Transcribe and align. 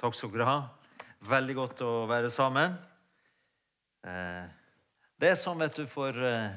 Takk 0.00 0.14
skal 0.16 0.30
dere 0.32 0.46
ha. 0.48 0.60
Veldig 1.28 1.54
godt 1.58 1.82
å 1.84 1.90
være 2.08 2.30
sammen. 2.32 2.72
Eh, 4.08 4.46
det 5.20 5.28
er 5.28 5.36
sånn, 5.36 5.60
vet 5.60 5.76
du, 5.76 5.84
for 5.90 6.16
eh, 6.24 6.54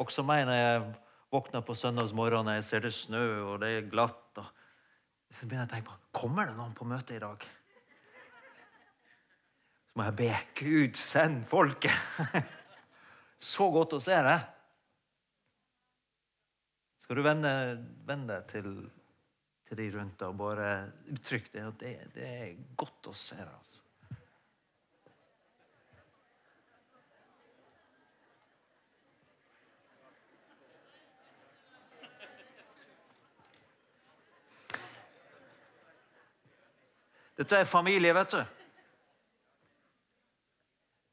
også 0.00 0.24
meg 0.24 0.46
når 0.48 0.56
jeg 0.56 0.80
våkner 1.28 1.66
på 1.68 1.76
søndagsmorgen 1.76 2.48
og 2.48 2.56
jeg 2.56 2.64
ser 2.64 2.86
det 2.86 2.94
snø 2.96 3.24
og 3.42 3.58
det 3.60 3.74
er 3.74 3.90
glatt. 3.92 4.40
Og 4.40 5.36
så 5.36 5.44
begynner 5.44 5.66
jeg 5.66 5.68
å 5.68 5.74
tenke 5.74 5.90
på 5.90 6.22
kommer 6.22 6.48
det 6.48 6.56
noen 6.56 6.72
på 6.78 6.88
møtet 6.88 7.18
i 7.18 7.22
dag. 7.26 7.44
Så 9.84 10.00
må 10.00 10.08
jeg 10.08 10.18
be 10.22 10.32
Gud, 10.62 10.96
send 10.96 11.44
folket. 11.50 11.92
Så 13.52 13.68
godt 13.74 13.98
å 13.98 14.00
se 14.00 14.16
deg. 14.16 14.48
Skal 17.04 17.20
du 17.20 17.26
vende, 17.26 17.52
vende 18.08 18.32
deg 18.32 18.48
til, 18.48 18.72
til 19.68 19.76
de 19.76 19.90
rundt 19.98 20.22
og 20.24 20.38
bare 20.38 20.70
uttrykke 21.12 21.52
det? 21.52 21.66
Og 21.66 21.76
det, 21.80 21.92
det 22.14 22.28
er 22.28 22.56
godt 22.76 23.10
å 23.10 23.14
se 23.16 23.36
altså. 23.36 23.84
Dette 37.38 37.60
er 37.60 37.68
familie, 37.70 38.10
vet 38.16 38.32
du. 38.34 38.40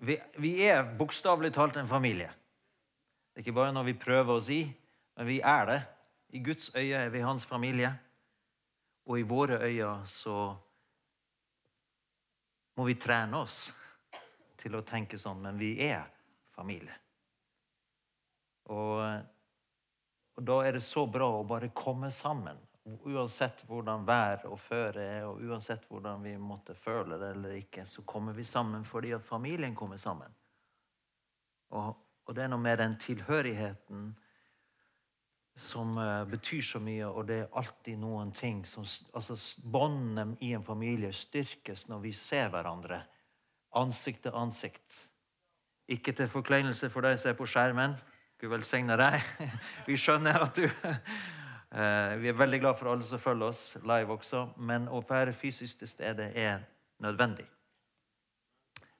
Vi, 0.05 0.15
vi 0.41 0.53
er 0.65 0.81
bokstavelig 0.97 1.51
talt 1.53 1.77
en 1.77 1.87
familie. 1.87 2.31
Det 3.29 3.43
er 3.43 3.45
ikke 3.45 3.59
bare 3.59 3.75
når 3.75 3.85
vi 3.91 3.93
prøver 3.99 4.33
å 4.33 4.41
si, 4.41 4.63
men 5.17 5.29
vi 5.29 5.37
er 5.45 5.69
det. 5.69 5.77
I 6.33 6.41
Guds 6.47 6.71
øye 6.73 6.97
er 6.97 7.13
vi 7.13 7.21
hans 7.21 7.45
familie. 7.45 7.93
Og 9.05 9.19
i 9.19 9.25
våre 9.27 9.59
øyne 9.61 10.07
så 10.09 10.37
må 12.75 12.85
vi 12.87 12.97
trene 12.99 13.37
oss 13.37 13.59
til 14.59 14.75
å 14.75 14.83
tenke 14.85 15.19
sånn, 15.21 15.43
men 15.45 15.59
vi 15.61 15.75
er 15.85 16.07
familie. 16.55 16.95
Og, 18.73 19.01
og 20.35 20.47
da 20.49 20.61
er 20.65 20.79
det 20.79 20.83
så 20.83 21.05
bra 21.05 21.29
å 21.37 21.45
bare 21.47 21.69
komme 21.75 22.09
sammen 22.11 22.57
Uansett 22.85 23.63
hvordan 23.65 24.03
vær 24.05 24.43
og 24.45 24.59
føre 24.61 25.01
er, 25.01 25.23
og 25.25 25.39
uansett 25.41 25.87
hvordan 25.89 26.21
vi 26.21 26.35
måtte 26.37 26.75
føle 26.77 27.17
det 27.17 27.31
eller 27.33 27.55
ikke, 27.57 27.85
så 27.89 28.03
kommer 28.05 28.35
vi 28.37 28.43
sammen 28.45 28.83
fordi 28.85 29.15
at 29.15 29.25
familien 29.25 29.73
kommer 29.75 29.97
sammen. 29.97 30.29
Og, 31.73 31.95
og 32.25 32.35
det 32.37 32.43
er 32.43 32.51
noe 32.53 32.61
med 32.61 32.77
den 32.77 32.93
tilhørigheten 33.01 34.11
som 35.55 35.95
uh, 35.97 36.25
betyr 36.27 36.61
så 36.67 36.81
mye, 36.83 37.07
og 37.07 37.27
det 37.29 37.37
er 37.41 37.53
alltid 37.55 37.99
noen 38.01 38.33
ting 38.35 38.65
som 38.67 38.83
altså 39.15 39.37
Båndene 39.63 40.35
i 40.43 40.51
en 40.57 40.65
familie 40.65 41.13
styrkes 41.15 41.87
når 41.87 42.03
vi 42.03 42.11
ser 42.15 42.51
hverandre 42.51 42.99
ansikt 43.75 44.25
til 44.25 44.35
ansikt. 44.35 44.99
Ikke 45.87 46.15
til 46.15 46.27
forkleinelse 46.31 46.89
for 46.89 47.05
deg 47.05 47.19
som 47.21 47.31
er 47.31 47.39
på 47.39 47.47
skjermen. 47.47 47.95
Gud 48.41 48.51
velsigne 48.51 48.97
deg. 48.99 49.21
Vi 49.87 49.95
skjønner 49.99 50.43
at 50.43 50.57
du 50.57 50.65
Eh, 51.75 52.17
vi 52.17 52.29
er 52.29 52.37
veldig 52.37 52.59
glad 52.59 52.77
for 52.79 52.87
alle 52.87 53.03
som 53.03 53.19
følger 53.19 53.51
oss 53.51 53.63
live 53.83 54.13
også, 54.15 54.45
men 54.63 54.87
å 54.87 55.01
være 55.03 55.33
fysisk 55.35 55.81
til 55.81 55.89
stede 55.91 56.29
er 56.31 56.61
nødvendig 57.03 57.47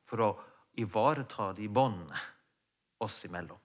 for 0.06 0.24
å 0.26 0.30
ivareta 0.82 1.54
de 1.56 1.70
båndene 1.72 2.20
oss 3.00 3.22
imellom. 3.30 3.62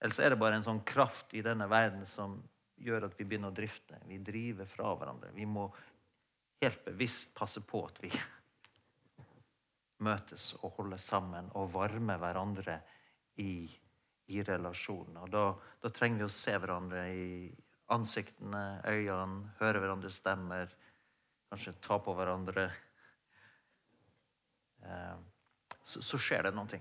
Ellers 0.00 0.18
er 0.22 0.30
det 0.30 0.38
bare 0.38 0.58
en 0.58 0.66
sånn 0.66 0.84
kraft 0.86 1.34
i 1.34 1.42
denne 1.42 1.66
verden 1.70 2.04
som 2.06 2.36
gjør 2.78 3.08
at 3.08 3.16
vi 3.18 3.26
begynner 3.26 3.50
å 3.50 3.56
drifte. 3.56 3.98
Vi 4.06 4.20
driver 4.22 4.68
fra 4.70 4.92
hverandre. 4.94 5.32
Vi 5.34 5.46
må 5.48 5.66
helt 6.62 6.84
bevisst 6.86 7.34
passe 7.38 7.62
på 7.66 7.82
at 7.86 7.98
vi 8.02 8.10
møtes 10.06 10.52
og 10.62 10.78
holder 10.78 11.02
sammen 11.02 11.50
og 11.58 11.72
varmer 11.74 12.20
hverandre 12.22 12.78
i, 13.42 13.66
i 14.30 14.42
relasjonen. 14.46 15.18
Og 15.24 15.32
da, 15.34 15.46
da 15.82 15.90
trenger 15.94 16.22
vi 16.22 16.28
å 16.28 16.36
se 16.36 16.54
hverandre 16.54 17.06
i 17.14 17.48
ansiktene, 17.94 18.82
øynene, 18.86 19.54
høre 19.58 19.82
hverandres 19.82 20.20
stemmer, 20.20 20.70
kanskje 21.48 21.78
ta 21.82 21.98
på 22.04 22.14
hverandre. 22.14 22.68
Eh, 24.84 25.18
så, 25.82 26.02
så 26.04 26.20
skjer 26.20 26.46
det 26.46 26.54
noe. 26.54 26.80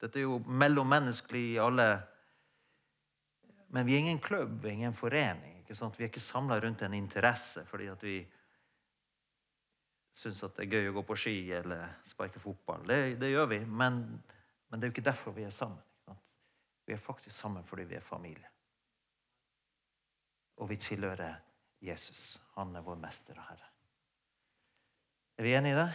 Dette 0.00 0.20
er 0.20 0.24
jo 0.24 0.38
mellommenneskelig 0.46 1.42
i 1.52 1.58
alle 1.60 1.88
Men 3.74 3.86
vi 3.86 3.94
er 3.94 4.04
ingen 4.04 4.20
klubb, 4.24 4.64
ingen 4.66 4.94
forening. 4.96 5.58
Ikke 5.62 5.76
sant? 5.76 5.98
Vi 5.98 6.06
er 6.06 6.12
ikke 6.12 6.24
samla 6.24 6.56
rundt 6.60 6.82
en 6.82 6.96
interesse 6.96 7.64
fordi 7.68 7.88
at 7.92 8.04
vi 8.04 8.18
syns 10.18 10.40
det 10.42 10.64
er 10.64 10.72
gøy 10.72 10.88
å 10.90 10.94
gå 10.96 11.02
på 11.06 11.16
ski 11.20 11.36
eller 11.54 11.98
sparke 12.08 12.40
fotball. 12.42 12.86
Det, 12.88 13.18
det 13.20 13.30
gjør 13.30 13.52
vi, 13.52 13.60
men, 13.66 14.00
men, 14.68 14.78
det 14.80 14.88
er 14.88 14.90
jo 14.90 14.96
ikke 14.96 15.10
derfor 15.10 15.36
vi 15.36 15.46
er 15.46 15.54
sammen. 15.54 15.84
Vi 16.88 16.96
er 16.96 17.02
faktisk 17.02 17.36
sammen 17.36 17.66
fordi 17.68 17.84
vi 17.90 17.98
er 17.98 18.06
familie 18.06 18.48
og 20.58 20.70
vi 20.70 20.78
tilhører 20.80 21.38
Jesus. 21.84 22.38
Han 22.56 22.74
er 22.76 22.86
vår 22.86 22.98
mester 23.00 23.38
og 23.38 23.46
herre. 23.48 23.68
Er 25.38 25.46
vi 25.46 25.54
enige 25.54 25.76
i 25.76 25.78
det? 25.78 25.90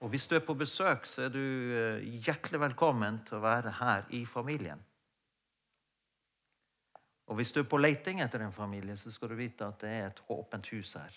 Og 0.00 0.08
Hvis 0.08 0.26
du 0.26 0.36
er 0.36 0.44
på 0.46 0.54
besøk, 0.54 1.06
så 1.06 1.24
er 1.26 1.32
du 1.34 1.42
eh, 1.74 2.20
hjertelig 2.22 2.60
velkommen 2.60 3.18
til 3.26 3.40
å 3.40 3.42
være 3.42 3.72
her 3.80 4.04
i 4.14 4.22
familien. 4.26 4.78
Og 7.28 7.36
Hvis 7.36 7.52
du 7.52 7.60
er 7.60 7.68
på 7.68 7.76
leiting 7.76 8.22
etter 8.24 8.40
en 8.40 8.52
familie, 8.52 8.96
så 8.96 9.10
skal 9.12 9.28
du 9.28 9.34
vite 9.36 9.66
at 9.66 9.80
det 9.80 9.88
er 9.88 10.06
et 10.06 10.22
åpent 10.32 10.68
hus 10.72 10.94
her. 10.96 11.16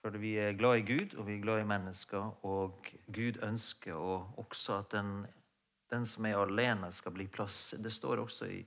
For 0.00 0.14
vi 0.16 0.36
er 0.38 0.56
glad 0.56 0.78
i 0.78 0.86
Gud, 0.86 1.16
og 1.18 1.26
vi 1.26 1.34
er 1.36 1.42
glad 1.42 1.60
i 1.60 1.66
mennesker. 1.68 2.44
Og 2.46 2.86
Gud 3.12 3.42
ønsker 3.42 3.94
også 3.94 4.78
at 4.78 4.92
den, 4.92 5.26
den 5.90 6.06
som 6.06 6.26
er 6.26 6.38
alene, 6.38 6.92
skal 6.92 7.12
bli 7.12 7.26
plass. 7.26 7.74
Det 7.82 7.92
står 7.92 8.22
også 8.22 8.46
i 8.46 8.62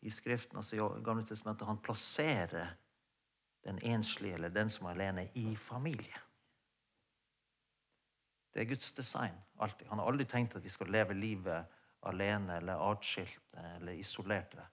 i 0.00 0.10
Skriften, 0.10 0.56
altså 0.56 0.76
i 0.76 1.02
Gamle 1.04 1.24
testamentet, 1.26 1.66
han 1.66 1.78
plasserer 1.78 2.74
den 3.64 3.78
enslige 3.82 4.34
eller 4.34 4.48
den 4.48 4.70
som 4.70 4.86
er 4.86 4.90
alene, 4.90 5.28
i 5.34 5.56
familie. 5.56 6.14
Det 8.54 8.62
er 8.62 8.68
Guds 8.68 8.92
design. 8.92 9.34
alltid. 9.60 9.86
Han 9.86 9.98
har 9.98 10.06
aldri 10.06 10.24
tenkt 10.24 10.56
at 10.56 10.64
vi 10.64 10.68
skal 10.68 10.86
leve 10.86 11.14
livet 11.14 11.64
alene 12.06 12.56
eller 12.56 12.90
atskilt 12.90 13.56
eller 13.74 13.92
isolerte. 13.92 14.66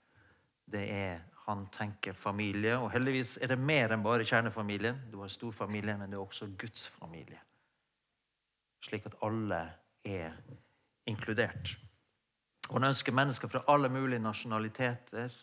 Det 0.65 0.83
er, 0.91 1.23
Han 1.45 1.67
tenker 1.69 2.13
familie, 2.17 2.73
og 2.81 2.89
heldigvis 2.89 3.35
er 3.37 3.51
det 3.51 3.59
mer 3.61 3.91
enn 3.93 4.01
bare 4.01 4.25
kjernefamilien. 4.25 5.03
Du 5.11 5.19
har 5.21 5.29
storfamilie, 5.29 5.93
men 5.93 6.09
det 6.09 6.17
er 6.17 6.23
også 6.23 6.47
Guds 6.57 6.87
familie. 6.89 7.37
Slik 8.81 9.05
at 9.05 9.19
alle 9.21 9.59
er 10.01 10.33
inkludert. 11.05 11.75
Og 12.65 12.79
han 12.79 12.89
ønsker 12.89 13.13
mennesker 13.13 13.51
fra 13.51 13.61
alle 13.69 13.91
mulige 13.93 14.23
nasjonaliteter 14.25 15.37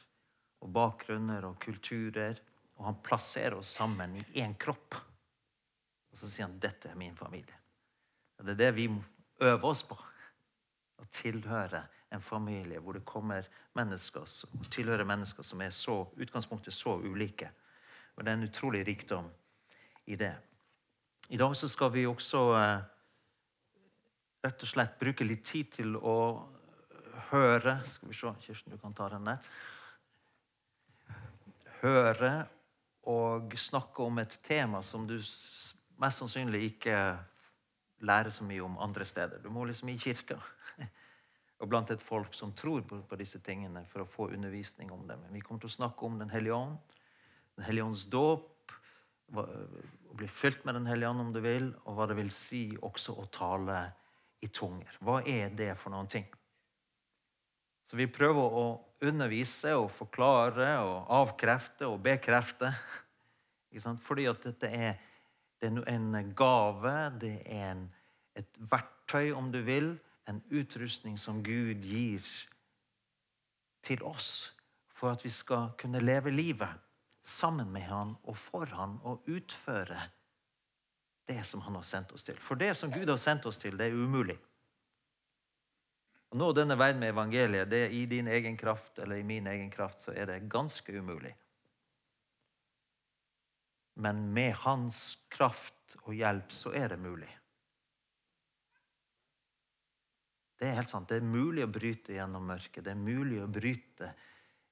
og 0.62 0.72
bakgrunner 0.74 1.46
og 1.46 1.60
kulturer. 1.62 2.42
Og 2.80 2.88
han 2.88 2.98
plasserer 3.04 3.60
oss 3.60 3.70
sammen 3.78 4.16
i 4.18 4.42
én 4.42 4.58
kropp. 4.58 4.98
Og 6.12 6.18
så 6.18 6.26
sier 6.26 6.48
han 6.48 6.58
dette 6.58 6.90
er 6.90 6.98
min 6.98 7.14
familie. 7.16 7.62
Og 8.38 8.48
det 8.48 8.56
er 8.56 8.64
det 8.64 8.74
vi 8.74 8.88
øver 9.38 9.68
oss 9.70 9.84
på. 9.86 9.96
Å 11.02 11.08
tilhøre 11.10 11.82
en 12.12 12.22
familie 12.22 12.80
hvor 12.80 12.94
det 12.96 13.04
kommer 13.08 13.48
mennesker 13.76 14.26
som 14.28 14.64
tilhører 14.70 15.08
mennesker 15.08 15.46
som 15.46 15.62
er 15.64 15.72
så 15.74 15.96
utgangspunktet 16.16 16.74
så 16.76 16.98
ulike. 17.02 17.50
Og 18.16 18.24
det 18.24 18.32
er 18.32 18.38
en 18.38 18.48
utrolig 18.48 18.84
rikdom 18.86 19.30
i 20.06 20.16
det. 20.20 20.34
I 21.32 21.40
dag 21.40 21.56
så 21.56 21.68
skal 21.68 21.92
vi 21.94 22.06
også 22.06 22.40
eh, 22.58 22.80
rett 24.44 24.64
og 24.64 24.68
slett 24.68 24.98
bruke 25.00 25.24
litt 25.24 25.44
tid 25.48 25.70
til 25.78 25.96
å 25.96 26.16
høre 27.30 27.78
Skal 27.88 28.10
vi 28.10 28.16
se, 28.16 28.32
Kirsten, 28.44 28.74
du 28.74 28.80
kan 28.80 28.92
ta 28.92 29.06
den. 29.08 29.30
Høre 31.80 32.32
og 33.08 33.54
snakke 33.58 34.04
om 34.04 34.20
et 34.20 34.34
tema 34.44 34.82
som 34.84 35.06
du 35.08 35.16
mest 36.02 36.20
sannsynlig 36.20 36.66
ikke 36.74 36.98
lærer 38.02 38.32
så 38.34 38.44
mye 38.46 38.64
om 38.64 38.78
andre 38.82 39.06
steder. 39.06 39.42
Du 39.42 39.50
må 39.50 39.64
liksom 39.68 39.90
i 39.92 39.98
kirka 40.00 40.38
og 41.62 41.70
blant 41.70 41.90
et 41.94 42.02
folk 42.02 42.34
som 42.34 42.54
tror 42.58 42.82
på, 42.82 43.02
disse 43.18 43.38
tingene, 43.44 43.84
for 43.90 44.02
å 44.02 44.10
få 44.10 44.30
undervisning 44.34 44.90
om 44.92 45.06
dem. 45.06 45.22
Vi 45.30 45.42
kommer 45.44 45.62
til 45.62 45.70
å 45.70 45.78
snakke 45.78 46.06
om 46.06 46.18
Den 46.18 46.32
hellige 46.32 46.58
ånd, 46.58 46.78
Den 47.56 47.66
hellige 47.68 47.86
ånds 47.86 48.06
dåp, 48.10 48.72
å 49.32 50.16
bli 50.18 50.28
fylt 50.28 50.64
med 50.66 50.74
Den 50.74 50.86
hellige 50.90 51.10
ånd 51.10 51.20
om 51.28 51.32
du 51.32 51.40
vil, 51.40 51.70
og 51.86 51.96
hva 51.96 52.08
det 52.10 52.18
vil 52.18 52.30
si 52.34 52.64
også 52.82 53.14
å 53.16 53.28
tale 53.32 53.84
i 54.42 54.50
tunger. 54.50 54.98
Hva 55.00 55.20
er 55.22 55.54
det 55.54 55.72
for 55.78 55.94
noen 55.94 56.10
ting? 56.10 56.26
Så 57.86 57.98
vi 58.00 58.08
prøver 58.10 58.56
å 58.56 58.66
undervise 59.04 59.74
og 59.76 59.90
forklare 59.92 60.74
og 60.80 61.10
avkrefte 61.12 61.88
og 61.90 62.00
bekrefte. 62.04 62.72
Fordi 64.06 64.26
at 64.30 64.46
dette 64.46 64.68
er, 64.68 65.00
det 65.62 65.70
er 65.86 65.94
en 65.94 66.32
gave, 66.36 66.94
det 67.22 67.36
er 67.46 67.70
en, 67.72 67.84
et 68.36 68.58
verktøy, 68.58 69.30
om 69.32 69.52
du 69.52 69.60
vil, 69.62 69.94
en 70.28 70.42
utrustning 70.50 71.18
som 71.18 71.42
Gud 71.44 71.82
gir 71.86 72.26
til 73.82 74.02
oss 74.06 74.52
for 74.94 75.10
at 75.10 75.24
vi 75.24 75.30
skal 75.30 75.72
kunne 75.78 76.02
leve 76.02 76.30
livet 76.30 76.78
sammen 77.24 77.70
med 77.72 77.86
han 77.90 78.14
og 78.22 78.36
for 78.38 78.66
han 78.74 78.98
og 79.02 79.26
utføre 79.30 79.98
det 81.28 81.42
som 81.46 81.62
han 81.66 81.74
har 81.78 81.86
sendt 81.86 82.12
oss 82.12 82.24
til. 82.26 82.38
For 82.38 82.58
det 82.58 82.76
som 82.76 82.92
Gud 82.92 83.08
har 83.08 83.18
sendt 83.18 83.46
oss 83.46 83.58
til, 83.58 83.78
det 83.78 83.88
er 83.90 83.98
umulig. 83.98 84.38
Å 86.32 86.38
nå 86.38 86.48
denne 86.56 86.78
veien 86.80 86.98
med 86.98 87.12
evangeliet, 87.12 87.70
det 87.70 87.84
er 87.86 87.94
i 87.94 88.04
din 88.10 88.28
egen 88.30 88.56
kraft 88.56 88.98
eller 89.02 89.20
i 89.20 89.26
min 89.26 89.46
egen 89.46 89.70
kraft, 89.70 90.00
så 90.06 90.14
er 90.16 90.30
det 90.30 90.48
ganske 90.50 90.94
umulig. 90.98 91.34
Men 93.94 94.24
med 94.32 94.54
hans 94.64 95.18
kraft 95.28 95.96
og 96.04 96.14
hjelp 96.16 96.52
så 96.54 96.72
er 96.76 96.94
det 96.94 97.00
mulig. 97.00 97.30
Det 100.56 100.68
er 100.68 100.78
helt 100.78 100.92
sant. 100.92 101.10
Det 101.10 101.18
er 101.18 101.26
mulig 101.26 101.64
å 101.66 101.72
bryte 101.72 102.14
gjennom 102.14 102.46
mørket. 102.46 102.84
Det 102.86 102.92
er 102.94 103.00
mulig 103.00 103.40
å 103.42 103.50
bryte 103.50 104.12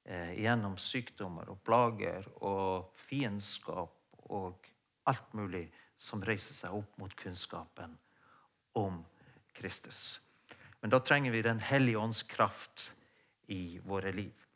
eh, 0.04 0.36
gjennom 0.38 0.76
sykdommer 0.78 1.50
og 1.50 1.64
plager 1.66 2.28
og 2.46 2.92
fiendskap 3.08 4.22
og 4.30 4.70
alt 5.10 5.32
mulig 5.34 5.66
som 6.00 6.22
reiser 6.24 6.54
seg 6.54 6.76
opp 6.78 6.94
mot 7.00 7.16
kunnskapen 7.18 7.98
om 8.78 9.02
Kristus. 9.52 10.20
Men 10.80 10.94
da 10.94 11.00
trenger 11.04 11.34
vi 11.34 11.42
Den 11.42 11.60
hellige 11.60 11.98
ånds 11.98 12.22
kraft 12.22 12.92
i 13.46 13.78
våre 13.84 14.12
liv. 14.12 14.46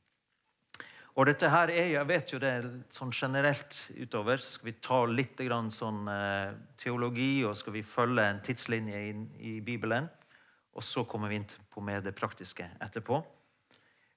Og 1.14 1.28
dette 1.28 1.46
her 1.46 1.70
er, 1.70 1.92
Jeg 1.94 2.08
vet 2.08 2.32
jo 2.32 2.38
det 2.42 2.52
sånn 2.90 3.12
generelt 3.14 3.76
utover. 3.94 4.40
Så 4.42 4.56
skal 4.56 4.66
vi 4.66 4.78
ta 4.82 5.04
litt 5.06 5.38
sånn, 5.70 6.08
eh, 6.08 6.54
teologi 6.76 7.44
og 7.44 7.56
skal 7.56 7.72
vi 7.72 7.82
følge 7.82 8.22
en 8.22 8.40
tidslinje 8.40 8.98
i, 8.98 9.12
i 9.38 9.60
Bibelen. 9.60 10.08
Og 10.74 10.82
så 10.82 11.04
kommer 11.04 11.28
vi 11.28 11.36
inn 11.36 11.46
på 11.70 11.80
mer 11.80 12.00
det 12.00 12.16
praktiske 12.16 12.66
etterpå. 12.80 13.24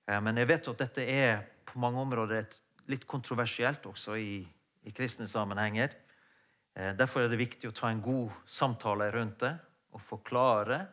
Eh, 0.08 0.20
men 0.22 0.38
jeg 0.38 0.48
vet 0.48 0.68
at 0.68 0.78
dette 0.78 1.06
er 1.06 1.46
på 1.66 1.78
mange 1.80 2.02
områder 2.02 2.48
litt 2.88 3.06
kontroversielt 3.06 3.86
også 3.86 4.18
i, 4.18 4.42
i 4.84 4.92
kristne 4.92 5.28
sammenhenger. 5.28 5.94
Eh, 6.74 6.94
derfor 6.98 7.22
er 7.22 7.30
det 7.30 7.38
viktig 7.38 7.70
å 7.70 7.78
ta 7.78 7.92
en 7.92 8.02
god 8.02 8.32
samtale 8.46 9.12
rundt 9.14 9.40
det 9.46 9.54
og 9.94 10.02
forklare 10.02 10.88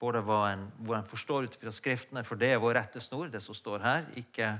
både 0.00 0.24
hva 0.26 0.42
en, 0.50 0.66
hvor 0.82 0.96
en 0.96 1.06
forstår 1.06 1.46
ut 1.46 1.56
fra 1.60 1.70
Skriftene, 1.70 2.24
for 2.24 2.40
det 2.40 2.54
er 2.54 2.62
vår 2.62 2.74
rettesnor, 2.80 3.28
det 3.30 3.42
som 3.44 3.54
står 3.54 3.84
her, 3.84 4.08
ikke, 4.18 4.56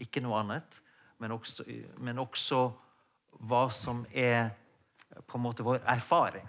ikke 0.00 0.22
noe 0.24 0.40
annet. 0.40 0.80
Men 1.20 1.34
også, 1.36 1.66
men 2.00 2.18
også 2.22 2.64
hva 3.46 3.66
som 3.74 4.04
er 4.12 4.50
på 5.26 5.38
en 5.38 5.44
måte 5.44 5.66
vår 5.66 5.82
erfaring. 5.88 6.48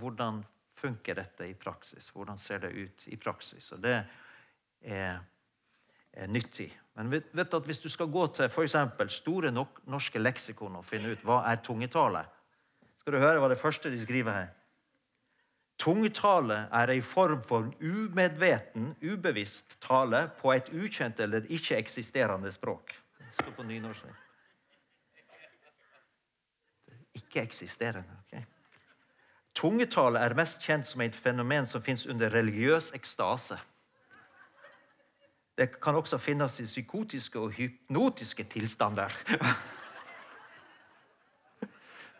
Hvordan 0.00 0.40
funker 0.78 1.18
dette 1.18 1.46
i 1.46 1.54
praksis? 1.54 2.08
Hvordan 2.14 2.38
ser 2.38 2.64
det 2.64 2.72
ut 2.72 3.06
i 3.12 3.18
praksis? 3.20 3.70
Og 3.72 3.82
det 3.82 3.98
er, 4.82 5.20
er 6.12 6.32
nyttig. 6.32 6.70
Men 6.98 7.12
vet, 7.12 7.30
vet 7.32 7.54
at 7.54 7.68
hvis 7.68 7.80
du 7.80 7.88
skal 7.92 8.10
gå 8.12 8.26
til 8.36 8.50
f.eks. 8.50 8.76
Store 9.14 9.52
norske 9.52 10.20
leksikon 10.20 10.80
og 10.80 10.86
finne 10.86 11.14
ut 11.14 11.22
hva 11.24 11.42
er 11.48 11.62
tungetale, 11.64 12.24
skal 13.00 13.16
du 13.16 13.22
høre 13.22 13.40
hva 13.42 13.48
det 13.52 13.60
første 13.60 13.90
de 13.90 14.00
skriver 14.00 14.32
her. 14.32 14.50
Tungetale 15.82 16.68
er 16.70 16.92
ei 16.94 17.00
form 17.02 17.40
for 17.42 17.72
umedveten, 17.82 18.92
ubevisst 19.02 19.80
tale 19.82 20.28
på 20.38 20.52
et 20.54 20.70
ukjent 20.70 21.20
eller 21.20 21.48
ikke-eksisterende 21.50 22.52
språk. 22.54 22.94
Står 23.32 23.50
på 23.56 23.66
nynorsk. 23.66 24.06
Ikke-eksisterende. 27.18 28.14
ok? 28.22 28.44
Tungetale 29.54 30.22
er 30.22 30.38
mest 30.38 30.62
kjent 30.62 30.86
som 30.86 31.00
et 31.02 31.18
fenomen 31.18 31.66
som 31.66 31.82
fins 31.82 32.06
under 32.06 32.30
religiøs 32.30 32.92
ekstase. 32.94 33.58
Det 35.58 35.80
kan 35.82 35.94
også 35.94 36.18
finnes 36.18 36.60
i 36.60 36.64
psykotiske 36.64 37.38
og 37.40 37.50
hypnotiske 37.58 38.44
tilstander. 38.44 39.10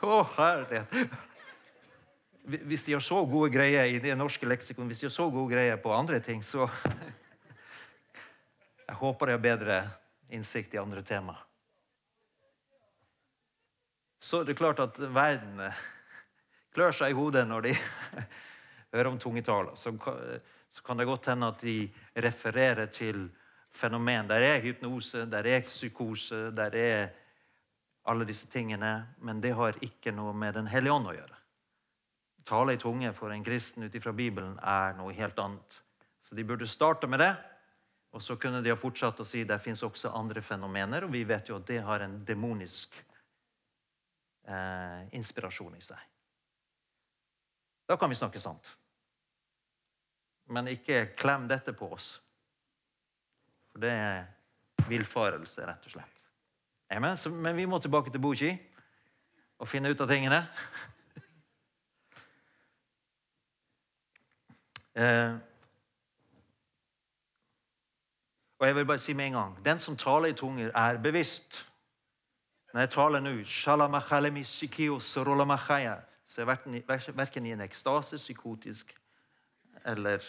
Å, 0.02 0.06
oh, 0.06 0.26
herlighet! 0.34 1.30
Hvis 2.42 2.84
de 2.84 2.96
har 2.96 3.02
så 3.04 3.20
gode 3.26 3.52
greier 3.54 3.86
i 3.86 4.00
det 4.02 4.16
norske 4.18 4.46
leksikon, 4.46 4.88
hvis 4.90 5.02
de 5.02 5.06
har 5.06 5.14
så 5.14 5.28
gode 5.30 5.54
greier 5.54 5.78
på 5.78 5.92
andre 5.94 6.18
ting, 6.20 6.42
så 6.42 6.66
Jeg 8.88 8.98
håper 8.98 9.26
de 9.26 9.32
har 9.32 9.40
bedre 9.40 9.76
innsikt 10.28 10.74
i 10.74 10.80
andre 10.80 11.02
tema. 11.02 11.36
Så 14.18 14.42
det 14.44 14.52
er 14.52 14.58
klart 14.58 14.82
at 14.82 14.98
verden 15.00 15.60
klør 16.74 16.94
seg 16.94 17.12
i 17.12 17.16
hodet 17.16 17.46
når 17.48 17.66
de 17.66 17.72
hører 18.92 19.10
om 19.10 19.18
tungetale. 19.18 19.74
Så, 19.76 19.94
så 20.70 20.84
kan 20.86 21.00
det 21.00 21.08
godt 21.08 21.30
hende 21.32 21.50
at 21.50 21.64
de 21.64 21.76
refererer 22.26 22.90
til 22.92 23.24
fenomen. 23.72 24.28
Der 24.28 24.44
er 24.46 24.62
hypnose, 24.62 25.24
der 25.30 25.46
er 25.46 25.66
psykose, 25.66 26.50
der 26.54 26.76
er 26.76 27.08
alle 28.04 28.26
disse 28.28 28.46
tingene. 28.46 28.92
Men 29.18 29.42
det 29.42 29.54
har 29.58 29.78
ikke 29.82 30.14
noe 30.14 30.34
med 30.34 30.54
Den 30.54 30.70
hellige 30.70 30.94
ånd 30.94 31.10
å 31.10 31.16
gjøre. 31.16 31.41
Tale 32.44 32.74
i 32.74 32.80
tunge 32.80 33.12
for 33.14 33.32
en 33.32 33.44
kristen 33.44 33.86
ut 33.86 33.94
ifra 33.94 34.12
Bibelen 34.12 34.56
er 34.58 34.96
noe 34.98 35.14
helt 35.14 35.38
annet. 35.38 35.82
Så 36.22 36.34
de 36.34 36.44
burde 36.44 36.66
starte 36.66 37.06
med 37.10 37.22
det. 37.22 37.32
Og 38.12 38.22
så 38.22 38.36
kunne 38.36 38.60
de 38.60 38.70
ha 38.72 38.76
fortsatt 38.76 39.22
å 39.22 39.26
si 39.26 39.44
det 39.48 39.56
fins 39.64 39.82
også 39.86 40.12
andre 40.12 40.42
fenomener, 40.44 41.06
og 41.06 41.14
vi 41.14 41.22
vet 41.24 41.48
jo 41.48 41.56
at 41.56 41.68
det 41.70 41.78
har 41.80 42.04
en 42.04 42.18
demonisk 42.28 42.92
eh, 44.44 45.06
inspirasjon 45.16 45.78
i 45.78 45.84
seg. 45.84 46.02
Da 47.88 47.96
kan 47.96 48.12
vi 48.12 48.18
snakke 48.20 48.42
sant. 48.42 48.74
Men 50.52 50.68
ikke 50.68 51.06
klem 51.16 51.48
dette 51.48 51.72
på 51.72 51.88
oss. 51.96 52.18
For 53.72 53.80
det 53.80 53.92
er 53.96 54.26
villfarelse, 54.90 55.64
rett 55.64 55.88
og 55.88 55.96
slett. 55.96 56.20
Amen. 56.92 57.16
Men 57.40 57.56
vi 57.56 57.64
må 57.66 57.80
tilbake 57.80 58.12
til 58.12 58.20
Buji 58.20 58.52
og 59.56 59.68
finne 59.70 59.88
ut 59.88 60.00
av 60.04 60.10
tingene. 60.10 60.42
Eh, 64.96 65.34
og 68.58 68.66
jeg 68.66 68.76
vil 68.76 68.86
bare 68.86 68.98
si 68.98 69.12
med 69.12 69.26
en 69.26 69.38
gang 69.38 69.64
den 69.64 69.78
som 69.78 69.96
taler 69.96 70.28
i 70.32 70.38
tunger, 70.38 70.70
er 70.74 70.98
bevisst. 71.02 71.66
Når 72.72 72.80
jeg 72.80 72.90
taler 72.90 73.20
nå 73.20 73.32
så 76.26 76.40
er 76.40 76.44
jeg 76.44 76.48
er 77.08 77.16
verken 77.16 77.46
i 77.46 77.52
en 77.52 77.60
ekstase, 77.60 78.16
psykotisk 78.16 78.94
eller 79.84 80.22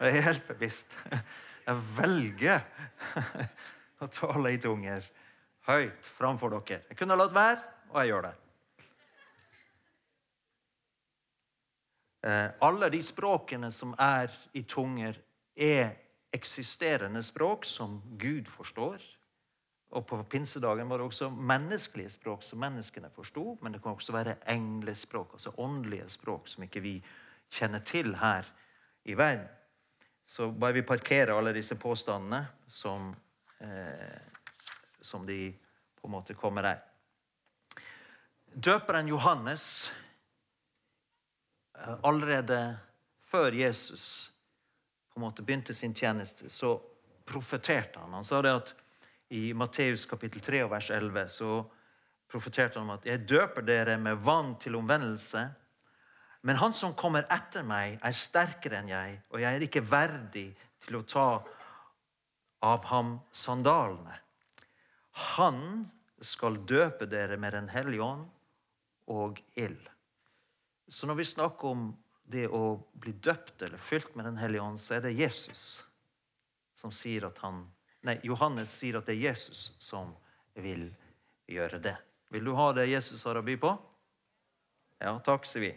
Jeg 0.00 0.16
er 0.16 0.20
helt 0.20 0.46
bevisst. 0.48 0.96
Jeg 1.66 1.82
velger 1.96 2.60
å 4.02 4.08
tale 4.10 4.52
i 4.54 4.58
tunger 4.58 5.06
høyt 5.68 6.08
framfor 6.16 6.50
dere. 6.56 6.82
Jeg 6.88 6.98
kunne 6.98 7.16
latt 7.18 7.34
være, 7.34 7.60
og 7.92 8.00
jeg 8.00 8.10
gjør 8.10 8.26
det. 8.26 8.32
Alle 12.22 12.88
de 12.90 13.00
språkene 13.02 13.72
som 13.74 13.96
er 13.98 14.30
i 14.54 14.62
tunger, 14.62 15.16
er 15.56 15.96
eksisterende 16.32 17.22
språk 17.22 17.64
som 17.64 18.00
Gud 18.18 18.46
forstår. 18.46 19.02
Og 19.92 20.06
På 20.06 20.22
pinsedagen 20.24 20.88
var 20.88 20.98
det 20.98 21.04
også 21.06 21.30
menneskelige 21.30 22.10
språk 22.10 22.42
som 22.42 22.58
menneskene 22.58 23.10
forsto, 23.10 23.58
men 23.62 23.72
det 23.72 23.82
kan 23.82 23.92
også 23.92 24.12
være 24.12 24.36
englespråk, 24.48 25.32
altså 25.32 25.52
åndelige 25.58 26.08
språk 26.08 26.48
som 26.48 26.62
ikke 26.62 26.80
vi 26.80 26.94
kjenner 27.50 27.78
til 27.78 28.14
her 28.16 28.48
i 29.04 29.14
verden. 29.14 29.48
Så 30.26 30.50
bare 30.50 30.72
vi 30.72 30.82
parkerer 30.82 31.34
alle 31.36 31.52
disse 31.52 31.74
påstandene 31.76 32.46
som, 32.68 33.14
eh, 33.60 34.20
som 35.00 35.26
de 35.26 35.52
på 36.00 36.06
en 36.06 36.10
måte 36.10 36.34
kommer 36.34 36.62
der. 36.62 36.78
Døperen 38.54 39.08
Johannes, 39.08 39.90
eh, 39.90 40.01
allerede 42.02 42.76
før 43.30 43.52
Jesus 43.52 44.32
på 45.12 45.20
en 45.20 45.26
måte 45.26 45.44
begynte 45.44 45.74
sin 45.74 45.94
tjeneste, 45.94 46.48
så 46.48 46.76
profeterte 47.28 48.00
han. 48.00 48.12
Han 48.16 48.24
sa 48.24 48.40
det 48.42 48.52
at 48.56 48.74
i 49.32 49.52
Matteus 49.56 50.04
kapittel 50.08 50.40
3 50.44 50.62
vers 50.70 50.90
11 50.90 51.28
så 51.32 51.62
profeterte 52.32 52.78
han 52.78 52.88
om 52.88 52.96
at 52.96 53.06
'jeg 53.06 53.28
døper 53.28 53.62
dere 53.62 53.98
med 53.98 54.16
vann 54.16 54.56
til 54.56 54.76
omvendelse', 54.76 55.50
men 56.42 56.56
han 56.56 56.72
som 56.72 56.94
kommer 56.94 57.26
etter 57.30 57.62
meg, 57.62 58.00
er 58.02 58.12
sterkere 58.12 58.80
enn 58.80 58.88
jeg, 58.88 59.20
og 59.30 59.40
jeg 59.40 59.54
er 59.54 59.60
ikke 59.60 59.84
verdig 59.90 60.56
til 60.80 60.96
å 60.96 61.06
ta 61.06 61.42
av 62.62 62.84
ham 62.90 63.20
sandalene. 63.32 64.18
Han 65.36 65.90
skal 66.22 66.58
døpe 66.66 67.06
dere 67.06 67.36
med 67.36 67.52
Den 67.52 67.68
hellige 67.68 68.02
ånd 68.02 68.26
og 69.06 69.38
ild. 69.54 69.91
Så 70.92 71.08
når 71.08 71.14
vi 71.14 71.24
snakker 71.24 71.72
om 71.72 71.86
det 72.28 72.44
å 72.52 72.76
bli 73.00 73.14
døpt 73.16 73.62
eller 73.64 73.80
fylt 73.80 74.12
med 74.14 74.26
Den 74.28 74.36
hellige 74.36 74.62
ånd, 74.62 74.80
så 74.80 74.98
er 74.98 75.06
det 75.06 75.14
Jesus 75.16 75.80
som 76.76 76.92
sier 76.92 77.24
at 77.30 77.40
han 77.44 77.64
Nei, 78.02 78.16
Johannes 78.26 78.72
sier 78.74 78.98
at 78.98 79.06
det 79.06 79.14
er 79.14 79.28
Jesus 79.28 79.76
som 79.78 80.08
vil 80.58 80.88
gjøre 81.46 81.78
det. 81.78 81.94
Vil 82.34 82.48
du 82.48 82.50
ha 82.58 82.72
det 82.74 82.88
Jesus 82.90 83.22
har 83.22 83.38
å 83.38 83.44
by 83.46 83.54
på? 83.62 83.70
Ja, 84.98 85.12
takk, 85.22 85.46
sier 85.46 85.62
vi. 85.62 85.70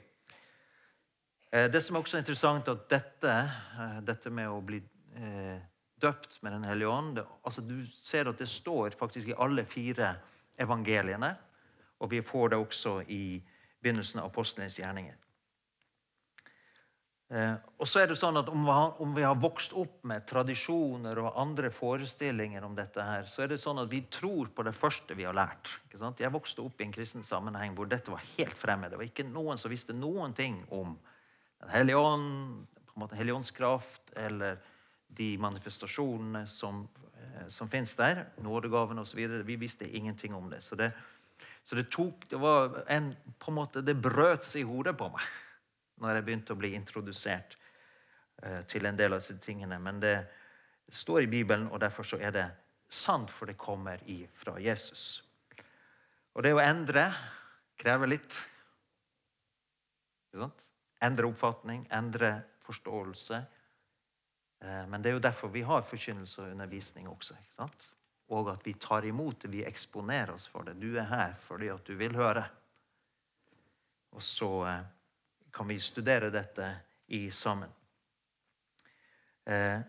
Eh, 1.54 1.68
det 1.70 1.84
som 1.86 1.96
er 1.96 2.02
også 2.02 2.18
interessant, 2.18 2.72
at 2.74 2.88
dette, 2.90 3.36
eh, 3.78 4.00
dette 4.10 4.34
med 4.34 4.50
å 4.50 4.58
bli 4.66 4.82
eh, 5.22 5.62
døpt 6.02 6.40
med 6.42 6.58
Den 6.58 6.66
hellige 6.66 6.90
ånd. 6.90 7.20
Det, 7.20 7.28
altså, 7.46 7.62
du 7.62 7.86
ser 7.94 8.32
at 8.32 8.42
det 8.42 8.50
står 8.50 8.98
faktisk 8.98 9.30
i 9.30 9.38
alle 9.38 9.68
fire 9.70 10.16
evangeliene. 10.58 11.36
Og 12.02 12.10
vi 12.12 12.26
får 12.26 12.56
det 12.56 12.60
også 12.66 13.04
i 13.06 13.38
begynnelsen 13.86 14.24
av 14.24 14.34
apostlenes 14.34 14.80
gjerninger. 14.82 15.16
Eh, 17.34 17.56
og 17.82 17.88
så 17.90 18.04
er 18.04 18.12
det 18.12 18.18
sånn 18.20 18.38
at 18.38 18.52
om 18.54 18.68
vi, 19.16 19.24
har, 19.26 19.38
vokst 19.42 19.74
opp 19.74 20.04
med 20.06 20.28
tradisjoner 20.30 21.18
og 21.24 21.40
andre 21.42 21.72
forestillinger 21.74 22.66
om 22.68 22.76
dette, 22.78 23.02
her, 23.02 23.26
så 23.30 23.46
er 23.46 23.56
det 23.56 23.62
sånn 23.64 23.82
at 23.82 23.90
vi 23.90 24.04
tror 24.14 24.52
på 24.54 24.66
det 24.68 24.76
første 24.78 25.18
vi 25.18 25.26
har 25.26 25.34
lært. 25.34 25.72
Jeg 25.90 26.34
vokste 26.34 26.62
opp 26.62 26.82
i 26.82 26.86
en 26.86 26.94
kristen 26.94 27.26
sammenheng 27.26 27.74
hvor 27.78 27.90
dette 27.90 28.14
var 28.14 28.22
helt 28.36 28.58
fremmed. 28.60 28.94
Det 28.94 29.02
var 29.02 29.10
ikke 29.10 29.26
noen 29.26 29.58
som 29.62 29.74
visste 29.74 29.98
noen 29.98 30.38
ting 30.38 30.62
om 30.70 30.98
Den 31.66 31.72
hellige 31.72 31.98
ånd, 31.98 32.66
helligåndskraft 33.16 34.12
eller 34.20 34.60
de 35.18 35.38
manifestasjonene 35.42 36.44
som, 36.52 36.84
eh, 37.16 37.48
som 37.50 37.70
fins 37.72 37.96
der. 37.96 38.26
Nådegavene 38.44 39.02
osv. 39.02 39.22
Vi 39.48 39.56
visste 39.56 39.88
ingenting 39.88 40.36
om 40.36 40.50
det. 40.52 40.62
Så 40.62 40.76
det, 40.76 40.92
så 41.66 41.76
det 41.76 41.88
tok 41.90 42.28
Det 42.30 42.38
var 42.38 42.84
en, 42.88 43.16
på 43.40 43.52
en 43.52 43.58
måte, 43.58 43.82
det 43.82 43.98
brøt 43.98 44.44
seg 44.46 44.62
i 44.62 44.70
hodet 44.70 44.94
på 44.98 45.10
meg 45.10 45.30
når 46.04 46.20
jeg 46.20 46.26
begynte 46.28 46.54
å 46.54 46.60
bli 46.60 46.74
introdusert 46.78 47.56
eh, 48.44 48.62
til 48.70 48.86
en 48.86 48.98
del 49.00 49.16
av 49.16 49.24
disse 49.24 49.38
tingene. 49.42 49.80
Men 49.82 50.02
det 50.04 50.18
står 50.92 51.24
i 51.24 51.32
Bibelen, 51.32 51.70
og 51.72 51.80
derfor 51.82 52.06
så 52.06 52.20
er 52.22 52.36
det 52.36 52.46
sant, 52.92 53.32
for 53.32 53.50
det 53.50 53.58
kommer 53.58 54.04
fra 54.38 54.60
Jesus. 54.62 55.24
Og 56.36 56.44
det 56.44 56.52
å 56.54 56.62
endre 56.62 57.08
krever 57.80 58.12
litt. 58.12 58.38
Endre 61.02 61.32
oppfatning, 61.32 61.88
endre 61.96 62.36
forståelse. 62.68 63.42
Eh, 64.62 64.86
men 64.92 65.02
det 65.02 65.12
er 65.12 65.18
jo 65.18 65.24
derfor 65.24 65.54
vi 65.54 65.64
har 65.66 65.88
forkynnelse 65.88 66.44
og 66.44 66.52
undervisning 66.52 67.08
også. 67.10 67.40
Og 68.34 68.50
at 68.50 68.64
vi 68.66 68.74
tar 68.82 69.06
imot 69.06 69.44
det, 69.44 69.52
vi 69.54 69.66
eksponerer 69.68 70.34
oss 70.34 70.48
for 70.50 70.66
det. 70.66 70.80
Du 70.82 70.96
er 70.98 71.10
her 71.10 71.36
fordi 71.42 71.70
at 71.74 71.86
du 71.86 71.94
vil 72.00 72.16
høre. 72.18 72.46
Og 74.16 74.24
så 74.24 74.50
eh, 74.70 74.86
kan 75.54 75.68
vi 75.70 75.80
studere 75.80 76.32
dette 76.34 76.72
i 77.14 77.28
sammen. 77.32 77.70
Eh, 79.46 79.80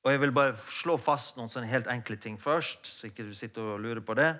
og 0.00 0.10
Jeg 0.12 0.20
vil 0.20 0.32
bare 0.32 0.56
slå 0.72 0.96
fast 0.96 1.36
noen 1.36 1.50
sånne 1.52 1.68
helt 1.70 1.90
enkle 1.92 2.16
ting 2.16 2.38
først, 2.40 2.88
så 2.88 3.10
ikke 3.10 3.26
du 3.28 3.34
sitter 3.36 3.74
og 3.74 3.82
lurer 3.84 4.00
på 4.02 4.16
det. 4.16 4.32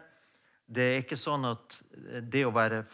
Det 0.70 0.86
er 0.86 1.00
ikke 1.02 1.18
sånn 1.18 1.44
at 1.48 1.80
det 2.30 2.44
å 2.46 2.54
være 2.54 2.84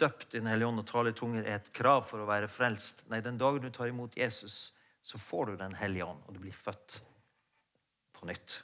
døpt 0.00 0.34
i 0.34 0.40
Den 0.40 0.48
hellige 0.50 0.70
ånd 0.72 0.82
og 0.82 0.88
tale 0.88 1.12
i 1.12 1.16
tunger 1.16 1.44
er 1.44 1.60
et 1.60 1.72
krav 1.76 2.06
for 2.08 2.22
å 2.22 2.28
være 2.28 2.48
frelst. 2.50 3.04
Nei, 3.12 3.20
Den 3.20 3.38
dagen 3.38 3.62
du 3.62 3.70
tar 3.70 3.92
imot 3.92 4.16
Jesus, 4.16 4.72
så 5.02 5.20
får 5.20 5.52
du 5.52 5.56
Den 5.56 5.76
hellige 5.78 6.08
ånd, 6.08 6.24
og 6.26 6.34
du 6.34 6.40
blir 6.40 6.56
født 6.56 7.00
nytt. 8.26 8.58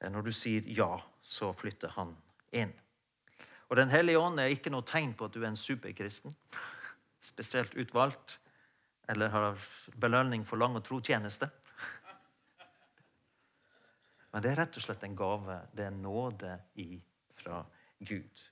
Eh, 0.00 0.10
når 0.10 0.28
du 0.28 0.32
sier 0.34 0.66
ja, 0.70 0.92
så 1.22 1.52
flytter 1.56 1.94
han 1.96 2.14
inn. 2.54 2.72
Og 3.70 3.76
Den 3.76 3.90
hellige 3.90 4.20
ånd 4.20 4.40
er 4.40 4.52
ikke 4.52 4.70
noe 4.70 4.86
tegn 4.86 5.14
på 5.16 5.26
at 5.26 5.34
du 5.34 5.42
er 5.42 5.50
en 5.50 5.58
superkristen, 5.58 6.34
spesielt 7.32 7.74
utvalgt, 7.74 8.38
eller 9.08 9.32
har 9.32 9.68
belønning 10.00 10.44
for 10.48 10.60
lang 10.60 10.76
og 10.78 10.84
tro 10.86 11.00
tjeneste. 11.00 11.48
Men 14.32 14.44
det 14.44 14.52
er 14.52 14.60
rett 14.62 14.78
og 14.78 14.86
slett 14.86 15.04
en 15.04 15.18
gave. 15.18 15.58
Det 15.74 15.88
er 15.88 15.96
nåde 15.96 16.58
fra 17.40 17.64
Gud. 18.00 18.44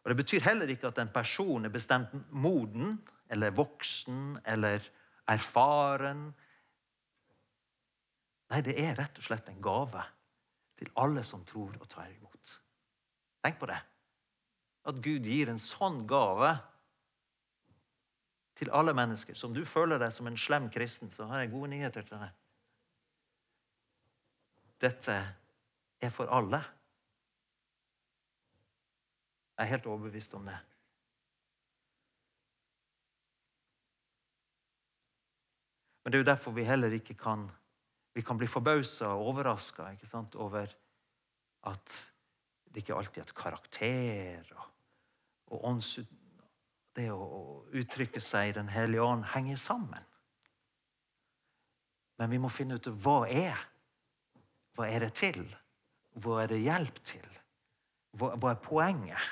Og 0.00 0.10
Det 0.10 0.16
betyr 0.16 0.46
heller 0.46 0.70
ikke 0.72 0.88
at 0.88 0.98
en 0.98 1.12
person 1.12 1.64
er 1.64 1.72
bestemt 1.72 2.14
moden 2.32 2.96
eller 3.30 3.50
voksen 3.50 4.38
eller 4.48 4.84
erfaren. 5.28 6.30
Nei, 8.50 8.64
det 8.66 8.74
er 8.82 8.96
rett 8.98 9.18
og 9.18 9.24
slett 9.24 9.48
en 9.50 9.62
gave 9.62 10.02
til 10.80 10.90
alle 10.98 11.22
som 11.26 11.44
tror 11.46 11.76
og 11.78 11.86
tar 11.90 12.10
imot. 12.10 12.56
Tenk 13.44 13.60
på 13.60 13.68
det 13.70 13.78
at 14.90 15.00
Gud 15.04 15.26
gir 15.28 15.50
en 15.52 15.60
sånn 15.60 16.02
gave 16.08 16.54
til 18.60 18.70
alle 18.76 18.94
mennesker. 18.96 19.36
Som 19.36 19.54
du 19.56 19.62
føler 19.68 20.00
deg 20.00 20.12
som 20.12 20.28
en 20.28 20.38
slem 20.40 20.70
kristen, 20.72 21.12
så 21.12 21.28
har 21.30 21.44
jeg 21.44 21.52
gode 21.52 21.70
nyheter 21.74 22.06
til 22.06 22.20
deg. 22.20 22.32
Dette 24.80 25.16
er 26.00 26.12
for 26.14 26.32
alle. 26.32 26.62
Jeg 29.60 29.66
er 29.66 29.72
helt 29.74 29.88
overbevist 29.92 30.34
om 30.38 30.48
det. 30.48 30.56
Men 36.00 36.12
det 36.12 36.16
er 36.16 36.24
jo 36.24 36.30
derfor 36.32 36.56
vi 36.56 36.64
heller 36.64 36.96
ikke 36.96 37.14
kan 37.20 37.44
vi 38.14 38.22
kan 38.26 38.38
bli 38.38 38.48
forbausa 38.50 39.12
og 39.14 39.28
overraska 39.32 39.86
over 40.34 40.72
at 41.70 41.96
det 42.70 42.82
ikke 42.82 42.96
alltid 42.96 43.22
er 43.22 43.28
et 43.28 43.34
karakter 43.36 44.52
og 44.56 44.70
og 45.50 45.66
ånds, 45.66 45.98
det 46.96 47.08
å 47.12 47.64
uttrykke 47.76 48.22
seg 48.22 48.50
i 48.50 48.56
Den 48.58 48.70
hellige 48.70 49.04
ånd 49.04 49.26
henger 49.32 49.58
sammen. 49.60 50.06
Men 52.20 52.30
vi 52.30 52.40
må 52.42 52.50
finne 52.52 52.78
ut 52.78 52.90
hva 53.02 53.24
er 53.28 53.66
Hva 54.78 54.86
er 54.86 55.02
det 55.02 55.14
til? 55.18 55.42
Hva 56.22 56.44
er 56.44 56.52
det 56.52 56.60
hjelp 56.62 56.98
til? 57.04 57.26
Hva, 58.16 58.30
hva 58.38 58.52
er 58.52 58.60
poenget 58.62 59.24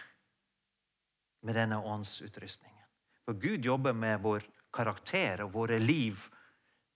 med 1.46 1.54
denne 1.56 1.78
åndsutrustningen? 1.78 2.84
For 3.22 3.38
Gud 3.38 3.64
jobber 3.64 3.94
med 3.94 4.18
vår 4.24 4.44
karakter 4.74 5.44
og 5.44 5.54
våre 5.54 5.78
liv. 5.78 6.26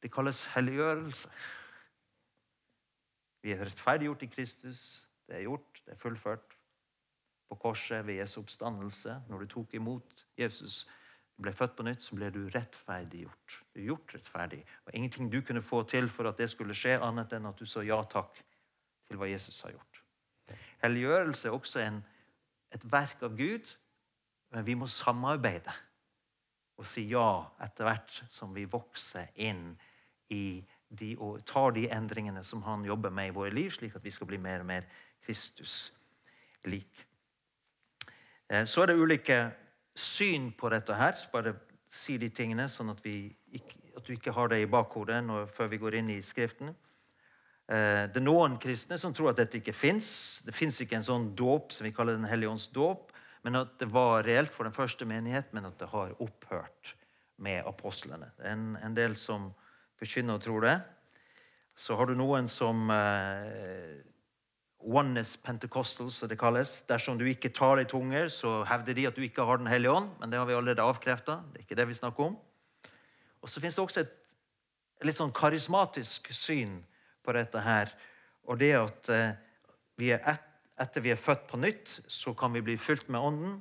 Det 0.02 0.10
kalles 0.12 0.42
helliggjørelse. 0.56 1.30
Vi 3.42 3.52
er 3.52 3.64
rettferdiggjort 3.64 4.22
i 4.22 4.30
Kristus. 4.30 4.82
Det 5.26 5.36
er 5.36 5.46
gjort, 5.46 5.82
det 5.84 5.94
er 5.94 5.98
fullført 5.98 6.58
på 7.50 7.58
korset 7.60 8.06
ved 8.06 8.20
Jesu 8.20 8.40
oppstandelse. 8.40 9.20
Når 9.28 9.38
du 9.38 9.46
tok 9.46 9.74
imot 9.74 10.26
Jesus, 10.38 10.82
ble 11.42 11.52
født 11.52 11.76
på 11.76 11.86
nytt, 11.86 12.02
så 12.04 12.16
ble 12.16 12.30
du 12.32 12.40
rettferdiggjort. 12.54 13.58
Du 13.74 13.80
er 13.80 13.88
gjort 13.90 14.14
rettferdig. 14.14 14.62
Og 14.86 14.94
ingenting 14.94 15.32
du 15.32 15.40
kunne 15.40 15.62
få 15.62 15.82
til 15.82 16.08
for 16.08 16.30
at 16.30 16.38
det 16.38 16.50
skulle 16.50 16.76
skje, 16.76 16.98
annet 17.02 17.32
enn 17.36 17.50
at 17.50 17.58
du 17.58 17.66
sa 17.66 17.82
ja 17.84 17.98
takk 18.04 18.38
til 19.08 19.18
hva 19.18 19.28
Jesus 19.30 19.60
har 19.66 19.74
gjort. 19.74 20.02
Helliggjørelse 20.82 21.48
er 21.48 21.56
også 21.56 21.80
en, 21.82 22.02
et 22.74 22.84
verk 22.92 23.22
av 23.22 23.36
Gud, 23.38 23.70
men 24.52 24.66
vi 24.66 24.74
må 24.78 24.86
samarbeide 24.90 25.74
og 26.80 26.86
si 26.88 27.04
ja 27.10 27.44
etter 27.62 27.86
hvert 27.86 28.22
som 28.32 28.54
vi 28.56 28.64
vokser 28.70 29.28
inn 29.44 29.72
i 30.32 30.62
de, 30.98 31.14
og 31.18 31.40
tar 31.48 31.72
de 31.76 31.86
endringene 31.92 32.42
som 32.44 32.62
han 32.66 32.84
jobber 32.84 33.10
med 33.14 33.30
i 33.30 33.34
våre 33.34 33.54
liv, 33.54 33.70
slik 33.72 33.96
at 33.96 34.04
vi 34.04 34.12
skal 34.14 34.28
bli 34.30 34.38
mer 34.40 34.62
og 34.62 34.68
mer 34.68 34.86
Kristus 35.24 35.92
lik. 36.68 37.06
Eh, 38.48 38.64
så 38.68 38.82
er 38.82 38.92
det 38.92 39.00
ulike 39.00 39.38
syn 39.94 40.50
på 40.58 40.70
dette 40.72 40.96
her. 40.96 41.16
Bare 41.32 41.54
si 41.92 42.16
de 42.20 42.30
tingene, 42.32 42.68
sånn 42.72 42.92
at, 42.92 43.04
ikke, 43.04 43.80
at 43.96 44.06
du 44.06 44.14
ikke 44.14 44.34
har 44.36 44.52
det 44.52 44.62
i 44.62 44.70
bakhodet 44.70 45.20
når, 45.24 45.50
før 45.52 45.70
vi 45.72 45.80
går 45.82 46.00
inn 46.00 46.12
i 46.14 46.22
Skriften. 46.24 46.72
Eh, 47.72 48.04
det 48.12 48.20
er 48.20 48.24
noen 48.24 48.58
kristne 48.60 48.98
som 49.00 49.14
tror 49.14 49.32
at 49.32 49.40
dette 49.42 49.60
ikke 49.60 49.76
fins. 49.76 50.42
Det 50.44 50.54
fins 50.56 50.80
ikke 50.82 50.98
en 50.98 51.06
sånn 51.06 51.30
dåp 51.38 51.72
som 51.72 51.86
vi 51.86 51.94
kaller 51.94 52.18
Den 52.18 52.28
hellige 52.28 52.52
ånds 52.52 52.68
dåp, 52.74 53.12
men 53.42 53.58
at 53.58 53.78
det 53.80 53.88
var 53.90 54.26
reelt 54.26 54.52
for 54.54 54.68
den 54.68 54.76
første 54.76 55.06
menighet, 55.08 55.52
men 55.52 55.66
at 55.66 55.78
det 55.80 55.90
har 55.92 56.14
opphørt 56.22 56.94
med 57.42 57.64
apostlene. 57.66 58.30
Det 58.36 58.46
er 58.46 58.54
en, 58.54 58.76
en 58.78 58.96
del 58.96 59.16
som 59.18 59.50
forkynner 60.02 60.38
og 60.38 60.44
tror 60.44 60.66
det. 60.66 60.78
Så 61.78 61.96
har 61.96 62.08
du 62.10 62.16
noen 62.18 62.48
som 62.50 62.90
eh, 62.92 64.02
Oneness 64.82 65.36
Pentecostals, 65.36 66.18
som 66.18 66.30
det 66.30 66.38
kalles. 66.40 66.80
Dersom 66.88 67.18
du 67.18 67.24
ikke 67.30 67.52
tar 67.54 67.80
i 67.80 67.88
tunger, 67.88 68.28
så 68.32 68.60
hevder 68.68 68.98
de 68.98 69.06
at 69.08 69.16
du 69.16 69.22
ikke 69.24 69.46
har 69.46 69.62
Den 69.62 69.70
hellige 69.70 69.92
ånd. 69.92 70.10
Men 70.20 70.30
det 70.30 70.40
har 70.40 70.46
vi 70.46 70.56
allerede 70.58 70.82
avkrefta. 70.82 71.40
Det 71.52 71.60
er 71.60 71.66
ikke 71.66 71.78
det 71.78 71.88
vi 71.88 72.00
snakker 72.00 72.32
om. 72.32 72.36
Og 73.42 73.50
så 73.50 73.60
fins 73.60 73.78
det 73.78 73.82
også 73.82 74.04
et 74.04 74.18
litt 75.06 75.18
sånn 75.18 75.34
karismatisk 75.34 76.30
syn 76.34 76.80
på 77.22 77.34
dette 77.34 77.62
her. 77.62 77.90
Og 78.46 78.58
det 78.58 78.72
at 78.78 79.12
eh, 79.14 79.38
vi 79.98 80.12
er 80.14 80.22
et, 80.34 80.48
etter 80.82 81.04
vi 81.04 81.12
er 81.14 81.20
født 81.20 81.46
på 81.50 81.60
nytt, 81.62 82.00
så 82.10 82.34
kan 82.34 82.52
vi 82.54 82.64
bli 82.64 82.76
fylt 82.80 83.08
med 83.08 83.22
Ånden. 83.22 83.56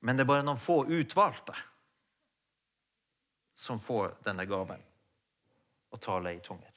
Men 0.00 0.16
det 0.16 0.24
er 0.24 0.32
bare 0.32 0.44
noen 0.44 0.60
få 0.60 0.82
utvalgte 0.88 1.56
som 3.60 3.80
får 3.80 4.14
denne 4.24 4.46
gaven 4.48 4.89
å 5.90 5.98
tale 5.98 6.34
i 6.34 6.42
tunger. 6.44 6.72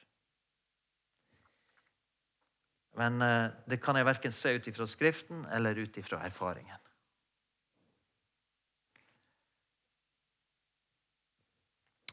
Men 2.94 3.22
eh, 3.22 3.50
det 3.66 3.80
kan 3.82 3.96
jeg 3.98 4.06
verken 4.06 4.34
se 4.34 4.54
ut 4.54 4.66
ifra 4.70 4.86
Skriften 4.86 5.46
eller 5.50 5.78
ut 5.82 5.96
ifra 5.98 6.20
erfaringen. 6.26 6.78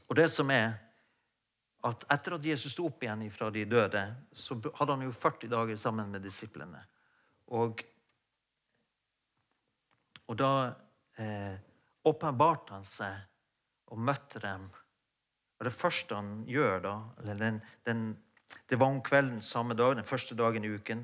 Og 0.10 0.17
det 0.17 0.27
som 0.34 0.50
er 0.51 0.74
at 1.88 2.03
Etter 2.13 2.36
at 2.36 2.46
Jesus 2.46 2.75
sto 2.75 2.86
opp 2.89 3.01
igjen 3.01 3.24
fra 3.34 3.48
de 3.53 3.63
døde, 3.65 4.01
så 4.34 4.58
hadde 4.77 4.93
han 4.93 5.05
jo 5.08 5.13
40 5.15 5.50
dager 5.50 5.79
sammen 5.81 6.12
med 6.13 6.22
disiplene. 6.22 6.81
Og, 7.58 7.81
og 10.27 10.38
da 10.38 10.51
eh, 11.17 11.55
åpenbarte 12.05 12.75
han 12.75 12.86
seg 12.86 13.17
og 13.91 14.03
møtte 14.03 14.43
dem 14.43 14.67
Og 15.62 15.65
Det 15.65 15.74
første 15.77 16.18
han 16.18 16.30
gjør 16.50 16.80
da, 16.82 16.91
den, 17.38 17.60
den, 17.86 18.18
Det 18.70 18.80
var 18.80 18.88
om 18.89 19.01
kvelden 19.01 19.41
samme 19.41 19.75
dag, 19.77 19.96
den 19.96 20.06
første 20.06 20.36
dagen 20.36 20.65
i 20.65 20.72
uken. 20.74 21.03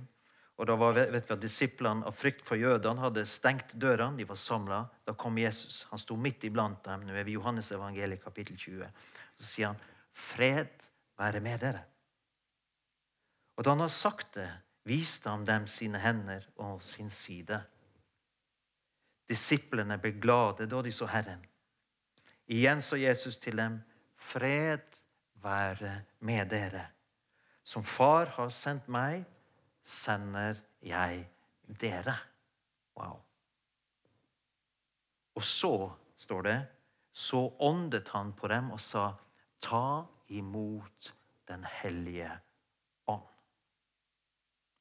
Og 0.58 0.66
da 0.66 0.74
var, 0.74 0.96
vet 0.98 1.30
vi 1.30 1.34
at 1.36 1.42
Disiplene 1.42 2.08
av 2.10 2.16
frykt 2.18 2.42
for 2.42 2.58
jødene 2.58 3.04
hadde 3.04 3.26
stengt 3.30 3.76
dørene. 3.78 4.18
De 4.18 4.26
var 4.26 4.40
samla. 4.42 4.80
Da 5.06 5.14
kom 5.14 5.38
Jesus. 5.38 5.84
Han 5.92 6.02
sto 6.02 6.18
midt 6.18 6.48
iblant 6.50 6.82
dem. 6.86 7.04
Nå 7.06 7.14
er 7.14 7.28
vi 7.28 7.36
i 7.36 7.38
Johannes 7.38 7.70
evangeliet 7.72 8.24
kapittel 8.24 8.58
20. 8.58 8.90
Så 9.38 9.46
sier 9.46 9.68
han, 9.68 9.78
'Fred 10.12 10.90
være 11.18 11.40
med 11.40 11.60
dere'. 11.62 11.86
Og 13.58 13.64
da 13.64 13.70
han 13.70 13.80
har 13.80 13.94
sagt 13.94 14.34
det, 14.34 14.50
viste 14.84 15.30
han 15.30 15.46
dem 15.46 15.68
sine 15.68 16.00
hender 16.00 16.50
og 16.58 16.82
sin 16.84 17.10
side. 17.10 17.62
Disiplene 19.30 20.00
ble 20.02 20.16
glade 20.18 20.66
da 20.66 20.82
de 20.82 20.92
så 20.92 21.06
Herren. 21.06 21.46
Igjen 22.48 22.82
så 22.82 22.96
Jesus 22.96 23.38
til 23.38 23.58
dem, 23.58 23.82
'Fred 24.18 25.02
være 25.34 26.02
med 26.20 26.50
dere'. 26.52 26.88
Som 27.64 27.84
Far 27.84 28.26
har 28.26 28.50
sendt 28.50 28.88
meg, 28.88 29.26
sender 29.84 30.60
jeg 30.82 31.28
dere. 31.82 32.16
Wow. 32.96 33.20
Og 35.36 35.44
så, 35.44 35.92
står 36.18 36.42
det, 36.42 36.58
så 37.14 37.42
åndet 37.60 38.08
han 38.10 38.34
på 38.34 38.48
dem 38.48 38.72
og 38.72 38.82
sa, 38.82 39.14
'Ta 39.62 40.06
imot 40.28 41.14
Den 41.48 41.64
hellige 41.64 42.32
ånd'. 43.08 43.28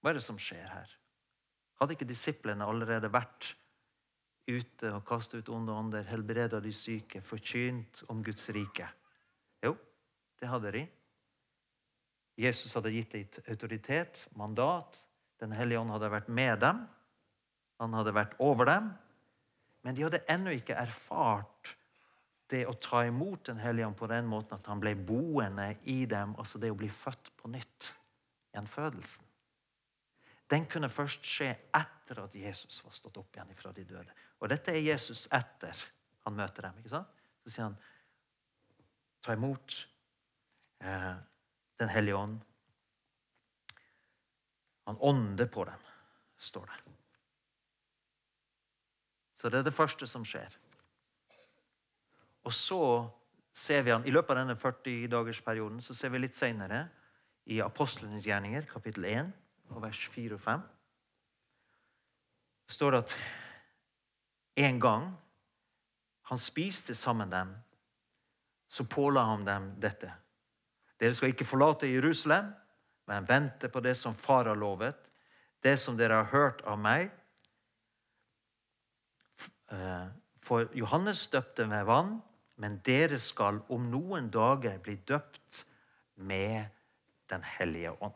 Hva 0.00 0.10
er 0.10 0.14
det 0.14 0.22
som 0.22 0.38
skjer 0.38 0.66
her? 0.66 0.96
Hadde 1.78 1.94
ikke 1.94 2.08
disiplene 2.08 2.66
allerede 2.66 3.12
vært 3.12 3.52
ute 4.48 4.92
og 4.94 5.04
kastet 5.06 5.44
ut 5.44 5.48
onde 5.54 5.72
ånder, 5.72 6.02
helbreda 6.02 6.60
de 6.60 6.72
syke, 6.72 7.20
forkynt 7.22 8.02
om 8.08 8.24
Guds 8.24 8.48
rike? 8.50 8.88
Det 10.40 10.48
hadde 10.50 10.72
de. 10.74 10.84
Jesus 12.36 12.74
hadde 12.76 12.92
gitt 12.92 13.14
dem 13.16 13.40
autoritet, 13.48 14.26
mandat. 14.36 15.00
Den 15.40 15.52
hellige 15.56 15.80
ånd 15.80 15.92
hadde 15.94 16.12
vært 16.12 16.28
med 16.28 16.60
dem. 16.60 16.84
Han 17.80 17.96
hadde 17.96 18.14
vært 18.16 18.36
over 18.42 18.68
dem. 18.68 18.90
Men 19.84 19.96
de 19.96 20.04
hadde 20.04 20.24
ennå 20.32 20.52
ikke 20.56 20.76
erfart 20.76 21.76
det 22.50 22.62
å 22.68 22.76
ta 22.78 23.02
imot 23.06 23.48
Den 23.48 23.58
hellige 23.58 23.88
ånd 23.88 23.96
på 23.98 24.08
den 24.10 24.28
måten 24.30 24.54
at 24.54 24.68
han 24.70 24.80
ble 24.82 24.92
boende 24.94 25.72
i 25.90 26.04
dem, 26.06 26.36
altså 26.38 26.60
det 26.62 26.70
å 26.70 26.78
bli 26.78 26.88
født 26.92 27.32
på 27.40 27.50
nytt. 27.50 27.90
Gjenfødelsen. 28.54 29.26
Den 30.50 30.68
kunne 30.70 30.88
først 30.92 31.26
skje 31.26 31.48
etter 31.74 32.22
at 32.22 32.34
Jesus 32.38 32.78
var 32.84 32.94
stått 32.94 33.18
opp 33.18 33.34
igjen 33.34 33.50
fra 33.58 33.72
de 33.74 33.82
døde. 33.84 34.14
Og 34.38 34.50
dette 34.52 34.70
er 34.70 34.84
Jesus 34.84 35.26
etter 35.34 35.74
han 36.26 36.36
møter 36.38 36.68
dem. 36.68 36.78
ikke 36.78 36.94
sant? 36.94 37.24
Så 37.42 37.50
sier 37.50 37.66
han 37.66 37.76
ta 39.26 39.34
imot 39.34 39.74
Den 40.80 41.88
hellige 41.92 42.16
ånd. 42.16 42.40
Han 44.86 44.98
ånder 45.00 45.46
på 45.46 45.64
dem, 45.64 45.80
står 46.38 46.66
det. 46.66 46.92
Så 49.34 49.50
det 49.50 49.58
er 49.58 49.66
det 49.66 49.74
første 49.74 50.06
som 50.06 50.24
skjer. 50.24 50.54
Og 52.46 52.54
så 52.54 52.80
ser 53.52 53.82
vi 53.82 53.90
han, 53.90 54.06
I 54.06 54.12
løpet 54.14 54.30
av 54.30 54.42
denne 54.44 54.56
40-dagersperioden 54.60 55.82
så 55.82 55.94
ser 55.96 56.12
vi 56.14 56.22
litt 56.22 56.36
senere 56.36 56.86
i 57.50 57.58
Apostlenes 57.64 58.26
gjerninger, 58.26 58.66
kapittel 58.70 59.04
1, 59.10 59.32
og 59.74 59.82
vers 59.82 60.00
4 60.14 60.36
og 60.38 60.42
5, 60.42 60.64
står 62.70 62.94
det 62.94 63.00
at 63.04 63.14
en 64.66 64.80
gang 64.82 65.08
han 66.30 66.38
spiste 66.42 66.94
sammen 66.94 67.30
dem, 67.30 67.52
så 68.68 68.86
påla 68.90 69.22
han 69.28 69.44
dem 69.46 69.68
dette. 69.82 70.10
Dere 71.00 71.14
skal 71.14 71.32
ikke 71.32 71.48
forlate 71.48 71.90
Jerusalem, 71.90 72.52
men 73.06 73.28
vente 73.28 73.68
på 73.72 73.82
det 73.84 73.94
som 73.98 74.14
Far 74.14 74.48
har 74.48 74.58
lovet, 74.58 74.98
det 75.62 75.76
som 75.80 75.96
dere 75.98 76.22
har 76.22 76.30
hørt 76.32 76.62
av 76.66 76.78
meg. 76.80 77.10
Eh, 79.72 80.06
for 80.42 80.70
Johannes 80.78 81.26
døpte 81.32 81.66
med 81.66 81.86
vann, 81.88 82.16
men 82.56 82.78
dere 82.86 83.18
skal 83.20 83.60
om 83.72 83.90
noen 83.90 84.30
dager 84.32 84.78
bli 84.82 84.96
døpt 84.96 85.64
med 86.16 86.72
Den 87.26 87.42
hellige 87.42 87.90
ånd. 87.90 88.14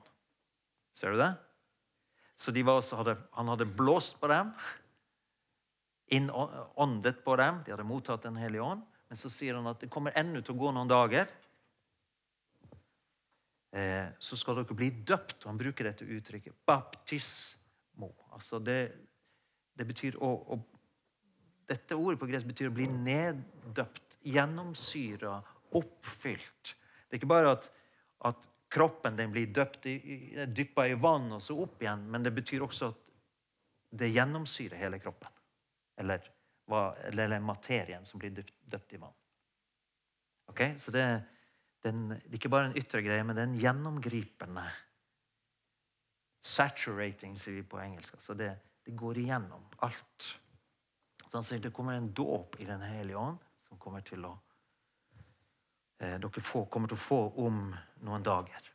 Ser 0.95 1.11
du 1.11 1.19
det? 1.19 1.33
Så 2.39 2.53
de 2.55 2.63
også, 2.63 2.95
han 3.35 3.49
hadde 3.51 3.67
blåst 3.67 4.21
på 4.21 4.29
dem, 4.31 4.53
innåndet 6.15 7.25
på 7.25 7.35
dem. 7.37 7.59
De 7.67 7.75
hadde 7.75 7.87
mottatt 7.87 8.23
Den 8.23 8.39
hellige 8.39 8.63
ånd. 8.63 8.85
Men 9.09 9.19
så 9.19 9.29
sier 9.29 9.59
han 9.59 9.67
at 9.67 9.81
det 9.83 9.91
kommer 9.91 10.15
ennå 10.15 10.45
til 10.47 10.55
å 10.55 10.61
gå 10.61 10.71
noen 10.71 10.91
dager. 10.91 11.27
Eh, 13.71 14.07
så 14.19 14.37
skal 14.37 14.59
dere 14.59 14.77
bli 14.77 14.91
døpt. 15.07 15.39
Og 15.45 15.53
han 15.53 15.61
bruker 15.61 15.87
dette 15.87 16.09
uttrykket 16.09 16.59
baptismo. 16.67 18.13
Altså 18.35 18.59
det, 18.63 18.81
det 19.79 19.87
betyr 19.89 20.19
å, 20.19 20.35
å, 20.55 20.61
Dette 21.71 21.95
ordet 21.95 22.19
på 22.19 22.27
gresk 22.27 22.49
betyr 22.49 22.67
å 22.67 22.75
bli 22.75 22.89
neddøpt 22.91 24.17
gjennomsyra, 24.27 25.37
oppfylt. 25.79 26.73
Det 27.07 27.15
er 27.15 27.21
ikke 27.21 27.29
bare 27.31 27.53
at, 27.55 27.69
at 28.27 28.49
kroppen 28.75 29.15
blir 29.31 29.53
døpt 29.55 29.87
i, 29.87 29.95
dyppa 30.51 30.89
i 30.91 30.97
vann 30.99 31.29
og 31.37 31.45
så 31.47 31.55
opp 31.63 31.79
igjen, 31.83 32.03
men 32.11 32.27
det 32.27 32.33
betyr 32.35 32.65
også 32.67 32.91
at 32.91 33.13
det 34.03 34.11
gjennomsyrer 34.11 34.83
hele 34.83 34.99
kroppen. 34.99 35.31
Eller, 36.03 36.27
eller 37.15 37.39
materien 37.39 38.03
som 38.09 38.19
blir 38.19 38.35
døpt, 38.35 38.55
døpt 38.67 38.99
i 38.99 39.01
vann. 39.05 39.15
Ok? 40.51 40.65
Så 40.75 40.91
det, 40.95 41.07
den, 41.85 42.21
ikke 42.33 42.51
bare 42.53 42.71
en 42.71 42.79
ytre 42.79 43.03
greie, 43.05 43.25
men 43.25 43.37
det 43.37 43.43
er 43.43 43.51
en 43.51 43.61
gjennomgripende 43.61 44.69
Saturating, 46.41 47.35
sier 47.37 47.59
vi 47.59 47.63
på 47.69 47.77
engelsk. 47.83 48.15
Altså 48.17 48.35
det, 48.35 48.55
det 48.87 48.95
går 48.97 49.19
igjennom 49.21 49.67
alt. 49.85 50.29
Så 51.27 51.37
han 51.37 51.45
sier 51.45 51.61
det 51.61 51.73
kommer 51.77 51.99
en 51.99 52.09
dåp 52.17 52.57
i 52.61 52.69
Den 52.69 52.81
hellige 52.81 53.21
ånd 53.21 53.37
som 53.67 53.79
kommer 53.79 54.01
til 54.07 54.25
å 54.25 54.33
eh, 56.01 56.17
dere 56.17 56.43
få, 56.43 56.65
kommer 56.73 56.89
til 56.89 56.97
å 56.97 57.05
få 57.05 57.21
om 57.45 57.61
noen 58.07 58.25
dager. 58.25 58.71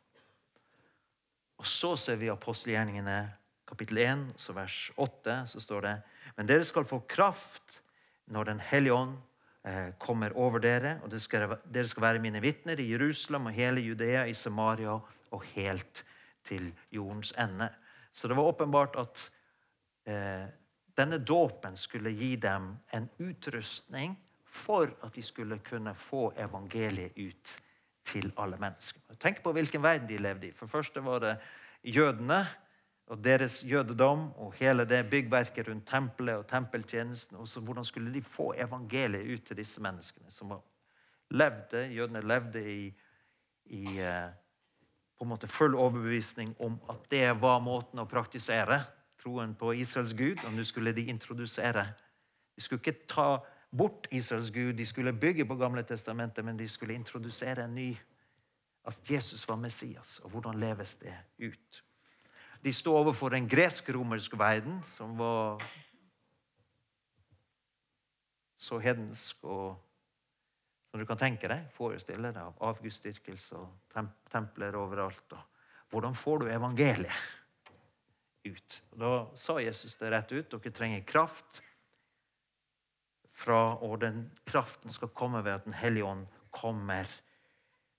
Og 1.58 1.66
så 1.66 1.96
ser 1.98 2.20
vi 2.20 2.30
apostelgjerningene 2.30 3.18
kapittel 3.66 3.98
1, 4.04 4.26
så 4.38 4.54
vers 4.54 4.78
8, 4.94 5.40
så 5.50 5.60
står 5.60 5.86
det 5.88 5.94
Men 6.36 6.48
dere 6.48 6.64
skal 6.68 6.86
få 6.86 7.02
kraft 7.08 7.80
når 8.30 8.52
Den 8.52 8.60
hellige 8.60 8.94
ånd 8.94 9.18
kommer 9.98 10.30
over 10.38 10.62
dere, 10.62 10.92
og 11.02 11.10
dere 11.10 11.20
skal, 11.20 11.56
dere 11.74 11.88
skal 11.90 12.04
være 12.04 12.20
mine 12.22 12.38
vitner 12.38 12.78
i 12.78 12.90
Jerusalem 12.92 13.48
og 13.50 13.56
hele 13.56 13.82
Judea, 13.82 14.22
i 14.30 14.34
Samaria 14.34 14.94
og 15.34 15.42
helt 15.56 16.04
til 16.46 16.68
jordens 16.94 17.32
ende. 17.38 17.68
Så 18.12 18.28
det 18.28 18.36
var 18.36 18.42
åpenbart 18.42 18.94
at 19.00 19.24
eh, 20.06 20.46
denne 20.96 21.18
dåpen 21.18 21.76
skulle 21.76 22.14
gi 22.14 22.36
dem 22.36 22.76
en 22.94 23.08
utrustning 23.18 24.16
for 24.46 24.88
at 25.04 25.14
de 25.14 25.22
skulle 25.22 25.58
kunne 25.58 25.94
få 25.94 26.30
evangeliet 26.36 27.18
ut 27.18 27.56
til 28.06 28.32
alle 28.38 28.56
mennesker. 28.60 29.00
Tenk 29.20 29.42
på 29.42 29.52
hvilken 29.52 29.82
verden 29.82 30.08
de 30.08 30.18
levde 30.22 30.48
i. 30.48 30.54
For 30.54 30.66
først 30.66 30.96
var 31.04 31.18
det 31.18 31.36
jødene 31.82 32.44
og 33.06 33.24
deres 33.24 33.64
jødedom 33.64 34.32
og 34.36 34.54
hele 34.58 34.84
det 34.84 35.10
byggverket 35.10 35.68
rundt 35.68 35.86
tempelet 35.86 36.36
og 36.36 36.46
tempeltjenesten. 36.46 37.36
Og 37.36 37.48
så 37.48 37.60
hvordan 37.60 37.84
skulle 37.84 38.14
de 38.14 38.22
få 38.22 38.52
evangeliet 38.56 39.34
ut 39.34 39.46
til 39.46 39.56
disse 39.56 39.82
menneskene 39.82 40.30
som 40.30 40.52
levde, 41.30 41.86
Jødene 41.94 42.20
levde 42.20 42.62
i, 42.72 42.94
i 43.64 43.98
eh, 43.98 44.30
på 45.18 45.24
en 45.24 45.28
måte 45.28 45.48
full 45.48 45.74
overbevisning 45.74 46.56
om 46.60 46.80
at 46.90 47.10
det 47.10 47.40
var 47.40 47.60
måten 47.60 47.98
å 47.98 48.08
praktisere 48.10 48.82
troen 49.22 49.54
på 49.54 49.72
Israels 49.72 50.14
Gud. 50.14 50.44
Og 50.44 50.52
nå 50.52 50.64
skulle 50.64 50.92
de 50.92 51.06
introdusere. 51.06 51.86
De 52.56 52.62
skulle 52.62 52.82
ikke 52.82 53.06
ta 53.08 53.38
bort 53.70 54.08
Israels 54.10 54.50
Gud. 54.50 54.72
De 54.72 54.86
skulle 54.86 55.12
bygge 55.12 55.46
på 55.46 55.56
Gamle 55.56 55.82
testamentet, 55.82 56.44
men 56.44 56.58
de 56.58 56.68
skulle 56.68 56.94
introdusere 56.94 57.64
en 57.64 57.74
ny 57.74 57.96
At 58.86 59.10
Jesus 59.10 59.48
var 59.48 59.56
Messias. 59.56 60.20
Og 60.22 60.30
hvordan 60.30 60.60
leves 60.60 60.94
det 60.94 61.14
ut? 61.38 61.85
De 62.62 62.72
sto 62.72 62.94
overfor 62.96 63.34
en 63.36 63.48
gresk-romersk 63.48 64.38
verden 64.38 64.80
som 64.86 65.16
var 65.18 65.62
så 68.56 68.78
hedensk 68.82 69.44
og 69.44 69.76
som 70.90 71.02
du 71.02 71.06
kan 71.08 71.20
tenke 71.20 71.48
deg, 71.50 71.66
forestille 71.76 72.30
deg, 72.32 72.40
av 72.40 72.70
avgudsdyrkelse 72.70 73.58
og 73.58 73.98
templer 74.32 74.78
overalt. 74.80 75.34
Og 75.36 75.92
hvordan 75.92 76.16
får 76.16 76.40
du 76.40 76.46
evangeliet 76.48 77.26
ut? 78.46 78.78
Og 78.94 79.02
da 79.02 79.12
sa 79.36 79.58
Jesus 79.60 79.98
det 80.00 80.12
rett 80.14 80.32
ut. 80.32 80.56
Dere 80.56 80.72
trenger 80.72 81.04
kraft 81.04 81.60
fra, 83.36 83.76
og 83.84 84.00
den 84.00 84.24
kraften 84.48 84.90
skal 84.94 85.12
komme 85.12 85.44
ved 85.44 85.58
at 85.58 85.64
Den 85.68 85.76
hellige 85.76 86.08
ånd 86.08 86.24
kommer 86.50 87.04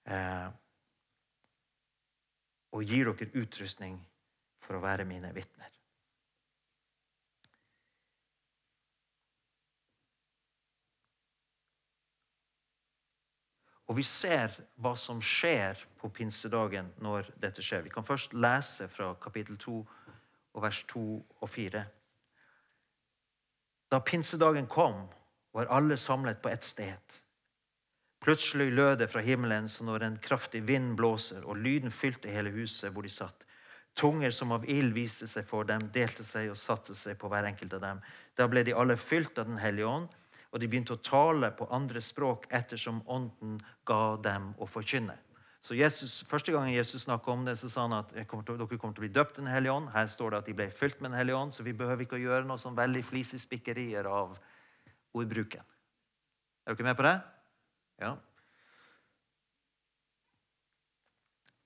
eh, 0.09 0.49
og 2.73 2.83
gir 2.83 3.11
dere 3.11 3.29
utrustning 3.37 3.99
for 4.67 4.77
å 4.77 4.83
være 4.83 5.07
mine 5.07 5.31
vitner. 5.35 5.71
Og 13.87 13.95
vi 13.95 14.03
ser 14.03 14.51
hva 14.83 14.91
som 14.99 15.21
skjer 15.23 15.79
på 15.99 16.09
pinsedagen 16.11 16.89
når 16.99 17.29
dette 17.39 17.63
skjer. 17.63 17.85
Vi 17.85 17.93
kan 17.93 18.03
først 18.03 18.35
lese 18.35 18.89
fra 18.91 19.13
kapittel 19.23 19.55
2 19.63 19.77
og 20.57 20.63
vers 20.63 20.81
2 20.91 21.03
og 21.15 21.49
4. 21.49 21.83
Da 23.87 24.01
pinsedagen 24.03 24.67
kom, 24.67 25.05
var 25.55 25.71
alle 25.71 25.95
samlet 25.97 26.41
på 26.43 26.51
ett 26.51 26.67
sted. 26.67 27.15
Plutselig 28.19 28.73
lød 28.75 28.97
det 28.99 29.07
fra 29.07 29.23
himmelen 29.23 29.69
som 29.71 29.87
når 29.87 30.03
en 30.03 30.19
kraftig 30.19 30.65
vind 30.67 30.97
blåser, 30.97 31.45
og 31.47 31.57
lyden 31.57 31.91
fylte 31.91 32.29
hele 32.29 32.51
huset 32.51 32.91
hvor 32.91 33.07
de 33.07 33.13
satt. 33.13 33.46
Tunger 33.97 34.31
som 34.31 34.51
av 34.53 34.65
ild 34.69 34.93
viste 34.93 35.25
seg 35.27 35.45
for 35.49 35.65
dem, 35.65 35.87
delte 35.93 36.23
seg 36.25 36.51
og 36.51 36.59
satte 36.59 36.93
seg 36.93 37.17
på 37.17 37.29
hver 37.31 37.47
enkelt 37.49 37.73
av 37.79 37.81
dem. 37.81 38.01
Da 38.37 38.45
ble 38.49 38.61
de 38.63 38.75
alle 38.77 38.97
fylt 38.97 39.39
av 39.41 39.49
Den 39.49 39.57
hellige 39.57 39.89
ånd, 39.89 40.11
og 40.51 40.61
de 40.61 40.67
begynte 40.69 40.93
å 40.93 41.01
tale 41.01 41.49
på 41.57 41.67
andre 41.73 42.01
språk 42.01 42.45
ettersom 42.53 43.01
Ånden 43.09 43.57
ga 43.89 44.17
dem 44.21 44.53
å 44.61 44.67
forkynne. 44.69 45.17
Så 45.61 45.75
Jesus, 45.75 46.21
Første 46.29 46.53
gangen 46.53 46.75
Jesus 46.75 47.03
snakka 47.03 47.31
om 47.33 47.43
det, 47.45 47.57
så 47.59 47.69
sa 47.69 47.87
han 47.87 47.97
at 47.97 48.13
kommer 48.29 48.45
til, 48.45 48.59
dere 48.59 48.77
kommer 48.77 48.95
til 48.95 49.01
å 49.01 49.07
bli 49.07 49.15
døpt 49.15 49.41
Den 49.41 49.49
hellige 49.51 49.73
ånd. 49.73 49.89
Her 49.91 50.07
står 50.07 50.31
det 50.31 50.37
at 50.37 50.45
de 50.51 50.55
ble 50.55 50.69
fylt 50.71 51.01
med 51.01 51.11
Den 51.11 51.17
hellige 51.17 51.41
ånd, 51.41 51.53
så 51.53 51.65
vi 51.65 51.73
behøver 51.73 52.05
ikke 52.05 52.19
å 52.19 52.21
gjøre 52.21 52.45
noe 52.47 52.61
sånn 52.61 52.77
veldig 52.77 53.03
flisig 53.03 53.41
spikkerier 53.41 54.07
av 54.07 54.37
ordbruken. 55.17 55.65
Er 56.67 56.77
dere 56.77 56.87
med 56.87 56.97
på 56.99 57.07
det? 57.07 57.17
Ja. 58.03 58.13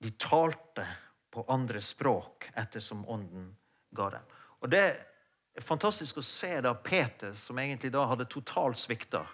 De 0.02 0.10
talte 0.18 0.86
på 1.32 1.44
andre 1.48 1.80
språk 1.80 2.50
ettersom 2.54 3.06
Ånden 3.08 3.48
ga 3.96 4.10
dem. 4.10 4.32
Og 4.60 4.70
Det 4.70 4.82
er 4.82 5.64
fantastisk 5.64 6.20
å 6.20 6.24
se 6.24 6.60
da 6.60 6.74
Peter, 6.74 7.34
som 7.34 7.58
egentlig 7.58 7.92
da 7.92 8.04
hadde 8.06 8.28
totalt 8.30 8.78
svikta, 8.78 9.26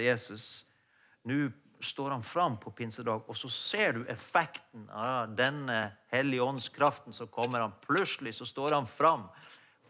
Jesus 0.00 0.64
Nå 1.28 1.50
står 1.84 2.10
han 2.10 2.22
fram 2.22 2.56
på 2.58 2.70
pinsedag, 2.70 3.26
og 3.28 3.36
så 3.36 3.48
ser 3.52 3.92
du 3.92 4.06
effekten 4.08 4.86
av 4.90 5.34
denne 5.36 5.92
hellige 6.12 6.42
åndskraften 6.42 7.12
som 7.12 7.28
kommer. 7.28 7.60
han. 7.60 7.74
Plutselig 7.86 8.34
så 8.34 8.46
står 8.46 8.72
han 8.72 8.86
fram 8.86 9.28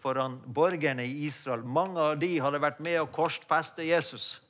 foran 0.02 0.40
borgerne 0.46 1.04
i 1.04 1.24
Israel. 1.26 1.64
Mange 1.64 2.00
av 2.00 2.18
de 2.18 2.38
hadde 2.38 2.60
vært 2.60 2.80
med 2.80 3.00
å 3.00 3.06
korsfeste 3.06 3.86
Jesus. 3.86 4.40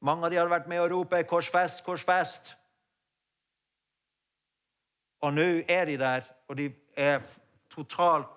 Mange 0.00 0.26
av 0.26 0.30
de 0.32 0.40
hadde 0.40 0.52
vært 0.52 0.68
med 0.68 0.80
å 0.80 0.88
rope 0.88 1.24
'Korsfest, 1.24 1.84
korsfest'. 1.84 2.54
Og 5.20 5.34
nå 5.36 5.48
er 5.68 5.84
de 5.88 5.96
der, 6.00 6.28
og 6.48 6.56
de 6.56 6.70
er 6.96 7.20
totalt 7.72 8.28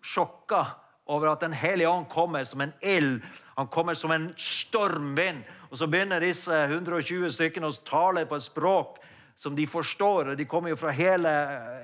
sjokka 0.00 0.64
over 1.10 1.32
at 1.32 1.40
Den 1.40 1.52
hellige 1.52 1.88
ånd 1.88 2.06
kommer 2.08 2.44
som 2.44 2.60
en 2.60 2.72
ild. 2.82 3.22
Han 3.56 3.68
kommer 3.68 3.94
som 3.94 4.10
en 4.10 4.32
stormvind. 4.36 5.42
Og 5.70 5.78
så 5.78 5.86
begynner 5.86 6.20
disse 6.20 6.54
120 6.54 7.30
stykkene 7.34 7.66
å 7.66 7.78
tale 7.84 8.26
på 8.26 8.38
et 8.38 8.46
språk 8.46 9.00
som 9.40 9.56
de 9.56 9.66
forstår. 9.66 10.30
og 10.30 10.36
De 10.36 10.44
kommer 10.44 10.70
jo 10.70 10.76
fra 10.76 10.92
hele 10.94 11.30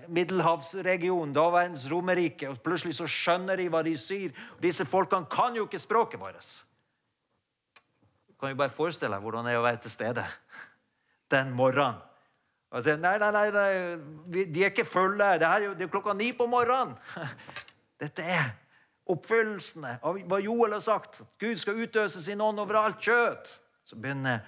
middelhavsregionen, 0.09 1.35
daværende 1.35 1.91
Romerike. 1.91 2.49
og 2.49 2.63
Plutselig 2.63 2.95
så 2.95 3.07
skjønner 3.11 3.57
de 3.57 3.69
hva 3.69 3.83
de 3.83 3.97
sier. 3.99 4.35
Og 4.57 4.63
disse 4.63 4.85
folkene 4.85 5.27
kan 5.31 5.57
jo 5.57 5.67
ikke 5.67 5.81
språket 5.83 6.21
vårt. 6.21 6.51
Kan 8.41 8.53
jo 8.53 8.61
bare 8.61 8.71
forestille 8.71 9.17
deg 9.17 9.25
hvordan 9.25 9.49
det 9.49 9.55
er 9.55 9.63
å 9.63 9.65
være 9.67 9.81
til 9.83 9.91
stede 9.91 10.27
den 11.33 11.55
morgenen. 11.57 11.99
Og 12.75 12.83
sier, 12.83 12.99
nei, 12.99 13.15
nei, 13.23 13.31
nei, 13.33 13.47
nei, 13.55 14.45
de 14.51 14.63
er 14.65 14.73
ikke 14.73 14.87
fulle. 14.89 15.37
Det 15.39 15.49
er 15.49 15.67
jo 15.69 15.75
det 15.79 15.87
er 15.87 15.93
klokka 15.93 16.15
ni 16.19 16.33
på 16.37 16.49
morgenen. 16.51 16.97
Dette 18.03 18.25
er 18.27 18.49
oppfyllelsene 19.13 19.99
av 20.05 20.19
hva 20.27 20.41
Joel 20.43 20.75
har 20.77 20.83
sagt. 20.85 21.21
At 21.23 21.37
Gud 21.41 21.61
skal 21.63 21.79
utøse 21.79 22.23
sin 22.25 22.43
ånd 22.43 22.61
over 22.61 22.81
alt 22.81 23.05
kjøtt. 23.07 23.53
Så 23.87 23.99
begynner, 24.03 24.43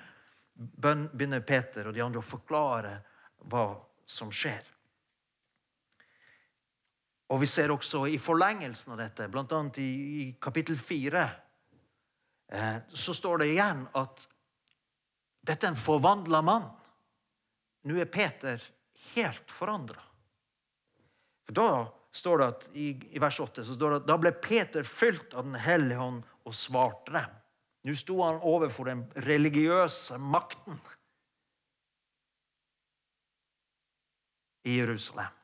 begynner 0.55 1.45
Peter 1.47 1.89
og 1.89 1.95
de 1.95 2.03
andre 2.03 2.21
å 2.23 2.27
forklare 2.27 2.97
hva 3.47 3.69
som 4.09 4.33
skjer. 4.35 4.67
Og 7.29 7.43
Vi 7.43 7.47
ser 7.47 7.71
også 7.71 8.07
i 8.09 8.17
forlengelsen 8.19 8.95
av 8.95 9.03
dette, 9.03 9.29
bl.a. 9.29 9.61
I, 9.77 9.89
i 10.23 10.25
kapittel 10.41 10.79
4, 10.81 11.25
eh, 12.57 12.79
så 12.89 13.15
står 13.15 13.43
det 13.43 13.51
igjen 13.53 13.85
at 14.01 14.25
dette 15.45 15.69
er 15.69 15.75
en 15.75 15.81
forvandla 15.81 16.41
mann. 16.43 16.71
Nå 17.87 17.99
er 18.01 18.11
Peter 18.11 18.63
helt 19.15 19.51
forandra. 19.51 20.03
For 21.47 21.57
da 21.57 21.69
står 22.13 22.39
det 22.39 22.49
at, 22.53 22.69
i, 22.75 22.89
i, 23.15 23.21
vers 23.23 23.39
8 23.41 23.65
så 23.65 23.77
står 23.77 23.95
det 23.95 24.01
at 24.03 24.09
da 24.11 24.17
ble 24.21 24.33
Peter 24.43 24.87
fylt 24.87 25.35
av 25.35 25.47
Den 25.49 25.59
hellige 25.63 26.01
hånd 26.01 26.23
og 26.49 26.57
svarte 26.57 27.15
dem. 27.15 27.35
Nå 27.87 27.95
sto 27.97 28.19
han 28.25 28.41
overfor 28.45 28.91
den 28.91 29.05
religiøse 29.25 30.19
makten 30.21 30.81
i 34.69 34.79
Jerusalem. 34.81 35.35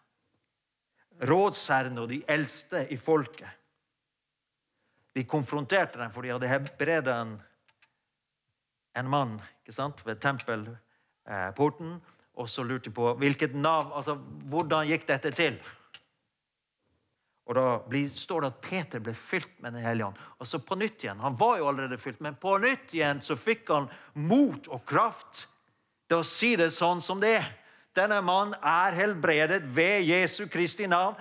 Rådsherrene 1.25 2.03
og 2.03 2.11
de 2.11 2.20
eldste 2.29 2.83
i 2.92 2.99
folket. 3.01 3.49
De 5.14 5.23
konfronterte 5.31 6.01
dem, 6.01 6.11
for 6.11 6.27
de 6.27 6.33
hadde 6.35 6.51
helbredet 6.51 7.14
en, 7.14 7.37
en 8.99 9.09
mann 9.09 9.37
ved 9.64 10.18
tempelporten. 10.20 12.01
Og 12.35 12.49
så 12.51 12.64
lurte 12.66 12.90
de 12.90 12.94
på 12.94 13.12
hvilket 13.20 13.55
navn, 13.55 13.92
altså, 13.94 14.16
hvordan 14.51 14.88
gikk 14.88 15.07
dette 15.09 15.31
til. 15.35 15.59
Og 17.44 17.55
Da 17.55 17.79
blir, 17.88 18.09
står 18.09 18.40
det 18.40 18.47
at 18.47 18.61
Peter 18.64 19.03
ble 19.05 19.14
fylt 19.14 19.51
med 19.61 19.73
Den 19.73 19.85
hellige 19.85 20.07
ånd. 20.07 20.20
Altså 20.40 20.59
på 20.59 20.75
nytt 20.75 21.05
igjen, 21.05 21.20
Han 21.20 21.37
var 21.38 21.59
jo 21.59 21.68
allerede 21.68 21.99
fylt, 21.99 22.20
men 22.20 22.35
på 22.35 22.59
nytt 22.59 22.94
igjen 22.94 23.20
så 23.20 23.37
fikk 23.37 23.68
han 23.68 23.88
mot 24.14 24.68
og 24.68 24.85
kraft 24.87 25.49
til 26.09 26.18
å 26.20 26.27
si 26.27 26.57
det 26.57 26.70
sånn 26.73 27.01
som 27.01 27.20
det 27.20 27.37
er. 27.38 27.51
Denne 27.94 28.20
mannen 28.23 28.57
er 28.59 28.97
helbredet 28.97 29.62
ved 29.77 30.03
Jesu 30.03 30.47
Kristi 30.51 30.87
navn. 30.87 31.14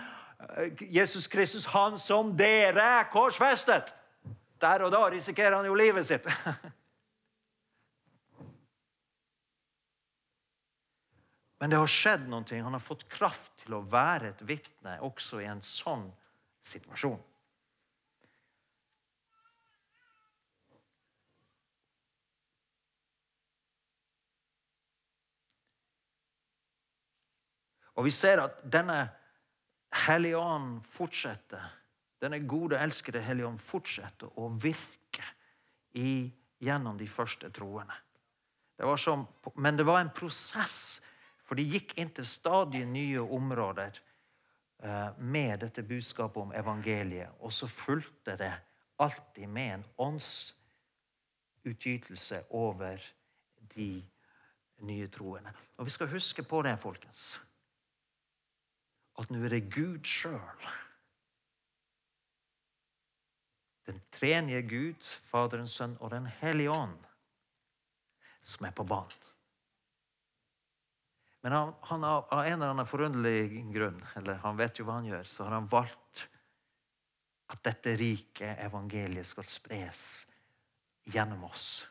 Jesus 0.79 1.27
Kristus, 1.27 1.65
han 1.65 1.99
som 1.99 2.33
dere 2.37 2.81
er 2.99 3.11
korsfestet. 3.11 3.93
Der 4.61 4.83
og 4.83 4.91
da 4.91 5.05
risikerer 5.11 5.55
han 5.55 5.67
jo 5.67 5.75
livet 5.75 6.07
sitt. 6.07 6.27
Men 11.63 11.71
det 11.71 11.77
har 11.79 11.87
skjedd 11.87 12.25
noe. 12.27 12.57
Han 12.59 12.75
har 12.75 12.81
fått 12.83 13.05
kraft 13.07 13.53
til 13.61 13.77
å 13.77 13.85
være 13.87 14.33
et 14.33 14.41
vitne 14.43 14.97
også 15.07 15.37
i 15.39 15.45
en 15.47 15.61
sånn 15.63 16.09
situasjon. 16.67 17.21
Og 27.95 28.09
vi 28.09 28.11
ser 28.11 28.41
at 28.43 28.59
denne 28.67 28.97
Hellige 30.03 30.43
Ånd 30.43 30.81
fortsetter. 30.83 31.63
Denne 32.19 32.41
gode, 32.43 32.75
elskede 32.75 33.23
Hellige 33.23 33.53
Ånd 33.53 33.63
fortsetter 33.63 34.35
å 34.35 34.49
virke 34.51 35.23
i, 35.95 36.27
gjennom 36.59 36.99
de 36.99 37.07
første 37.07 37.47
troende. 37.55 37.95
Det 38.75 38.99
som, 38.99 39.23
men 39.55 39.79
det 39.79 39.87
var 39.87 40.03
en 40.03 40.11
prosess 40.11 40.99
for 41.53 41.61
de 41.61 41.69
gikk 41.69 41.91
inn 42.01 42.09
til 42.09 42.25
stadig 42.25 42.81
nye 42.89 43.21
områder 43.21 43.93
eh, 44.81 45.13
med 45.21 45.61
dette 45.61 45.85
budskapet 45.85 46.41
om 46.41 46.49
evangeliet. 46.57 47.29
Og 47.45 47.53
så 47.53 47.69
fulgte 47.69 48.33
det 48.41 48.49
alltid 48.97 49.45
med 49.53 49.69
en 49.75 49.85
åndsutgytelse 50.01 52.49
over 52.49 52.97
de 53.75 54.01
nye 54.81 55.07
troende. 55.13 55.53
Og 55.77 55.85
vi 55.85 55.93
skal 55.93 56.09
huske 56.09 56.41
på 56.43 56.61
det, 56.65 56.79
folkens, 56.81 57.37
at 59.21 59.29
nå 59.29 59.37
er 59.45 59.49
det 59.53 59.69
Gud 59.75 60.01
sjøl. 60.09 60.61
Den 63.85 64.01
tredje 64.09 64.61
Gud, 64.65 65.05
Faderens 65.29 65.77
Sønn 65.77 65.93
og 65.99 66.09
Den 66.17 66.25
hellige 66.41 66.73
ånd, 66.73 66.97
som 68.41 68.65
er 68.65 68.73
på 68.73 68.89
banen. 68.89 69.32
Men 71.43 71.51
han, 71.51 71.73
han 71.89 72.03
av 72.07 72.27
en 72.31 72.53
eller 72.53 72.71
annen 72.71 72.87
forunderlig 72.87 73.65
grunn, 73.73 73.99
eller 74.15 74.39
han 74.45 74.59
vet 74.59 74.79
jo 74.79 74.85
hva 74.87 75.01
han 75.01 75.09
gjør, 75.09 75.25
så 75.27 75.43
har 75.43 75.57
han 75.57 75.67
valgt 75.71 76.27
at 77.51 77.59
dette 77.67 77.97
rike 77.99 78.53
evangeliet 78.63 79.27
skal 79.27 79.47
spres 79.51 80.05
gjennom 81.11 81.43
oss. 81.49 81.83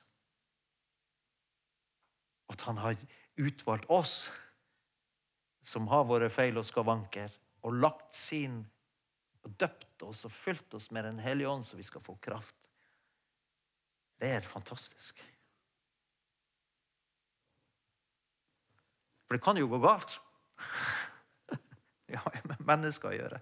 At 2.48 2.64
han 2.64 2.80
har 2.80 2.96
utvalgt 3.36 3.90
oss, 3.92 4.30
som 5.62 5.84
har 5.92 6.08
våre 6.08 6.32
feil 6.32 6.56
og 6.56 6.66
skavanker, 6.66 7.36
og 7.62 7.76
lagt 7.76 8.16
sin 8.16 8.62
og 9.42 9.52
døpt 9.58 10.02
oss 10.06 10.24
og 10.26 10.32
fylt 10.32 10.74
oss 10.78 10.88
med 10.94 11.04
Den 11.04 11.20
hellige 11.22 11.50
ånd, 11.50 11.64
så 11.66 11.76
vi 11.76 11.86
skal 11.86 12.02
få 12.02 12.16
kraft. 12.24 12.56
Det 14.16 14.32
er 14.32 14.46
fantastisk. 14.46 15.20
For 19.33 19.38
det 19.38 19.45
kan 19.45 19.57
jo 19.57 19.71
gå 19.73 19.79
galt. 19.81 20.21
Det 22.12 22.18
har 22.21 22.35
jo 22.37 22.49
med 22.51 22.66
mennesker 22.68 23.09
å 23.09 23.16
gjøre. 23.16 23.38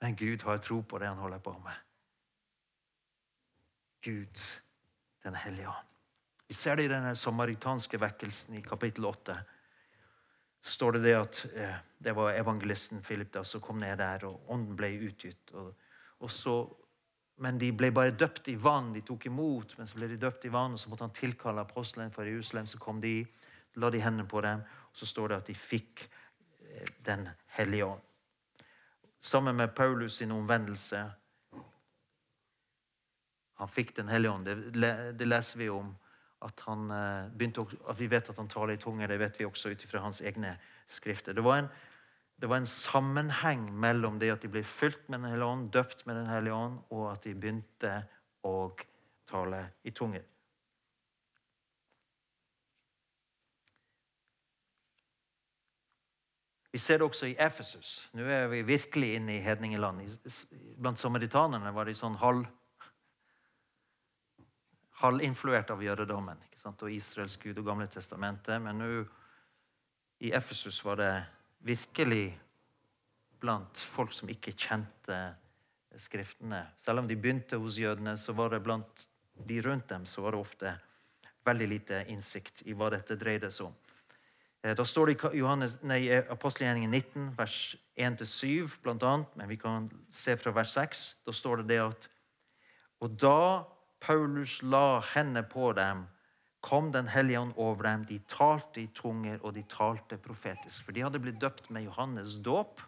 Men 0.00 0.16
Gud 0.16 0.46
har 0.48 0.62
tro 0.64 0.78
på 0.80 0.98
det 1.02 1.10
han 1.10 1.20
holder 1.20 1.42
på 1.44 1.52
med. 1.60 1.82
Gud, 4.00 4.40
Den 5.20 5.36
hellige 5.36 5.68
ånd. 5.68 5.90
Vi 6.48 6.54
ser 6.56 6.76
det 6.76 6.86
i 6.88 6.88
den 6.88 7.16
samaritanske 7.16 8.00
vekkelsen 8.00 8.56
i 8.56 8.62
kapittel 8.64 9.04
8. 9.04 9.36
står 10.62 10.92
det 10.92 11.02
det 11.04 11.14
at 11.18 11.44
eh, 11.54 11.76
det 11.98 12.16
var 12.16 12.32
evangelisten 12.32 13.02
Philip 13.02 13.32
da, 13.32 13.44
som 13.44 13.60
kom 13.60 13.78
ned 13.78 13.98
der, 13.98 14.24
og 14.24 14.48
ånden 14.48 14.76
ble 14.76 14.88
utgitt. 15.10 15.52
Og, 15.52 15.74
og 16.18 16.30
så, 16.30 16.56
men 17.36 17.58
de 17.60 17.70
ble 17.72 17.92
bare 17.92 18.16
døpt 18.16 18.48
i 18.48 18.56
vann. 18.56 18.92
De 18.92 19.00
tok 19.00 19.26
imot, 19.26 19.76
men 19.78 19.86
så 19.86 20.00
ble 20.00 20.08
de 20.08 20.18
døpt 20.20 20.44
i 20.44 20.52
vann, 20.52 20.72
og 20.72 20.80
så 20.80 20.90
måtte 20.90 21.04
han 21.04 21.14
tilkalle 21.16 21.60
apostelen 21.60 22.12
fra 22.12 22.24
Jerusalem. 22.24 22.66
Så 22.66 22.80
kom 22.80 23.00
de, 23.00 23.26
la 23.74 23.90
de 23.90 24.00
hendene 24.02 24.28
på 24.28 24.40
dem, 24.44 24.62
og 24.62 24.96
så 24.96 25.06
står 25.06 25.28
det 25.28 25.40
at 25.40 25.50
de 25.50 25.54
fikk 25.54 26.06
eh, 26.06 26.88
Den 27.06 27.28
hellige 27.56 27.84
ånd. 27.84 28.00
Sammen 29.20 29.56
med 29.56 29.74
Paulus 29.76 30.16
sin 30.16 30.32
omvendelse. 30.32 31.04
Han 33.54 33.68
fikk 33.68 33.96
Den 33.96 34.08
hellige 34.08 34.32
ånd. 34.32 34.46
Det, 34.46 35.18
det 35.18 35.28
leser 35.28 35.58
vi 35.58 35.68
om 35.68 35.94
at, 36.40 36.60
han 36.66 36.90
eh, 36.90 37.28
begynte, 37.36 37.66
at 37.88 38.00
vi 38.00 38.08
vet 38.10 38.30
at 38.32 38.36
han 38.40 38.48
taler 38.48 38.74
i 38.74 38.80
tunger. 38.80 39.08
Det 39.08 39.18
vet 39.20 39.40
vi 39.40 39.48
også 39.48 39.74
ut 39.74 39.84
fra 39.90 40.00
hans 40.04 40.20
egne 40.20 40.56
skrifter. 40.88 41.36
Det 41.36 41.44
var, 41.44 41.62
en, 41.62 41.68
det 42.40 42.48
var 42.48 42.62
en 42.62 42.66
sammenheng 42.66 43.68
mellom 43.80 44.18
det 44.18 44.32
at 44.32 44.42
de 44.42 44.52
ble 44.52 44.64
fylt 44.64 45.08
med 45.08 45.20
Den 45.20 45.30
hellige 45.34 45.52
ånd, 45.52 45.70
døpt 45.72 46.06
med 46.06 46.16
Den 46.16 46.30
hellige 46.32 46.54
ånd, 46.54 46.78
og 46.90 47.10
at 47.12 47.24
de 47.24 47.34
begynte 47.36 47.94
å 48.46 48.72
tale 49.28 49.66
i 49.84 49.92
tunger. 49.92 50.24
Vi 56.70 56.78
ser 56.78 56.98
det 56.98 57.06
også 57.08 57.26
i 57.26 57.36
Efesus. 57.38 58.10
Nå 58.14 58.24
er 58.30 58.46
vi 58.52 58.62
virkelig 58.62 59.14
inne 59.18 59.36
i 59.36 59.42
hedningeland. 59.42 60.04
Blant 60.78 61.00
samaritanerne 61.00 61.72
var 61.74 61.88
de 61.88 61.96
sånn 61.98 62.18
halv 62.20 62.46
halvinfluert 65.00 65.70
av 65.72 65.80
jødedommen 65.82 66.42
og 66.68 66.90
Israels 66.92 67.38
Gud 67.40 67.58
og 67.58 67.70
Gamle 67.70 67.86
testamentet. 67.88 68.60
Men 68.60 68.78
nå 68.78 68.88
i 70.20 70.32
Efesus 70.36 70.82
var 70.84 71.00
det 71.00 71.12
virkelig 71.64 72.26
blant 73.40 73.80
folk 73.94 74.12
som 74.12 74.28
ikke 74.28 74.56
kjente 74.56 75.20
Skriftene. 75.98 76.60
Selv 76.78 77.02
om 77.02 77.08
de 77.08 77.16
begynte 77.18 77.58
hos 77.58 77.74
jødene, 77.80 78.12
så 78.14 78.30
var 78.38 78.52
det 78.52 78.60
blant 78.62 79.08
de 79.46 79.62
rundt 79.62 79.88
dem 79.88 80.06
så 80.06 80.22
var 80.22 80.30
det 80.30 80.40
ofte 80.40 80.72
veldig 81.44 81.68
lite 81.68 82.04
innsikt 82.12 82.62
i 82.68 82.74
hva 82.76 82.90
dette 82.92 83.16
dreide 83.18 83.50
seg 83.50 83.70
om. 83.70 83.76
Eh, 84.62 84.76
da 84.76 84.84
står 84.84 85.06
det 85.06 85.16
i 85.34 86.10
apostelgjerningen 86.30 86.90
19, 86.90 87.28
vers 87.38 87.76
1-7 87.96 88.80
bl.a., 88.82 89.16
men 89.34 89.48
vi 89.48 89.56
kan 89.56 89.90
se 90.10 90.36
fra 90.36 90.52
vers 90.52 90.74
6. 90.76 91.04
Da 91.26 91.32
står 91.32 91.62
det 91.62 91.68
det 91.74 91.82
at 91.88 92.08
Og 93.00 93.16
da 93.20 93.64
Paulus 94.00 94.60
la 94.62 95.00
hendene 95.14 95.42
på 95.48 95.72
dem, 95.72 96.06
kom 96.60 96.92
Den 96.92 97.08
hellige 97.08 97.40
ånd 97.40 97.52
over 97.56 97.82
dem. 97.82 98.04
De 98.04 98.18
talte 98.28 98.82
i 98.82 98.86
tunger, 98.86 99.38
og 99.42 99.54
de 99.54 99.62
talte 99.62 100.18
profetisk. 100.18 100.84
For 100.84 100.92
de 100.92 101.00
hadde 101.00 101.18
blitt 101.18 101.40
døpt 101.40 101.70
med 101.70 101.82
Johannes 101.82 102.36
dåp. 102.36 102.82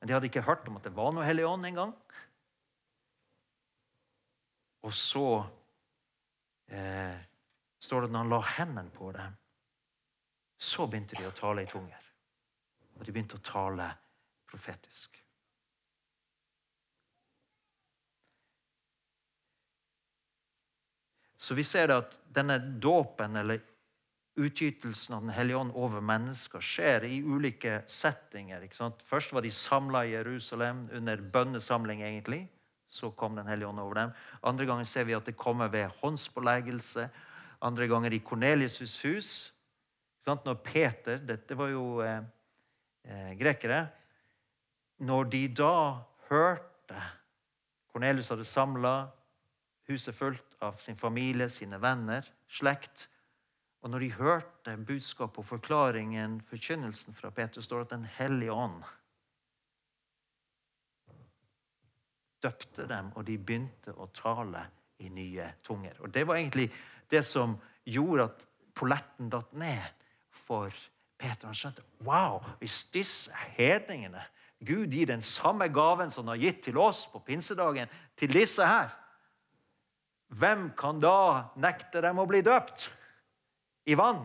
Men 0.00 0.08
de 0.08 0.12
hadde 0.12 0.26
ikke 0.26 0.42
hørt 0.42 0.68
om 0.68 0.76
at 0.76 0.84
det 0.84 0.96
var 0.96 1.12
noe 1.14 1.24
Hellig 1.24 1.46
ånd 1.46 1.66
engang. 1.66 1.94
Og 4.82 4.92
så 4.94 5.44
eh, 6.70 7.16
står 7.82 8.04
det 8.04 8.10
at 8.10 8.18
han 8.18 8.30
la 8.30 8.40
hendene 8.56 8.90
på 8.94 9.12
dem, 9.14 9.34
så 10.56 10.86
begynte 10.86 11.18
de 11.18 11.28
å 11.28 11.36
tale 11.36 11.62
i 11.62 11.70
tunger. 11.70 12.02
Og 12.96 13.04
de 13.04 13.12
begynte 13.12 13.36
å 13.36 13.44
tale 13.44 13.90
profetisk. 14.48 15.20
Så 21.46 21.54
vi 21.54 21.62
ser 21.62 21.92
at 21.94 22.16
denne 22.34 22.56
dåpen, 22.82 23.36
eller 23.36 23.60
utgytelsen 24.36 25.14
av 25.14 25.22
Den 25.22 25.30
hellige 25.30 25.60
ånd 25.60 25.76
over 25.78 26.00
mennesker, 26.00 26.60
skjer 26.60 27.04
i 27.06 27.20
ulike 27.22 27.82
settinger. 27.86 28.64
Først 29.04 29.32
var 29.32 29.44
de 29.44 29.52
samla 29.52 30.04
i 30.06 30.16
Jerusalem 30.16 30.88
under 30.92 31.22
bønnesamling, 31.22 32.02
egentlig. 32.02 32.48
Så 32.88 33.10
kom 33.10 33.36
Den 33.36 33.46
hellige 33.46 33.68
ånd 33.68 33.80
over 33.80 33.94
dem. 33.94 34.10
Andre 34.42 34.66
ganger 34.66 34.84
ser 34.84 35.04
vi 35.04 35.14
at 35.14 35.26
det 35.26 35.36
kommer 35.36 35.68
ved 35.68 35.90
håndspåleggelse. 36.02 37.08
Andre 37.62 37.86
ganger 37.86 38.12
i 38.12 38.22
Kornelius' 38.24 39.02
hus. 39.04 39.52
Når 40.26 40.58
Peter 40.64 41.20
Dette 41.22 41.54
var 41.58 41.70
jo 41.70 42.00
eh, 42.02 42.22
eh, 43.06 43.32
grekere. 43.38 43.86
Når 45.06 45.28
de 45.30 45.42
da 45.54 45.76
hørte 46.30 47.02
Kornelius 47.92 48.28
hadde 48.32 48.44
samla 48.44 48.94
huset 49.88 50.14
fullt 50.14 50.56
av 50.60 50.80
sin 50.82 50.98
familie, 50.98 51.48
sine 51.48 51.78
venner, 51.80 52.26
slekt. 52.48 53.06
Og 53.80 53.90
når 53.90 54.02
de 54.02 54.12
hørte 54.18 54.76
budskapet 54.76 55.38
og 55.40 55.46
forklaringen, 55.46 56.40
forkynnelsen 56.50 57.14
fra 57.16 57.30
Peter, 57.30 57.62
står 57.62 57.84
det 57.84 57.86
at 57.86 57.94
Den 57.94 58.08
hellige 58.18 58.52
ånd 58.52 58.82
døpte 62.42 62.86
dem, 62.86 63.12
og 63.14 63.24
de 63.26 63.38
begynte 63.38 63.94
å 63.96 64.10
tale 64.14 64.66
i 64.98 65.08
nye 65.08 65.48
tunger. 65.64 65.96
Og 66.00 66.10
Det 66.12 66.26
var 66.26 66.36
egentlig 66.36 66.68
det 67.10 67.24
som 67.24 67.56
gjorde 67.84 68.28
at 68.28 68.46
polletten 68.74 69.30
datt 69.32 69.52
ned 69.56 70.05
for 70.46 70.72
Peter. 71.18 71.48
Han 71.48 71.56
skjønte 71.56 71.84
wow, 72.06 72.40
hvis 72.60 72.84
disse 72.94 73.32
hedningene 73.56 74.22
Gud 74.64 74.88
gir 74.94 75.10
den 75.10 75.22
samme 75.22 75.68
gaven 75.68 76.10
som 76.10 76.24
han 76.24 76.36
har 76.36 76.46
gitt 76.46 76.62
til 76.64 76.78
oss 76.80 77.04
på 77.12 77.20
pinsedagen, 77.26 77.90
til 78.16 78.32
disse 78.32 78.64
her 78.64 78.94
hvem 80.32 80.70
kan 80.78 80.98
da 81.00 81.52
nekte 81.60 82.00
dem 82.02 82.18
å 82.18 82.26
bli 82.26 82.40
døpt 82.42 82.88
i 83.86 83.94
vann? 83.98 84.24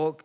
Og 0.00 0.22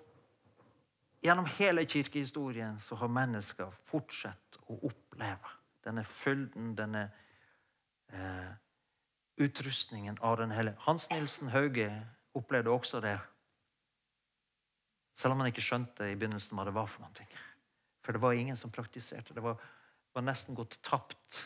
gjennom 1.26 1.48
hele 1.58 1.86
kirkehistorien 1.86 2.80
så 2.80 2.96
har 3.02 3.10
mennesker 3.10 3.72
fortsatt 3.90 4.60
å 4.70 4.78
oppleve 4.86 5.54
denne 5.86 6.04
fylden, 6.06 6.74
denne 6.78 7.08
eh, 8.14 8.52
utrustningen 9.42 10.20
av 10.22 10.38
Den 10.38 10.54
hellige. 10.54 10.78
Hans 10.86 11.10
Nilsen 11.10 11.50
Hauge 11.54 11.90
opplevde 12.38 12.74
også 12.74 13.02
det. 13.02 13.18
Selv 15.16 15.34
om 15.34 15.42
han 15.42 15.50
ikke 15.50 15.64
skjønte 15.66 16.10
i 16.12 16.16
begynnelsen 16.18 16.58
hva 16.58 16.68
det 16.68 16.76
var 16.76 16.90
for 16.92 17.06
noe. 17.06 17.28
For 18.06 18.14
det 18.14 18.22
var 18.22 18.38
ingen 18.38 18.58
som 18.60 18.74
praktiserte. 18.74 19.34
Det 19.34 19.44
var, 19.44 19.62
var 20.14 20.26
nesten 20.26 20.58
gått 20.58 20.78
tapt. 20.86 21.46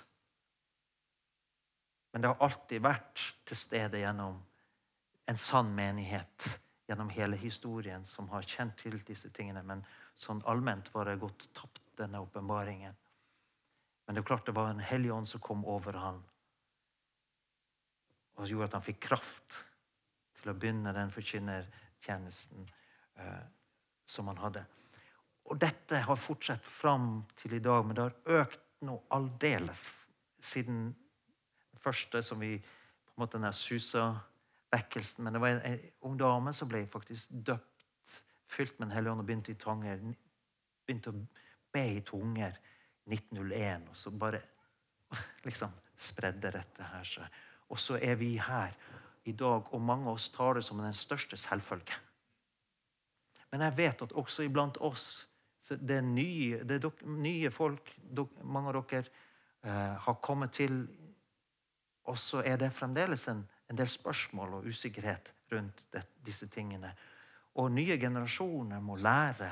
Men 2.12 2.24
det 2.24 2.32
har 2.32 2.42
alltid 2.44 2.82
vært 2.84 3.28
til 3.48 3.60
stede 3.60 4.02
gjennom 4.02 4.42
en 5.30 5.38
sann 5.38 5.70
menighet 5.78 6.48
gjennom 6.90 7.10
hele 7.14 7.38
historien 7.38 8.06
som 8.06 8.30
har 8.34 8.48
kjent 8.50 8.74
til 8.82 8.98
disse 9.06 9.30
tingene. 9.30 9.62
Men 9.62 9.84
sånn 10.18 10.42
allment 10.50 10.90
var 10.94 11.06
det 11.06 11.20
gått 11.22 11.46
tapt, 11.54 11.84
denne 12.00 12.22
åpenbaringen. 12.24 12.96
Men 14.06 14.16
det 14.16 14.24
er 14.24 14.28
klart 14.30 14.48
det 14.48 14.56
var 14.58 14.72
en 14.72 14.82
hellig 14.82 15.12
ånd 15.14 15.28
som 15.30 15.42
kom 15.44 15.66
over 15.70 16.00
ham 16.00 16.22
og 18.40 18.48
gjorde 18.48 18.70
at 18.70 18.76
han 18.78 18.86
fikk 18.86 19.02
kraft 19.04 19.58
til 20.40 20.52
å 20.52 20.56
begynne 20.56 20.94
den 20.96 21.12
forkynnertjenesten 21.12 22.70
eh, 23.20 23.42
som 24.08 24.32
han 24.32 24.40
hadde. 24.40 24.64
Og 25.52 25.60
dette 25.60 26.00
har 26.06 26.20
fortsatt 26.20 26.66
fram 26.66 27.26
til 27.42 27.58
i 27.58 27.62
dag, 27.64 27.84
men 27.84 27.98
det 27.98 28.06
har 28.06 28.44
økt 28.46 28.64
noe 28.88 29.04
aldeles 29.12 29.90
siden 30.40 30.88
det 31.74 31.82
første 31.84 32.22
som 32.24 32.40
vi 32.40 32.56
på 32.62 33.18
en 33.18 33.26
måte 33.26 33.42
den 33.42 33.52
Susa-vekkelsen. 34.70 35.24
Men 35.24 35.34
det 35.34 35.40
var 35.40 35.50
en, 35.50 35.80
ung 36.02 36.18
dame 36.18 36.54
som 36.54 36.68
ble 36.70 36.86
faktisk 36.88 37.30
døpt, 37.30 37.86
fylt 38.48 38.80
med 38.80 38.88
Den 38.88 38.96
hellige 38.96 39.12
ånd 39.12 39.22
og 39.22 39.26
begynte 39.26 39.52
i 39.52 39.56
tanger. 39.56 40.00
Begynte 40.86 41.10
å 41.10 41.26
be 41.72 41.86
i 41.98 42.02
tunger 42.02 42.58
1901, 43.06 43.90
og 43.90 43.98
så 43.98 44.12
bare 44.12 44.42
liksom 45.48 45.72
spredde 45.98 46.52
dette 46.52 46.84
her 46.84 47.04
seg. 47.04 47.26
Og 47.70 47.80
så 47.80 47.98
er 47.98 48.16
vi 48.16 48.38
her 48.38 48.74
i 49.26 49.32
dag, 49.32 49.74
og 49.74 49.82
mange 49.82 50.08
av 50.08 50.16
oss 50.16 50.30
tar 50.30 50.56
det 50.56 50.64
som 50.64 50.80
den 50.80 50.94
største 50.94 51.38
selvfølge. 51.38 51.94
Men 53.52 53.62
jeg 53.62 53.78
vet 53.78 54.02
at 54.02 54.14
også 54.14 54.44
iblant 54.44 54.78
oss 54.78 55.26
det 55.70 56.00
er 56.00 56.02
nye, 56.02 56.64
det 56.66 56.80
er 56.80 56.92
nye 57.06 57.52
folk 57.52 57.92
mange 58.42 58.72
av 58.72 58.78
dere 58.90 59.04
eh, 59.62 59.98
har 60.02 60.16
kommet 60.22 60.52
til. 60.52 60.88
Og 62.10 62.18
så 62.18 62.42
er 62.42 62.58
det 62.58 62.72
fremdeles 62.74 63.28
en, 63.30 63.44
en, 63.70 63.78
del 63.78 63.90
spørsmål 63.90 64.60
og 64.60 64.70
usikkerhet 64.70 65.34
rundt 65.52 65.86
det, 65.94 66.04
disse 66.26 66.48
tingene. 66.50 66.92
Og 67.62 67.72
nye 67.72 67.98
generasjoner 68.02 68.82
må 68.82 68.98
lære 68.98 69.50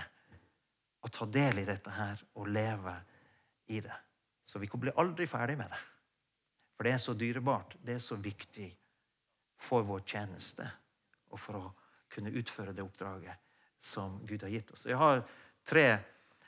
å 1.05 1.11
ta 1.13 1.27
del 1.29 1.61
i 1.61 1.67
dette 1.67 1.93
her 1.93 2.23
og 2.35 2.49
leve 2.49 2.95
i 3.73 3.81
det. 3.83 3.95
Så 4.47 4.59
vi 4.59 4.69
blir 4.73 4.97
aldri 4.97 5.27
ferdig 5.27 5.57
med 5.59 5.69
det. 5.71 5.79
For 6.75 6.87
det 6.87 6.93
er 6.93 7.01
så 7.03 7.13
dyrebart. 7.17 7.75
Det 7.81 7.97
er 7.97 8.03
så 8.03 8.15
viktig 8.21 8.69
for 9.57 9.85
vår 9.85 10.03
tjeneste 10.05 10.67
og 11.33 11.41
for 11.41 11.59
å 11.59 11.73
kunne 12.13 12.33
utføre 12.37 12.73
det 12.73 12.85
oppdraget 12.85 13.45
som 13.83 14.19
Gud 14.25 14.43
har 14.45 14.53
gitt 14.53 14.71
oss. 14.73 14.85
Jeg 14.85 14.97
har 14.97 15.23
tre 15.67 15.87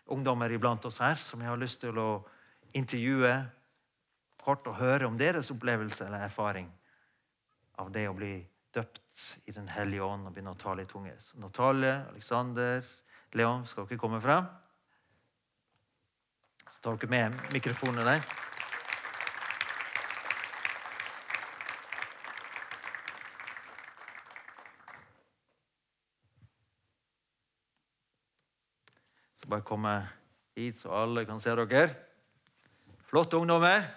ungdommer 0.09 0.51
iblant 0.53 0.85
oss 0.89 0.99
her 1.03 1.19
som 1.21 1.41
jeg 1.41 1.49
har 1.51 1.59
lyst 1.59 1.81
til 1.83 1.97
å 2.01 2.09
intervjue 2.77 3.33
kort 4.39 4.67
og 4.69 4.79
høre 4.79 5.09
om 5.09 5.17
deres 5.19 5.51
opplevelse 5.53 6.05
eller 6.05 6.25
erfaring 6.25 6.69
av 7.79 7.91
det 7.91 8.07
å 8.09 8.15
bli 8.15 8.33
døpt 8.75 9.37
i 9.45 9.51
Den 9.51 9.67
hellige 9.71 10.05
ånd 10.05 10.27
og 10.27 10.33
begynne 10.33 10.53
å 10.53 10.59
tale 10.59 10.83
i 10.83 10.89
tunge. 10.89 11.15
Så 11.23 11.39
Natalie, 11.41 11.95
Alexander, 12.11 12.83
Leon, 13.33 13.65
skal 13.65 13.87
dere 13.87 14.01
komme 14.01 14.21
frem? 14.21 14.45
Så 16.69 16.83
tar 16.83 16.99
dere 16.99 17.11
med 17.11 17.39
mikrofonene 17.53 18.05
der. 18.05 18.21
Så 29.39 29.49
bare 29.49 29.65
komme 29.65 29.95
hit, 30.55 30.77
så 30.77 30.93
alle 30.93 31.25
kan 31.25 31.41
se 31.41 31.55
dere. 31.57 31.89
Flotte 33.09 33.41
ungdommer. 33.41 33.89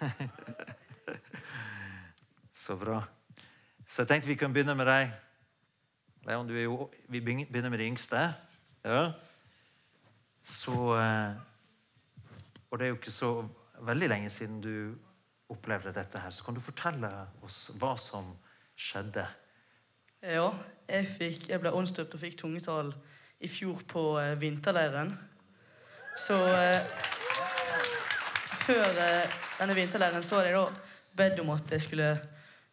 så 2.66 2.76
bra. 2.76 3.04
Så 3.86 4.02
jeg 4.02 4.08
tenkte 4.08 4.28
vi 4.28 4.34
kunne 4.34 4.54
begynne 4.54 4.74
med 4.74 4.88
deg. 4.88 5.14
Leon, 6.26 6.48
du 6.48 6.56
er 6.56 6.66
jo, 6.66 6.90
vi 7.08 7.20
begynner 7.20 7.70
med 7.70 7.78
de 7.78 7.86
yngste. 7.86 8.22
Ja. 8.84 9.12
Så 10.42 10.74
eh, 10.98 11.34
Og 12.70 12.78
det 12.78 12.84
er 12.84 12.88
jo 12.88 12.98
ikke 12.98 13.14
så 13.14 13.48
veldig 13.80 14.08
lenge 14.08 14.30
siden 14.30 14.60
du 14.60 14.94
opplevde 15.48 15.94
dette 15.94 16.18
her. 16.18 16.30
Så 16.30 16.44
kan 16.44 16.54
du 16.54 16.60
fortelle 16.60 17.10
oss 17.46 17.70
hva 17.78 17.94
som 18.00 18.32
skjedde? 18.76 19.26
Ja, 20.22 20.50
jeg, 20.88 21.06
fikk, 21.06 21.48
jeg 21.48 21.60
ble 21.62 21.70
åndsdøpt 21.70 22.14
og 22.16 22.20
fikk 22.20 22.38
tungetall 22.40 22.90
i 23.38 23.48
fjor 23.48 23.82
på 23.88 24.04
eh, 24.18 24.34
vinterleiren. 24.40 25.12
Så 26.18 26.36
eh, 26.56 26.80
før 28.66 28.86
eh, 28.86 29.36
denne 29.60 29.76
vinterleiren 29.76 30.24
så 30.24 30.40
hadde 30.40 30.50
jeg 30.50 30.58
da 30.58 30.66
bedt 31.16 31.42
om 31.44 31.52
at 31.54 31.70
jeg 31.70 31.84
skulle 31.84 32.10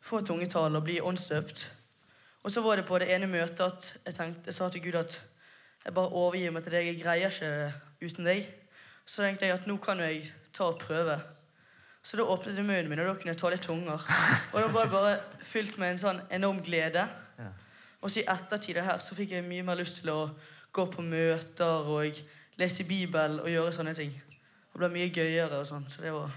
få 0.03 0.21
tungetale 0.21 0.77
og 0.77 0.83
bli 0.87 0.99
åndsdøpt. 1.01 1.63
Og 2.43 2.51
så 2.51 2.61
var 2.61 2.75
det 2.75 2.85
på 2.85 2.99
det 2.99 3.07
ene 3.15 3.29
møtet 3.31 3.63
at 3.63 3.85
jeg 4.05 4.15
tenkte, 4.17 4.49
jeg 4.51 4.57
sa 4.57 4.67
til 4.69 4.83
Gud 4.83 4.97
at 4.99 5.15
jeg 5.85 5.93
bare 5.95 6.11
overgir 6.11 6.51
meg 6.51 6.63
til 6.63 6.75
deg. 6.75 6.89
Jeg 6.91 6.99
greier 7.03 7.31
ikke 7.31 8.09
uten 8.09 8.27
deg. 8.27 8.49
Så 9.05 9.23
tenkte 9.23 9.47
jeg 9.47 9.55
at 9.55 9.67
nå 9.67 9.77
kan 9.83 9.99
jeg 10.03 10.27
ta 10.55 10.67
og 10.71 10.79
prøve. 10.79 11.17
Så 12.03 12.19
da 12.19 12.25
åpnet 12.27 12.59
jeg 12.59 12.67
munnen 12.67 12.89
min, 12.91 12.99
og 12.99 13.07
da 13.07 13.13
kunne 13.15 13.31
jeg 13.31 13.39
ta 13.39 13.51
litt 13.51 13.63
tunger. 13.63 14.07
Og 14.51 14.57
da 14.59 14.67
var 14.71 14.89
det 14.89 14.91
bare 14.91 15.13
fylt 15.43 15.77
med 15.79 15.93
en 15.93 16.01
sånn 16.01 16.19
enorm 16.35 16.59
glede. 16.63 17.05
Og 18.03 18.11
så 18.11 18.19
i 18.19 18.27
ettertid 18.27 18.81
her 18.83 18.99
så 18.99 19.15
fikk 19.15 19.37
jeg 19.37 19.47
mye 19.47 19.63
mer 19.63 19.79
lyst 19.79 20.01
til 20.01 20.11
å 20.11 20.19
gå 20.75 20.87
på 20.91 21.05
møter 21.05 21.87
og 21.87 22.19
lese 22.59 22.83
Bibelen 22.83 23.39
og 23.39 23.47
gjøre 23.51 23.71
sånne 23.71 23.95
ting. 23.95 24.11
Det 24.11 24.81
ble 24.81 24.91
mye 24.91 25.11
gøyere 25.15 25.63
og 25.63 25.67
sånn, 25.69 25.87
så 25.87 26.03
det 26.03 26.11
var 26.11 26.35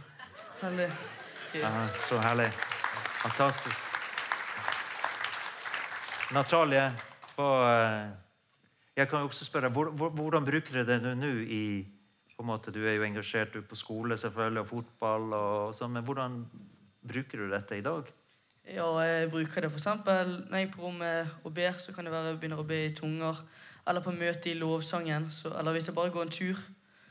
veldig 0.63 0.91
gøy. 1.57 1.63
Ja, 1.65 1.77
så 2.07 2.23
herlig. 2.23 2.53
Fantastisk. 3.27 3.89
Natalie, 6.35 6.85
eh, 7.39 8.09
jeg 8.97 9.09
kan 9.09 9.21
jo 9.21 9.27
også 9.27 9.45
spørre, 9.45 9.69
hvor- 9.69 9.91
hvor- 9.91 10.11
hvordan 10.11 10.45
bruker 10.45 10.73
du 10.73 10.85
det 10.85 11.17
nå 11.17 11.27
i 11.51 11.87
på 12.37 12.43
en 12.43 12.47
måte, 12.47 12.71
Du 12.73 12.85
er 12.87 12.93
jo 12.95 13.03
engasjert 13.03 13.53
du 13.53 13.59
er 13.59 13.63
på 13.63 13.75
skole 13.77 14.15
selvfølgelig, 14.17 14.61
og 14.61 14.67
fotball, 14.69 15.33
og 15.33 15.75
sånn, 15.75 15.91
men 15.93 16.05
hvordan 16.05 16.47
bruker 17.09 17.39
du 17.39 17.51
dette 17.51 17.79
i 17.79 17.81
dag? 17.81 18.05
Ja, 18.67 18.99
jeg 18.99 19.31
bruker 19.31 19.61
det 19.63 19.73
eksempel 19.73 20.47
når 20.51 20.57
jeg 20.59 20.69
er 20.69 20.73
på 20.73 20.83
rommet 20.83 21.29
og 21.45 21.55
ber, 21.55 21.73
så 21.73 21.95
kan 21.95 22.05
det 22.05 22.13
være 22.13 22.25
jeg 22.33 22.41
begynner 22.41 22.59
å 22.59 22.67
be 22.67 22.87
i 22.87 22.91
tunger. 22.91 23.37
Eller 23.87 24.01
på 24.01 24.11
møte 24.13 24.47
i 24.51 24.55
lovsangen. 24.55 25.31
Så, 25.31 25.47
eller 25.59 25.73
hvis 25.73 25.87
jeg 25.87 25.95
bare 25.95 26.11
går 26.11 26.23
en 26.23 26.29
tur, 26.29 26.55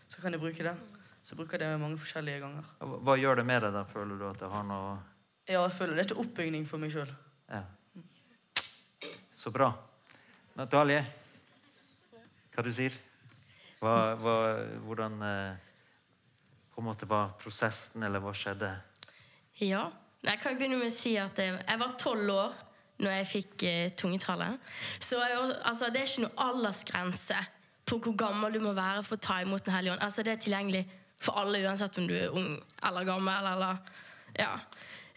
så 0.09 0.21
kan 0.21 0.31
jeg 0.31 0.39
bruke 0.41 0.63
det. 0.63 0.77
Så 1.23 1.31
jeg 1.35 1.37
bruker 1.37 1.57
det 1.57 1.79
mange 1.79 1.97
forskjellige 1.97 2.39
ganger. 2.41 2.63
Hva 2.81 3.15
gjør 3.17 3.35
det 3.35 3.45
med 3.45 3.61
deg? 3.61 3.73
da? 3.73 3.83
Føler 3.83 4.19
du 4.19 4.29
at 4.29 4.39
det 4.39 4.51
har 4.51 4.63
noe 4.63 4.99
Ja, 5.45 5.61
jeg 5.61 5.75
føler 5.77 5.93
det 5.93 6.05
er 6.05 6.13
til 6.13 6.21
oppbygging 6.23 6.65
for 6.67 6.81
meg 6.81 6.93
sjøl. 6.93 7.11
Ja. 7.51 7.61
Så 9.37 9.51
bra. 9.53 9.69
Natalie, 10.55 11.03
hva 12.55 12.63
du 12.63 12.71
sier 12.73 12.95
hva, 13.83 14.15
hva, 14.17 14.35
Hvordan 14.87 15.17
eh, 15.27 15.57
på 16.73 16.81
en 16.81 16.87
måte 16.87 17.07
var 17.09 17.35
prosessen, 17.39 18.03
eller 18.07 18.23
hva 18.23 18.33
skjedde? 18.35 18.71
Ja. 19.61 19.89
Jeg 20.25 20.41
kan 20.41 20.55
begynne 20.57 20.79
med 20.79 20.89
å 20.89 20.95
si 20.95 21.13
at 21.21 21.37
jeg, 21.37 21.59
jeg 21.59 21.79
var 21.79 21.93
tolv 22.01 22.31
år 22.33 22.55
når 23.03 23.11
jeg 23.19 23.27
fikk 23.29 23.65
eh, 23.67 23.91
tungetallet. 23.99 24.57
Så 25.03 25.19
jeg, 25.21 25.37
altså, 25.61 25.91
det 25.93 26.01
er 26.01 26.09
ikke 26.09 26.25
noe 26.25 26.47
aldersgrense 26.47 27.41
på 27.85 27.99
hvor 28.01 28.15
gammel 28.17 28.55
du 28.55 28.63
må 28.63 28.73
være 28.73 29.03
for 29.05 29.19
å 29.19 29.21
ta 29.21 29.41
imot 29.43 29.65
Den 29.67 29.75
hellige 29.75 29.93
ånd. 29.93 30.05
Altså, 30.07 30.25
det 30.25 30.33
er 30.33 30.41
tilgjengelig 30.41 30.85
for 31.21 31.37
alle, 31.41 31.61
uansett 31.67 31.99
om 32.01 32.07
du 32.09 32.15
er 32.17 32.33
ung 32.33 32.55
eller 32.87 33.07
gammel. 33.07 33.51
Eller, 33.51 33.83
ja. 34.39 34.55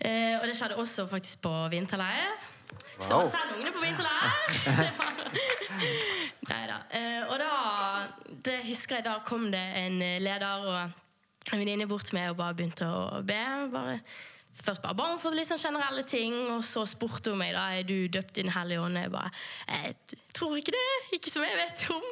Eh, 0.04 0.36
og 0.40 0.46
det 0.48 0.56
skjedde 0.58 0.76
også 0.78 1.06
faktisk 1.10 1.40
på 1.42 1.52
vinterleir. 1.72 2.30
Så 3.00 3.14
Wow. 3.14 3.30
send 3.30 3.54
ungene 3.56 3.72
på 3.72 3.80
vinterleir! 3.80 4.32
Nei 6.50 6.62
da. 6.70 6.78
Eh, 6.90 7.22
og 7.28 7.36
da 7.40 7.50
det 8.44 8.58
husker 8.66 8.98
jeg 8.98 9.06
da 9.06 9.18
kom 9.26 9.46
det 9.52 9.62
en 9.82 9.98
leder 10.22 10.64
og 10.66 11.52
en 11.52 11.60
venninne 11.62 11.86
bort 11.88 12.04
til 12.08 12.18
meg 12.18 12.32
og 12.32 12.36
bare 12.40 12.56
begynte 12.58 12.88
å 12.88 13.22
be. 13.26 13.38
Bare, 13.72 13.98
først 14.64 14.82
bare 14.84 14.96
ba 14.98 15.08
om 15.12 15.20
for 15.22 15.36
litt 15.36 15.48
sånn 15.48 15.60
generelle 15.60 16.04
ting, 16.08 16.36
og 16.54 16.62
så 16.66 16.84
spurte 16.88 17.32
hun 17.32 17.40
meg 17.40 17.54
da 17.56 17.68
er 17.76 17.86
du 17.88 18.08
døpt 18.12 18.38
i 18.38 18.44
Den 18.44 18.54
hellige 18.54 18.84
ånd. 18.84 18.98
Jeg 19.00 19.12
bare 19.12 19.32
jeg 19.68 20.18
tror 20.36 20.56
ikke 20.58 20.74
det. 20.74 20.86
Ikke 21.18 21.32
som 21.32 21.44
jeg 21.44 21.58
vet 21.58 21.84
om. 21.94 22.08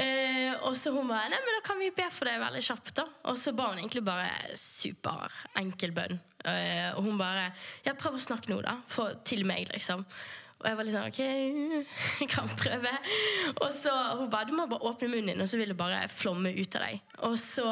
Eh, 0.00 0.52
og 0.68 0.76
så 0.78 0.92
hun 0.94 1.08
bare 1.10 1.30
nei, 1.32 1.40
men 1.44 1.56
da 1.58 1.62
kan 1.66 1.80
vi 1.80 1.92
be 1.94 2.08
for 2.14 2.30
deg 2.30 2.40
veldig 2.42 2.64
kjapt. 2.66 2.92
da. 3.00 3.06
Og 3.30 3.38
så 3.40 3.54
ba 3.56 3.70
hun 3.70 3.80
egentlig 3.80 4.04
bare 4.06 4.28
superenkel 4.58 5.94
bønn. 5.96 6.20
Eh, 6.44 6.90
og 6.94 7.04
hun 7.04 7.18
bare 7.20 7.50
ja, 7.84 7.96
prøv 7.98 8.16
å 8.16 8.22
snakke 8.22 8.52
nå, 8.52 8.60
da. 8.64 8.78
For, 8.90 9.18
til 9.26 9.44
meg, 9.48 9.68
liksom. 9.72 10.06
Og 10.60 10.68
jeg 10.68 10.76
var 10.76 10.86
litt 10.86 10.94
sånn 10.94 11.08
OK, 11.08 11.20
jeg 12.20 12.30
kan 12.32 12.48
prøve. 12.60 12.94
Og 13.56 13.68
så 13.72 13.92
hun 14.20 14.30
bare 14.32 14.48
Du 14.50 14.56
må 14.56 14.68
bare 14.70 14.92
åpne 14.92 15.08
munnen 15.12 15.34
din, 15.34 15.44
og 15.44 15.48
så 15.48 15.60
vil 15.60 15.72
det 15.72 15.78
bare 15.80 16.04
flomme 16.12 16.52
ut 16.52 16.76
av 16.76 16.84
deg. 16.86 17.04
Og 17.28 17.36
så 17.40 17.66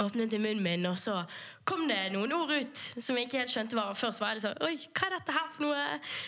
åpnet 0.00 0.32
jeg 0.32 0.42
munnen 0.42 0.64
min, 0.64 0.86
og 0.90 0.96
så 0.98 1.20
kom 1.68 1.86
det 1.88 1.98
noen 2.12 2.32
ord 2.36 2.52
ut 2.52 2.80
som 3.00 3.16
jeg 3.18 3.28
ikke 3.28 3.40
helt 3.42 3.52
skjønte 3.52 3.78
var. 3.78 3.96
Først 3.98 4.22
var 4.22 4.32
jeg 4.32 4.40
litt 4.40 4.46
sånn 4.46 4.64
Oi, 4.66 4.74
hva 4.90 5.08
er 5.08 5.16
dette 5.16 5.36
her 5.36 5.50
for 5.54 5.66
noe? 5.66 5.84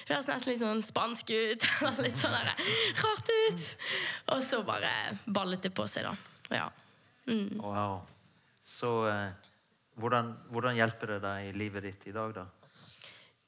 Høres 0.09 0.31
nesten 0.31 0.53
litt 0.53 0.62
sånn 0.62 0.83
spansk 0.87 1.33
ut. 1.35 1.66
Eller 1.90 2.09
litt 2.09 2.20
sånn 2.20 2.37
der, 2.37 2.53
rart 3.03 3.33
ut. 3.33 3.66
Og 4.35 4.44
så 4.44 4.62
bare 4.66 4.92
ballet 5.27 5.68
det 5.68 5.72
på 5.77 5.87
seg, 5.90 6.09
da. 6.09 6.59
Ja. 6.62 6.68
Mm. 7.27 7.59
Wow. 7.61 8.01
Så 8.66 8.92
eh, 9.11 9.55
hvordan, 10.01 10.35
hvordan 10.53 10.79
hjelper 10.79 11.16
det 11.16 11.22
deg 11.25 11.49
i 11.51 11.57
livet 11.57 11.90
ditt 11.90 12.09
i 12.11 12.14
dag, 12.16 12.35
da? 12.37 12.46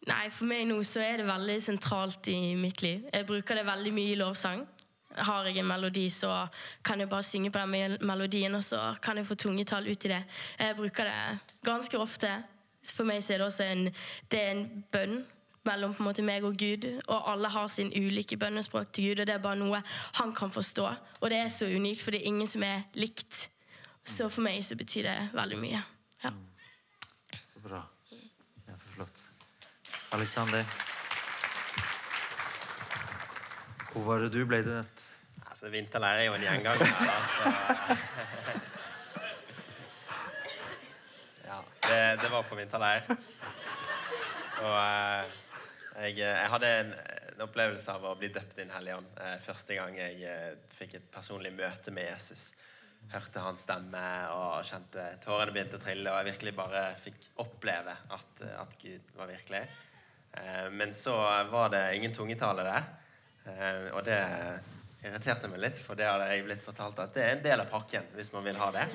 Nei, 0.09 0.29
for 0.33 0.49
meg 0.49 0.65
nå 0.71 0.79
så 0.87 1.03
er 1.05 1.21
det 1.21 1.29
veldig 1.29 1.59
sentralt 1.61 2.29
i 2.31 2.55
mitt 2.57 2.83
liv. 2.85 3.09
Jeg 3.13 3.27
bruker 3.29 3.59
det 3.59 3.67
veldig 3.67 3.93
mye 3.97 4.13
i 4.15 4.19
lovsang. 4.19 4.63
Har 5.17 5.45
jeg 5.49 5.59
en 5.59 5.67
melodi, 5.67 6.11
så 6.11 6.47
kan 6.85 7.01
jeg 7.01 7.09
bare 7.09 7.23
synge 7.23 7.51
på 7.51 7.59
den 7.59 7.97
melodien, 8.07 8.55
og 8.55 8.65
så 8.65 8.95
kan 9.03 9.17
jeg 9.17 9.27
få 9.27 9.35
tungetall 9.35 9.89
ut 9.89 10.05
i 10.05 10.09
det. 10.09 10.23
Jeg 10.59 10.77
bruker 10.77 11.05
det 11.05 11.39
ganske 11.65 11.99
ofte. 11.99 12.31
For 12.85 13.05
meg 13.05 13.25
er 13.31 13.41
det 13.41 13.47
også 13.47 13.65
en, 13.65 13.89
det 14.31 14.41
er 14.43 14.51
en 14.51 14.85
bønn 14.93 15.19
mellom 15.69 15.95
på 15.95 16.03
en 16.03 16.09
måte 16.09 16.25
meg 16.25 16.45
og 16.45 16.57
Gud. 16.61 16.87
Og 17.09 17.31
alle 17.33 17.51
har 17.53 17.69
sin 17.73 17.93
ulike 17.93 18.37
bønnespråk 18.37 18.93
til 18.93 19.11
Gud, 19.11 19.21
og 19.21 19.27
det 19.27 19.35
er 19.35 19.45
bare 19.45 19.61
noe 19.61 19.83
han 20.21 20.35
kan 20.37 20.53
forstå. 20.53 20.89
Og 21.21 21.31
det 21.31 21.41
er 21.43 21.49
så 21.53 21.69
unikt, 21.69 22.03
for 22.03 22.15
det 22.15 22.23
er 22.23 22.31
ingen 22.33 22.47
som 22.47 22.65
er 22.67 22.85
likt. 22.95 23.49
Så 24.09 24.29
for 24.33 24.45
meg 24.45 24.63
så 24.65 24.77
betyr 24.77 25.09
det 25.09 25.17
veldig 25.37 25.61
mye. 25.61 25.83
Ja. 26.25 26.33
Så 27.53 27.65
bra. 27.65 27.83
Ja, 28.13 28.79
flott. 28.95 29.27
Alexander? 30.13 30.88
Hvor 33.93 34.05
var 34.05 34.25
det 34.25 34.33
du 34.35 34.43
ble 34.49 34.61
det? 34.67 34.83
Altså, 35.49 35.71
Vinterleir 35.73 36.21
er 36.21 36.27
jo 36.29 36.35
en 36.37 36.45
gjenganger 36.45 36.85
her, 36.85 37.07
da, 37.09 37.97
Ja, 41.49 41.59
det, 41.87 42.01
det 42.23 42.29
var 42.31 42.45
på 42.45 42.59
vinterleir. 42.59 43.07
Og 44.59 44.75
eh, 44.77 45.39
jeg, 46.03 46.19
jeg 46.21 46.51
hadde 46.53 46.73
en, 46.83 46.93
en 47.33 47.43
opplevelse 47.47 47.95
av 47.95 48.05
å 48.11 48.15
bli 48.21 48.29
døpt 48.35 48.59
i 48.59 48.67
Den 48.67 48.93
ånd. 48.99 49.09
Eh, 49.25 49.39
første 49.43 49.79
gang 49.79 49.97
jeg 49.97 50.21
eh, 50.29 50.53
fikk 50.77 50.99
et 50.99 51.09
personlig 51.15 51.55
møte 51.57 51.95
med 51.95 52.11
Jesus. 52.11 52.51
Hørte 53.09 53.41
hans 53.41 53.65
stemme 53.65 54.05
og 54.35 54.67
kjente 54.69 55.09
tårene 55.25 55.55
begynte 55.55 55.79
å 55.79 55.83
trille, 55.83 56.13
og 56.13 56.21
jeg 56.21 56.33
virkelig 56.35 56.55
bare 56.59 56.85
fikk 57.01 57.29
oppleve 57.41 57.95
at, 58.15 58.47
at 58.59 58.79
Gud 58.83 59.15
var 59.17 59.33
virkelig. 59.33 59.65
Eh, 60.37 60.67
men 60.75 60.93
så 60.95 61.17
var 61.49 61.73
det 61.73 61.87
ingen 61.97 62.13
tungetale 62.13 62.67
der. 62.69 62.91
Eh, 63.49 63.89
og 63.95 64.05
det 64.07 64.21
irriterte 65.05 65.51
meg 65.51 65.63
litt, 65.63 65.81
for 65.83 65.99
det 65.99 66.09
hadde 66.09 66.31
jeg 66.33 66.47
blitt 66.47 66.65
fortalt 66.65 66.99
at 67.03 67.15
det 67.15 67.25
er 67.25 67.37
en 67.37 67.45
del 67.45 67.63
av 67.63 67.69
pakken 67.71 68.09
hvis 68.17 68.33
man 68.35 68.47
vil 68.47 68.59
ha 68.61 68.71
det. 68.75 68.89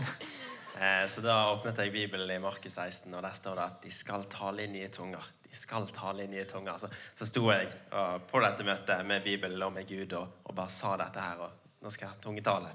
Eh, 0.73 1.03
så 1.05 1.21
da 1.21 1.35
åpnet 1.51 1.77
jeg 1.83 1.91
Bibelen 1.93 2.31
i 2.33 2.41
Markus 2.41 2.73
16, 2.73 3.05
og 3.13 3.21
der 3.21 3.35
står 3.37 3.59
det 3.59 3.65
at 3.65 3.83
de 3.83 3.91
skal 3.93 4.23
tale 4.25 4.65
i 4.65 4.71
nye 4.71 4.89
tunger. 4.89 5.27
De 5.45 5.53
skal 5.53 5.85
tale 5.93 6.25
i 6.25 6.31
nye 6.31 6.47
tunger. 6.49 6.79
Så, 6.81 6.89
så 7.19 7.27
sto 7.29 7.43
jeg 7.51 7.67
og, 7.91 8.23
på 8.29 8.41
dette 8.41 8.65
møtet 8.65 9.05
med 9.05 9.21
Bibelen 9.25 9.61
og 9.61 9.75
med 9.75 9.85
Gud 9.85 10.15
og, 10.17 10.39
og 10.47 10.57
bare 10.57 10.73
sa 10.73 10.95
dette 10.97 11.21
her. 11.21 11.43
Og 11.45 11.83
nå 11.83 11.93
skal 11.93 12.07
jeg 12.07 12.15
ha 12.15 12.23
tungetale. 12.23 12.73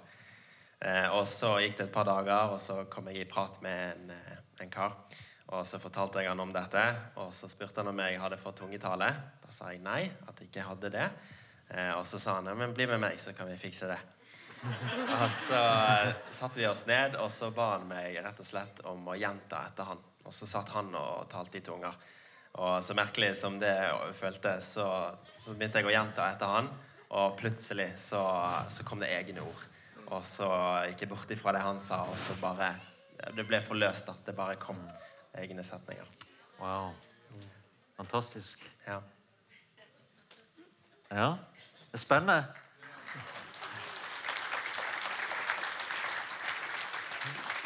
Eh, 0.79 1.09
og 1.11 1.25
så 1.27 1.57
gikk 1.59 1.81
det 1.81 1.89
et 1.89 1.95
par 1.95 2.07
dager, 2.07 2.55
og 2.55 2.61
så 2.63 2.85
kom 2.93 3.11
jeg 3.11 3.25
i 3.25 3.31
prat 3.31 3.59
med 3.65 3.83
en, 3.89 4.13
eh, 4.15 4.39
en 4.63 4.71
kar. 4.71 4.95
Og 5.49 5.65
så 5.67 5.81
fortalte 5.81 6.23
jeg 6.23 6.29
han 6.31 6.45
om 6.45 6.53
dette, 6.53 6.85
og 7.19 7.33
så 7.35 7.49
spurte 7.51 7.81
han 7.81 7.91
om 7.91 8.03
jeg 8.05 8.21
hadde 8.21 8.39
fått 8.39 8.61
tungetale. 8.61 9.09
Da 9.43 9.53
sa 9.55 9.73
jeg 9.73 9.83
nei, 9.83 10.05
at 10.29 10.39
jeg 10.39 10.53
ikke 10.53 10.67
hadde 10.69 10.93
det. 10.93 11.09
Eh, 11.69 11.93
og 11.93 12.07
så 12.07 12.19
sa 12.19 12.39
han 12.39 12.49
ja, 12.49 12.55
men 12.57 12.75
bli 12.77 12.87
med 12.89 13.01
meg, 13.03 13.19
så 13.21 13.35
kan 13.37 13.51
vi 13.51 13.59
fikse 13.61 13.91
det. 13.91 13.99
Og 14.59 15.31
så 15.31 15.59
satte 16.35 16.59
vi 16.59 16.67
oss 16.67 16.85
ned, 16.89 17.17
og 17.21 17.31
så 17.33 17.51
ba 17.55 17.75
han 17.77 17.87
meg 17.91 18.19
rett 18.25 18.41
og 18.43 18.47
slett 18.47 18.81
om 18.91 19.07
å 19.07 19.17
gjenta 19.19 19.63
etter 19.69 19.91
han. 19.93 20.01
Og 20.27 20.35
så 20.35 20.49
satt 20.51 20.73
han 20.75 20.91
og 20.99 21.29
talte 21.31 21.61
i 21.61 21.65
tunger. 21.65 21.95
Og 22.59 22.83
så 22.85 22.97
merkelig 22.97 23.37
som 23.39 23.59
det 23.61 23.75
føltes, 24.19 24.73
så, 24.79 24.87
så 25.39 25.55
begynte 25.55 25.83
jeg 25.83 25.89
å 25.89 25.95
gjenta 25.95 26.27
etter 26.33 26.55
han. 26.57 26.71
Og 27.09 27.37
plutselig 27.39 27.93
så, 28.03 28.23
så 28.73 28.85
kom 28.85 29.01
det 29.05 29.13
egne 29.15 29.45
ord. 29.47 29.67
Og 30.09 30.25
så 30.25 30.49
gikk 30.89 31.05
jeg 31.05 31.13
bort 31.13 31.33
ifra 31.33 31.55
det 31.55 31.63
han 31.65 31.79
sa, 31.81 32.03
og 32.09 32.17
så 32.21 32.37
bare 32.41 32.73
Det 33.37 33.45
ble 33.47 33.61
forløst, 33.63 34.09
da. 34.09 34.15
Det 34.27 34.35
bare 34.37 34.59
kom 34.61 34.79
egne 35.39 35.63
setninger. 35.67 36.09
Wow. 36.59 36.93
Fantastisk. 37.97 38.63
Ja. 38.87 39.01
Ja, 41.09 41.29
det 41.89 41.97
er 41.97 42.03
spennende. 42.03 42.45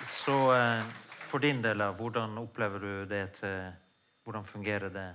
Så 0.06 0.36
eh, 0.54 0.84
for 1.26 1.42
din 1.42 1.62
del, 1.64 1.82
da, 1.82 1.90
hvordan 1.98 2.38
opplever 2.38 2.78
du 2.78 3.04
det 3.10 3.24
til 3.40 3.72
Hvordan 4.22 4.44
fungerer 4.44 4.88
det 4.94 5.08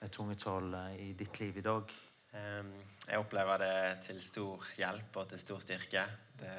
med 0.00 0.10
tungetall 0.10 0.74
eh, 0.74 0.96
i 1.04 1.12
ditt 1.12 1.38
liv 1.40 1.58
i 1.58 1.62
dag? 1.62 1.92
Jeg 2.32 3.18
opplever 3.20 3.58
det 3.60 3.76
til 4.06 4.18
stor 4.24 4.64
hjelp 4.78 5.16
og 5.20 5.28
til 5.28 5.38
stor 5.38 5.58
styrke. 5.60 6.02
Det, 6.40 6.52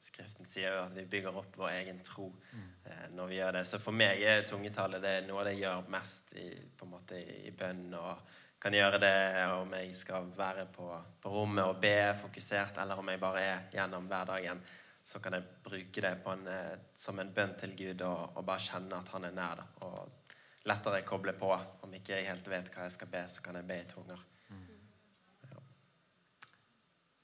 skriften 0.00 0.46
sier 0.46 0.76
jo 0.76 0.84
at 0.86 0.94
vi 0.94 1.04
bygger 1.10 1.36
opp 1.36 1.58
vår 1.58 1.72
egen 1.74 1.98
tro 2.06 2.30
mm. 2.30 2.68
når 3.16 3.26
vi 3.26 3.40
gjør 3.40 3.56
det. 3.58 3.64
Så 3.66 3.80
for 3.82 3.98
meg 3.98 4.22
er 4.22 4.46
tungetallet 4.46 5.02
det 5.02 5.16
noe 5.26 5.42
av 5.42 5.48
det 5.50 5.56
jeg 5.56 5.64
gjør 5.66 5.90
mest 5.92 6.32
i, 6.38 6.46
måte 6.86 7.18
i 7.18 7.50
bønn. 7.50 7.90
og 7.98 8.22
kan 8.58 8.74
gjøre 8.74 8.98
det 8.98 9.14
om 9.54 9.72
jeg 9.78 9.94
skal 9.94 10.28
være 10.36 10.66
på, 10.74 10.88
på 11.22 11.30
rommet 11.30 11.64
og 11.64 11.80
be 11.82 11.94
fokusert, 12.18 12.80
eller 12.82 12.98
om 12.98 13.10
jeg 13.12 13.20
bare 13.22 13.42
er 13.42 13.66
gjennom 13.72 14.08
hverdagen. 14.10 14.62
Så 15.08 15.22
kan 15.24 15.38
jeg 15.38 15.46
bruke 15.64 16.02
det 16.04 16.14
en, 16.28 16.46
eh, 16.52 16.78
som 16.94 17.18
en 17.18 17.30
bønn 17.32 17.54
til 17.56 17.76
Gud 17.78 18.02
og, 18.04 18.36
og, 18.36 18.42
bare 18.44 18.60
kjenne 18.60 18.98
at 18.98 19.12
han 19.14 19.24
er 19.24 19.36
nær. 19.36 19.62
Da, 19.62 19.86
og 19.86 20.66
lettere 20.68 21.04
koble 21.06 21.32
på. 21.38 21.52
Om 21.86 21.94
ikke 21.96 22.18
jeg 22.18 22.28
helt 22.28 22.50
vet 22.50 22.68
hva 22.74 22.84
jeg 22.84 22.96
skal 22.98 23.12
be, 23.14 23.22
så 23.30 23.44
kan 23.44 23.56
jeg 23.56 23.68
be 23.70 23.78
i 23.80 23.88
tunger. 23.88 24.26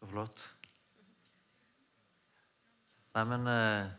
Så 0.04 0.08
flott. 0.10 0.46
Nei, 3.14 3.22
men 3.30 3.46
eh, 3.48 3.92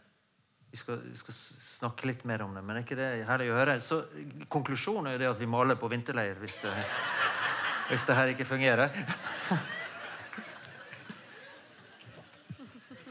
vi, 0.76 0.80
skal, 0.80 0.99
skal 1.15 1.36
snakke 1.36 2.09
litt 2.09 2.26
mer 2.28 2.41
om 2.43 2.51
det, 2.51 2.59
men 2.59 2.76
det 2.76 2.82
er 2.82 2.86
ikke 2.86 2.97
det 2.99 3.28
herlig 3.30 3.47
å 3.53 3.55
høre? 3.55 3.78
Så 3.80 4.01
konklusjonen 4.51 5.07
er 5.07 5.15
jo 5.15 5.21
det 5.21 5.30
at 5.30 5.39
vi 5.39 5.47
maler 5.47 5.80
på 5.80 5.88
vinterleir 5.88 6.36
hvis 6.41 6.57
det, 6.65 6.73
hvis 7.88 8.07
det 8.09 8.17
her 8.17 8.34
ikke 8.34 8.47
fungerer. 8.49 8.91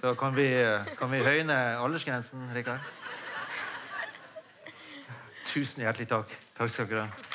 Så 0.03 0.13
kan 0.21 0.37
vi, 0.37 0.51
kan 0.99 1.09
vi 1.09 1.23
høyne 1.25 1.57
aldersgrensen, 1.81 2.51
Rikard? 2.53 2.85
Tusen 5.49 5.87
hjertelig 5.87 6.11
takk. 6.11 6.37
Takk 6.59 6.75
skal 6.75 6.91
dere 6.91 7.07
ha. 7.09 7.34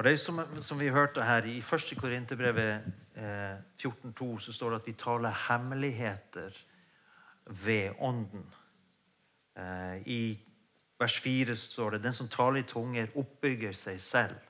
Og 0.00 0.04
det 0.04 0.14
som, 0.16 0.38
som 0.64 0.78
vi 0.80 0.86
hørte 0.88 1.20
her 1.20 1.44
I 1.44 1.58
1. 1.60 1.90
Korinterbrevet 2.00 2.86
eh, 3.20 3.58
14,2 3.76 4.38
så 4.40 4.52
står 4.56 4.70
det 4.70 4.78
at 4.78 4.86
vi 4.88 4.94
taler 4.96 5.42
hemmeligheter 5.48 6.56
ved 7.44 8.00
Ånden. 8.00 8.46
Eh, 9.60 10.08
I 10.08 10.38
vers 10.96 11.18
4 11.20 11.54
står 11.54 11.90
det 11.90 12.02
den 12.06 12.16
som 12.16 12.32
taler 12.32 12.62
i 12.62 12.68
tunger, 12.72 13.12
oppbygger 13.12 13.76
seg 13.76 14.00
selv. 14.00 14.40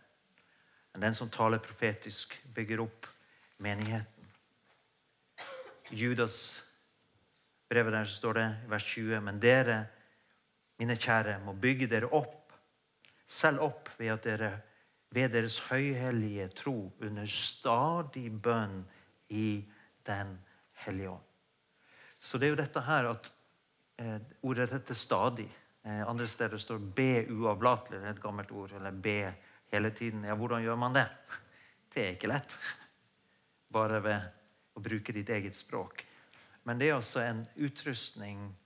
Men 0.92 1.08
den 1.08 1.18
som 1.18 1.34
taler 1.34 1.58
profetisk, 1.58 2.38
bygger 2.54 2.86
opp 2.86 3.10
menigheten. 3.58 4.30
I 5.90 5.98
Judas 5.98 6.62
brevet 7.66 7.98
der 7.98 8.06
så 8.06 8.22
står 8.22 8.38
det 8.38 8.48
i 8.54 8.70
vers 8.70 8.90
20.: 8.94 9.20
Men 9.20 9.42
dere, 9.42 9.82
mine 10.78 10.94
kjære, 10.94 11.40
må 11.42 11.58
bygge 11.58 11.90
dere 11.90 12.14
opp, 12.14 12.52
selv 13.26 13.66
opp 13.66 13.96
ved 13.98 14.14
at 14.14 14.24
dere 14.24 14.56
ved 15.10 15.32
deres 15.34 15.58
høyhellige 15.70 16.48
tro 16.54 16.92
under 17.02 17.26
stadig 17.26 18.30
bønn 18.42 18.84
i 19.28 19.64
Den 20.06 20.38
hellige 20.84 21.10
ånd. 21.10 21.26
Så 22.18 22.38
det 22.38 22.46
er 22.46 22.54
jo 22.54 22.60
dette 22.60 22.80
her 22.80 23.08
at 23.10 23.32
eh, 24.00 24.16
ordet 24.42 24.70
heter 24.72 24.96
stadig. 24.96 25.48
Eh, 25.84 26.08
andre 26.08 26.26
steder 26.28 26.58
står 26.58 26.78
'be 26.78 27.26
uavlatelig'. 27.28 28.00
Det 28.00 28.06
er 28.06 28.10
et 28.10 28.22
gammelt 28.22 28.50
ord. 28.50 28.72
Eller 28.72 28.90
'be 28.90 29.34
hele 29.72 29.90
tiden'. 29.90 30.26
Ja, 30.26 30.34
hvordan 30.34 30.62
gjør 30.62 30.76
man 30.76 30.94
det? 30.94 31.08
Det 31.94 32.04
er 32.04 32.10
ikke 32.10 32.28
lett. 32.28 32.58
Bare 33.72 34.02
ved 34.02 34.20
å 34.76 34.80
bruke 34.80 35.12
ditt 35.12 35.28
eget 35.28 35.56
språk. 35.56 36.04
Men 36.64 36.78
det 36.78 36.88
er 36.88 36.94
altså 36.94 37.20
en 37.20 37.46
utrustning 37.56 38.56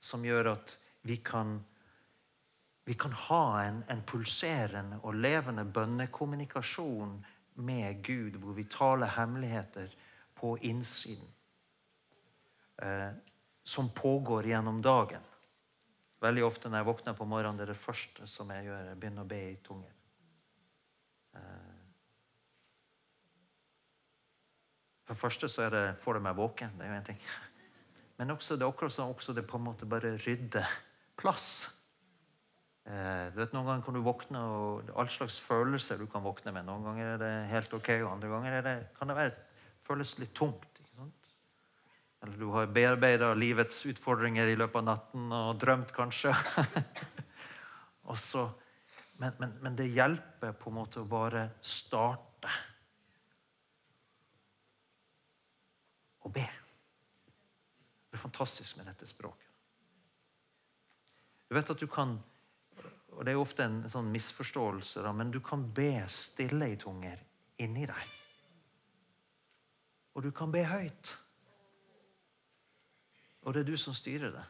som 0.00 0.24
gjør 0.24 0.52
at 0.52 0.78
vi 1.02 1.16
kan 1.16 1.64
vi 2.90 2.94
kan 2.94 3.12
ha 3.12 3.62
en, 3.62 3.84
en 3.86 4.00
pulserende 4.02 4.96
og 5.06 5.14
levende 5.14 5.62
bønnekommunikasjon 5.62 7.12
med 7.62 8.00
Gud, 8.02 8.40
hvor 8.42 8.56
vi 8.56 8.64
taler 8.66 9.12
hemmeligheter 9.14 9.94
på 10.34 10.56
innsiden. 10.66 11.28
Eh, 12.82 13.12
som 13.62 13.92
pågår 13.94 14.50
gjennom 14.50 14.82
dagen. 14.82 15.22
Veldig 16.18 16.44
ofte 16.48 16.66
når 16.66 16.82
jeg 16.82 16.90
våkner 16.90 17.14
på 17.14 17.30
morgenen, 17.30 17.62
det 17.62 17.68
er 17.68 17.72
det 17.76 17.78
første 17.86 18.26
som 18.26 18.50
jeg 18.50 18.66
gjør. 18.66 18.84
Jeg 18.90 19.00
begynner 19.06 19.22
å 19.22 19.32
be 19.36 19.42
i 19.52 19.56
tunger. 19.70 19.96
Eh, 21.38 21.72
for 25.06 25.14
det 25.14 25.22
første 25.22 25.54
så 25.54 25.70
det, 25.70 25.88
får 26.02 26.18
det 26.18 26.26
meg 26.26 26.42
våken. 26.42 26.74
Det 26.74 26.88
er 26.88 26.96
jo 26.96 27.02
en 27.04 27.12
ting. 27.14 27.26
Men 28.18 28.34
også, 28.34 28.58
det 28.58 28.66
er 28.66 28.74
akkurat 28.74 28.98
som 28.98 29.14
også 29.14 29.38
det 29.38 29.46
på 29.46 29.62
en 29.62 29.70
måte 29.70 29.86
bare 29.86 30.18
rydder 30.26 30.80
plass. 31.14 31.68
Eh, 32.90 33.26
du 33.30 33.38
vet, 33.38 33.52
Noen 33.54 33.68
ganger 33.68 33.84
kan 33.86 33.94
du 33.94 34.02
våkne 34.02 34.40
og 34.50 34.88
all 34.98 35.10
slags 35.12 35.36
følelser 35.44 36.00
du 36.00 36.08
kan 36.10 36.24
våkne 36.24 36.50
med. 36.56 36.66
Noen 36.66 36.86
ganger 36.88 37.12
er 37.12 37.20
det 37.22 37.34
helt 37.52 37.74
ok, 37.76 37.90
og 38.00 38.14
andre 38.16 38.30
ganger 38.32 38.56
er 38.56 38.64
det, 38.66 38.72
kan 38.96 39.10
det 39.10 39.16
være, 39.18 39.34
føles 39.86 40.16
litt 40.18 40.32
tungt. 40.34 40.80
ikke 40.80 40.96
sant? 40.96 41.28
Eller 42.24 42.40
du 42.40 42.48
har 42.56 42.72
bearbeida 42.74 43.28
livets 43.38 43.84
utfordringer 43.92 44.50
i 44.50 44.56
løpet 44.58 44.80
av 44.80 44.88
natten 44.88 45.36
og 45.36 45.60
drømt, 45.62 45.92
kanskje. 45.94 46.32
og 48.10 48.18
så, 48.18 48.48
men, 49.22 49.38
men, 49.38 49.54
men 49.62 49.78
det 49.78 49.86
hjelper 49.92 50.56
på 50.58 50.72
en 50.72 50.78
måte 50.80 51.04
å 51.04 51.06
bare 51.06 51.46
starte 51.62 52.50
å 56.26 56.32
be. 56.34 56.48
Det 58.10 58.18
er 58.18 58.24
fantastisk 58.24 58.80
med 58.80 58.90
dette 58.90 59.06
språket. 59.06 59.46
Du 61.46 61.54
vet 61.54 61.70
at 61.70 61.78
du 61.78 61.86
kan 61.90 62.18
og 63.20 63.26
Det 63.26 63.34
er 63.34 63.36
ofte 63.36 63.66
en 63.68 63.82
sånn 63.92 64.06
misforståelse, 64.14 65.02
da, 65.04 65.10
men 65.12 65.28
du 65.28 65.42
kan 65.44 65.60
be 65.76 66.06
stille 66.08 66.70
i 66.72 66.76
tunger 66.80 67.20
inni 67.60 67.82
deg. 67.84 68.14
Og 70.16 70.24
du 70.24 70.30
kan 70.32 70.48
be 70.48 70.62
høyt. 70.64 71.10
Og 73.44 73.52
det 73.52 73.60
er 73.60 73.68
du 73.68 73.76
som 73.76 73.92
styrer 73.92 74.32
det. 74.32 74.46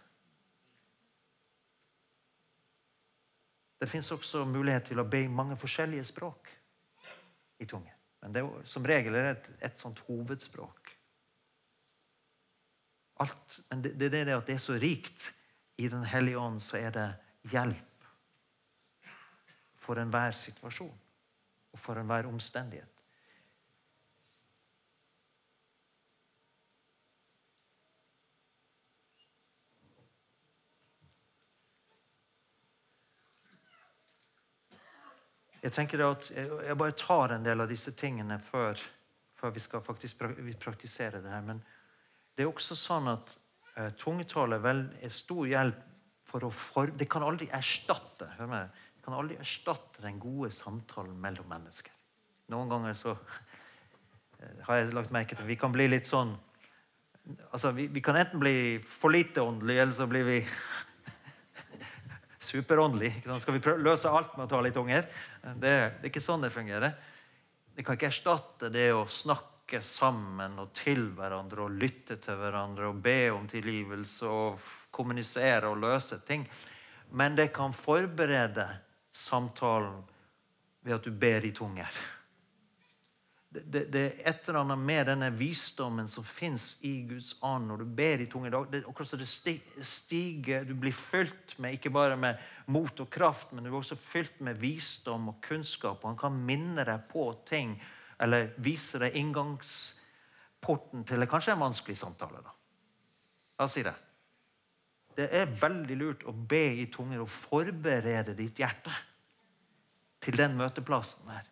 Det 3.83 3.91
fins 3.91 4.13
også 4.15 4.45
mulighet 4.47 4.87
til 4.93 5.03
å 5.03 5.09
be 5.09 5.25
i 5.25 5.35
mange 5.35 5.59
forskjellige 5.59 6.07
språk 6.13 6.55
i 7.59 7.67
tunger. 7.67 7.99
Men 8.23 8.39
det 8.39 8.47
er, 8.47 8.65
som 8.71 8.87
regel 8.87 9.19
er 9.19 9.33
det 9.33 9.35
et, 9.35 9.53
et 9.73 9.83
sånt 9.83 9.99
hovedspråk. 10.07 10.95
Alt, 13.27 13.61
men 13.67 13.83
det, 13.83 13.97
det 13.99 14.15
er 14.15 14.31
det 14.31 14.39
at 14.39 14.47
det 14.47 14.61
er 14.61 14.67
så 14.71 14.79
rikt. 14.79 15.33
I 15.75 15.91
Den 15.91 16.07
hellige 16.07 16.39
ånd 16.39 16.63
så 16.63 16.79
er 16.79 16.95
det 16.95 17.13
hjelp 17.51 17.90
for 19.91 19.99
enhver 19.99 20.37
situasjon 20.39 20.99
og 21.75 21.79
for 21.83 21.99
enhver 21.99 22.29
omstendighet. 22.31 23.01
Jeg 35.61 35.75
tenker 35.75 36.05
at 36.07 36.31
jeg 36.31 36.77
bare 36.79 36.95
tar 36.97 37.35
en 37.35 37.43
del 37.45 37.61
av 37.61 37.69
disse 37.69 37.91
tingene 37.99 38.39
før, 38.39 38.79
før 39.35 39.51
vi 39.59 39.61
skal 39.61 39.83
faktisk 39.83 40.23
praktisere 40.63 41.19
det 41.21 41.35
her. 41.35 41.43
Men 41.43 41.65
det 42.37 42.47
er 42.47 42.53
også 42.53 42.79
sånn 42.79 43.11
at 43.11 43.35
eh, 43.75 43.91
tungetale 43.99 44.63
er 45.03 45.11
stor 45.11 45.51
hjelp 45.51 45.83
for 46.31 46.47
å 46.47 46.53
for... 46.55 46.95
Det 46.95 47.11
kan 47.11 47.27
aldri 47.27 47.51
erstatte 47.53 48.31
hør 48.39 48.55
med, 48.55 48.81
det 49.01 49.07
kan 49.07 49.15
aldri 49.17 49.39
erstatte 49.41 50.03
den 50.05 50.19
gode 50.21 50.51
samtalen 50.53 51.15
mellom 51.17 51.47
mennesker. 51.49 51.93
Noen 52.53 52.69
ganger 52.69 52.97
så 52.99 53.15
eh, 53.17 54.59
har 54.67 54.77
jeg 54.77 54.91
lagt 54.93 55.15
merke 55.15 55.39
til 55.39 55.47
vi 55.49 55.57
kan 55.57 55.73
bli 55.73 55.87
litt 55.89 56.05
sånn 56.05 56.35
altså 57.49 57.71
Vi, 57.73 57.87
vi 57.95 58.03
kan 58.05 58.19
enten 58.21 58.43
bli 58.43 58.77
for 58.85 59.13
lite 59.15 59.41
åndelige, 59.41 59.83
eller 59.87 59.97
så 59.97 60.07
blir 60.11 60.27
vi 60.27 60.37
superåndelige. 62.51 63.39
Skal 63.41 63.57
vi 63.57 63.63
prøve, 63.65 63.85
løse 63.87 64.13
alt 64.13 64.37
med 64.37 64.45
å 64.45 64.51
ta 64.51 64.61
litt 64.65 64.77
unger? 64.81 65.09
Det, 65.45 65.55
det 65.63 65.73
er 66.03 66.11
ikke 66.11 66.25
sånn 66.25 66.45
det 66.45 66.53
fungerer. 66.53 66.99
Det 67.73 67.87
kan 67.87 67.97
ikke 67.97 68.11
erstatte 68.11 68.69
det 68.75 68.91
å 68.93 69.07
snakke 69.09 69.81
sammen 69.87 70.59
og 70.61 70.75
til 70.77 71.07
hverandre 71.17 71.65
og 71.65 71.81
lytte 71.81 72.19
til 72.21 72.37
hverandre 72.41 72.91
og 72.91 73.01
be 73.01 73.31
om 73.33 73.49
tilgivelse 73.49 74.29
og 74.29 74.69
kommunisere 74.93 75.71
og 75.73 75.81
løse 75.87 76.21
ting. 76.27 76.45
Men 77.17 77.39
det 77.39 77.53
kan 77.55 77.73
forberede 77.77 78.67
samtalen 79.13 80.03
ved 80.83 80.95
at 80.95 81.05
du 81.05 81.11
ber 81.13 81.45
i 81.45 81.53
tunger. 81.53 81.91
Det, 83.51 83.65
det, 83.67 83.81
det 83.91 84.01
er 84.07 84.29
et 84.31 84.49
eller 84.49 84.61
annet 84.61 84.79
med 84.79 85.07
denne 85.11 85.29
visdommen 85.35 86.07
som 86.09 86.23
fins 86.25 86.77
i 86.87 86.93
Guds 87.09 87.33
ånd 87.43 87.67
når 87.67 87.81
du 87.83 87.89
ber 87.99 88.23
i 88.23 88.29
tunge 88.31 88.51
dag. 88.55 88.69
Det 88.71 88.85
det 88.87 89.27
sti- 89.27 89.83
stiger, 89.83 90.65
Du 90.65 90.75
blir 90.75 90.93
fylt 90.95 91.59
med 91.59 91.73
ikke 91.75 91.91
bare 91.91 92.17
med 92.17 92.39
mot 92.67 93.01
og 93.01 93.11
kraft, 93.11 93.53
men 93.53 93.65
du 93.65 93.71
blir 93.71 93.81
også 93.81 93.97
fylt 93.97 94.41
med 94.41 94.55
visdom 94.55 95.29
og 95.29 95.41
kunnskap. 95.43 96.05
Og 96.05 96.11
han 96.11 96.17
kan 96.19 96.33
minne 96.47 96.85
deg 96.85 97.09
på 97.11 97.27
ting 97.47 97.75
eller 98.21 98.53
vise 98.59 98.99
deg 98.99 99.17
inngangsporten 99.17 101.05
til 101.05 101.27
kanskje 101.27 101.53
en 101.53 101.65
vanskelig 101.67 101.99
samtale. 101.99 102.45
da. 102.45 102.51
La 103.59 103.65
oss 103.65 103.73
si 103.75 103.83
det. 103.83 103.95
Det 105.17 105.27
er 105.37 105.55
veldig 105.61 105.97
lurt 105.99 106.27
å 106.29 106.33
be 106.33 106.63
i 106.83 106.87
tunger 106.93 107.23
og 107.25 107.31
forberede 107.33 108.35
ditt 108.39 108.61
hjerte 108.63 108.93
til 110.21 110.37
den 110.39 110.57
møteplassen 110.59 111.29
der. 111.31 111.49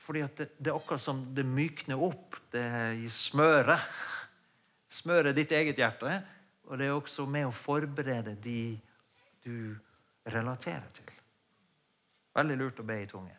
Fordi 0.00 0.22
det, 0.38 0.48
det 0.58 0.72
er 0.72 0.78
akkurat 0.78 1.02
som 1.02 1.22
det 1.34 1.44
mykner 1.46 2.00
opp. 2.02 2.38
Det 2.52 2.64
gir 2.98 3.12
smøret. 3.14 3.84
Smører 4.90 5.36
ditt 5.36 5.52
eget 5.54 5.78
hjerte. 5.78 6.20
Og 6.70 6.78
det 6.78 6.86
er 6.86 6.96
også 6.96 7.26
med 7.26 7.48
å 7.48 7.54
forberede 7.54 8.36
de 8.42 8.78
du 9.44 9.76
relaterer 10.30 10.88
til. 10.94 11.12
Veldig 12.36 12.56
lurt 12.58 12.80
å 12.82 12.86
be 12.86 13.00
i 13.02 13.08
tunge. 13.10 13.36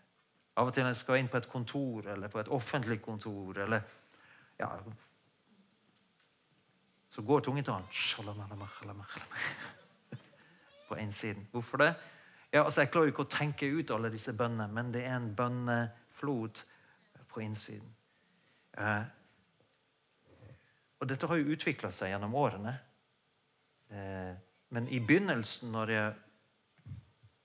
Av 0.60 0.68
og 0.68 0.76
til 0.76 0.84
når 0.84 0.94
jeg 0.94 1.02
skal 1.02 1.22
inn 1.22 1.30
på 1.32 1.40
et 1.40 1.50
kontor 1.50 2.10
eller 2.12 2.32
på 2.32 2.42
et 2.42 2.52
offentlig 2.52 3.00
kontor 3.04 3.62
eller 3.64 3.86
ja, 4.60 4.68
så 7.12 7.22
går 7.22 7.43
tungetalen 7.43 7.88
på 10.89 10.99
innsiden. 10.99 11.47
Hvorfor 11.51 11.78
det? 11.78 11.93
Ja, 12.51 12.64
altså 12.64 12.82
Jeg 12.82 12.91
klarer 12.91 13.12
ikke 13.12 13.26
å 13.26 13.32
tenke 13.32 13.68
ut 13.68 13.91
alle 13.91 14.12
disse 14.12 14.34
bønnene, 14.36 14.68
men 14.72 14.91
det 14.91 15.03
er 15.07 15.18
en 15.18 15.32
bønneflod 15.36 16.64
på 17.32 17.43
innsiden. 17.43 17.91
Eh, 18.78 19.03
og 20.99 21.09
dette 21.09 21.28
har 21.28 21.39
jo 21.39 21.55
utvikla 21.55 21.91
seg 21.95 22.12
gjennom 22.12 22.36
årene. 22.38 22.74
Eh, 23.91 24.34
men 24.72 24.88
i 24.88 24.99
begynnelsen, 25.03 25.72
når 25.74 25.95
jeg 25.95 26.12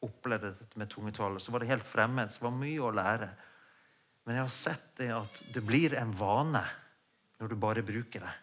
opplevde 0.06 0.52
dette 0.58 0.78
med 0.78 0.90
tungetale, 0.92 1.42
så 1.42 1.54
var 1.54 1.62
det 1.62 1.70
helt 1.70 1.86
fremmed. 1.86 2.30
Så 2.30 2.42
det 2.42 2.46
var 2.46 2.58
mye 2.58 2.82
å 2.82 2.94
lære. 2.94 3.30
Men 4.26 4.38
jeg 4.38 4.46
har 4.46 4.54
sett 4.54 4.90
det 5.00 5.10
at 5.14 5.40
det 5.54 5.62
blir 5.66 5.96
en 5.98 6.12
vane 6.18 6.62
når 7.40 7.50
du 7.50 7.56
bare 7.60 7.86
bruker 7.86 8.26
det. 8.26 8.34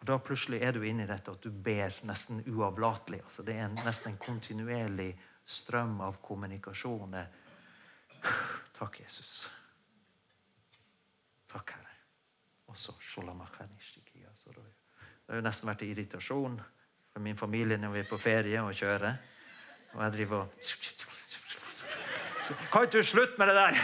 Og 0.00 0.06
Da 0.06 0.18
plutselig 0.18 0.62
er 0.62 0.72
du 0.72 0.84
inne 0.86 1.04
i 1.04 1.10
dette 1.10 1.32
at 1.34 1.42
du 1.42 1.50
ber 1.50 1.94
nesten 2.06 2.42
uavlatelig. 2.46 3.22
Altså 3.24 3.42
det 3.42 3.56
er 3.56 3.66
en, 3.66 3.78
nesten 3.84 4.12
en 4.12 4.20
kontinuerlig 4.22 5.10
strøm 5.48 6.00
av 6.04 6.20
kommunikasjon. 6.22 7.16
Takk, 8.78 9.00
Jesus. 9.00 9.48
Takk, 11.48 11.70
Herre. 11.76 11.94
Og 12.68 12.76
så 12.76 12.92
Det 15.28 15.34
har 15.34 15.40
jo 15.42 15.44
nesten 15.44 15.68
vært 15.68 15.82
irritasjon 15.84 16.54
for 17.12 17.20
min 17.20 17.36
familie 17.36 17.76
når 17.76 17.90
vi 17.92 18.00
er 18.00 18.06
på 18.08 18.16
ferie 18.20 18.62
og 18.64 18.76
kjører. 18.76 19.18
Og 19.92 20.02
jeg 20.04 20.12
driver 20.14 20.36
og 20.36 20.48
Kan 22.72 22.86
ikke 22.86 22.98
du 22.98 23.02
slutte 23.02 23.36
med 23.38 23.50
det 23.50 23.56
der? 23.58 23.74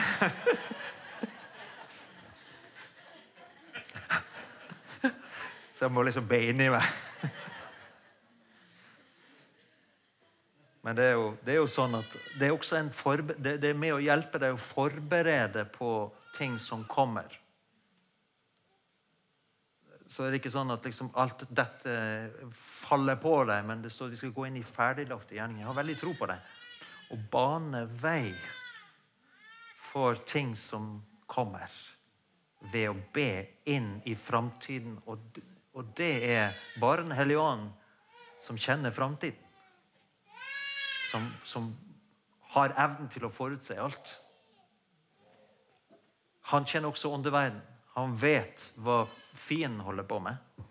Så 5.85 5.91
jeg 5.91 5.93
må 5.99 6.03
liksom 6.07 6.24
be 6.24 6.39
inni 6.41 6.70
meg. 6.72 6.85
Men 10.80 10.97
det 10.97 11.05
er, 11.11 11.18
jo, 11.18 11.26
det 11.45 11.53
er 11.53 11.59
jo 11.59 11.66
sånn 11.68 11.99
at 11.99 12.16
det 12.41 12.49
er 12.49 12.55
også 12.55 12.78
en 12.78 12.89
forbe 12.89 13.37
det, 13.37 13.59
det 13.61 13.74
er 13.74 13.76
med 13.82 13.93
å 13.93 14.01
hjelpe 14.01 14.41
deg 14.41 14.57
å 14.57 14.62
forberede 14.64 15.66
på 15.76 15.91
ting 16.39 16.57
som 16.57 16.89
kommer. 16.89 17.28
Så 20.09 20.24
er 20.24 20.32
det 20.32 20.41
ikke 20.41 20.57
sånn 20.57 20.72
at 20.72 20.89
liksom 20.89 21.12
alt 21.20 21.45
dette 21.53 22.01
faller 22.57 23.20
på 23.20 23.37
deg, 23.53 23.68
men 23.68 23.85
det 23.85 23.93
står 23.93 24.09
at 24.09 24.16
vi 24.16 24.24
skal 24.24 24.37
gå 24.41 24.49
inn 24.49 24.61
i 24.64 24.64
ferdiglagte 24.64 25.37
gjerninger. 25.37 25.66
Jeg 25.66 25.72
har 25.74 25.80
veldig 25.85 26.01
tro 26.01 26.16
på 26.16 26.32
det. 26.32 26.41
Å 27.12 27.24
bane 27.37 27.85
vei 28.01 28.32
for 29.93 30.16
ting 30.32 30.57
som 30.57 30.95
kommer, 31.28 31.68
ved 32.72 32.89
å 32.89 33.03
be 33.12 33.32
inn 33.68 33.99
i 34.09 34.16
framtiden. 34.16 35.03
Og, 35.12 35.45
og 35.75 35.91
det 35.99 36.12
er 36.31 36.55
bare 36.81 37.03
Den 37.03 37.37
ånd 37.37 37.70
som 38.41 38.59
kjenner 38.59 38.91
framtiden 38.95 39.45
som, 41.14 41.33
som 41.45 41.77
har 42.55 42.75
evnen 42.75 43.09
til 43.12 43.27
å 43.27 43.33
forutse 43.33 43.77
alt. 43.79 44.11
Han 46.51 46.66
kjenner 46.66 46.91
også 46.91 47.12
åndeverden. 47.14 47.61
Han 47.95 48.16
vet 48.18 48.62
hva 48.83 49.05
fienden 49.39 49.85
holder 49.87 50.07
på 50.11 50.18
med. 50.22 50.64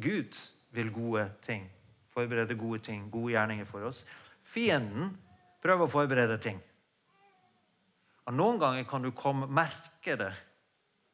Gud 0.00 0.38
vil 0.72 0.92
gode 0.94 1.26
ting. 1.44 1.66
Forberede 2.12 2.56
gode 2.56 2.80
ting, 2.86 3.10
gode 3.12 3.34
gjerninger 3.34 3.68
for 3.68 3.84
oss. 3.88 4.02
Fienden 4.42 5.12
prøver 5.62 5.84
å 5.84 5.92
forberede 5.92 6.38
ting. 6.40 6.60
Og 8.24 8.36
noen 8.36 8.60
ganger 8.62 8.88
kan 8.88 9.04
du 9.04 9.10
komme, 9.16 9.50
merke 9.52 10.16
det. 10.16 10.32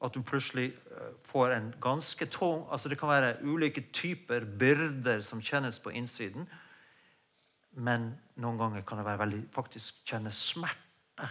At 0.05 0.15
du 0.15 0.23
plutselig 0.23 0.71
eh, 0.71 1.15
får 1.27 1.51
en 1.57 1.73
ganske 1.83 2.27
tung 2.31 2.67
altså 2.71 2.89
Det 2.89 2.99
kan 3.01 3.11
være 3.11 3.37
ulike 3.43 3.89
typer 3.93 4.45
byrder 4.59 5.21
som 5.21 5.43
kjennes 5.43 5.81
på 5.83 5.91
innsiden. 5.91 6.49
Men 7.71 8.13
noen 8.37 8.59
ganger 8.59 8.83
kan 8.87 8.99
det 8.99 9.19
veldig, 9.19 9.43
faktisk 9.55 10.03
kjenne 10.07 10.31
smerte 10.35 11.29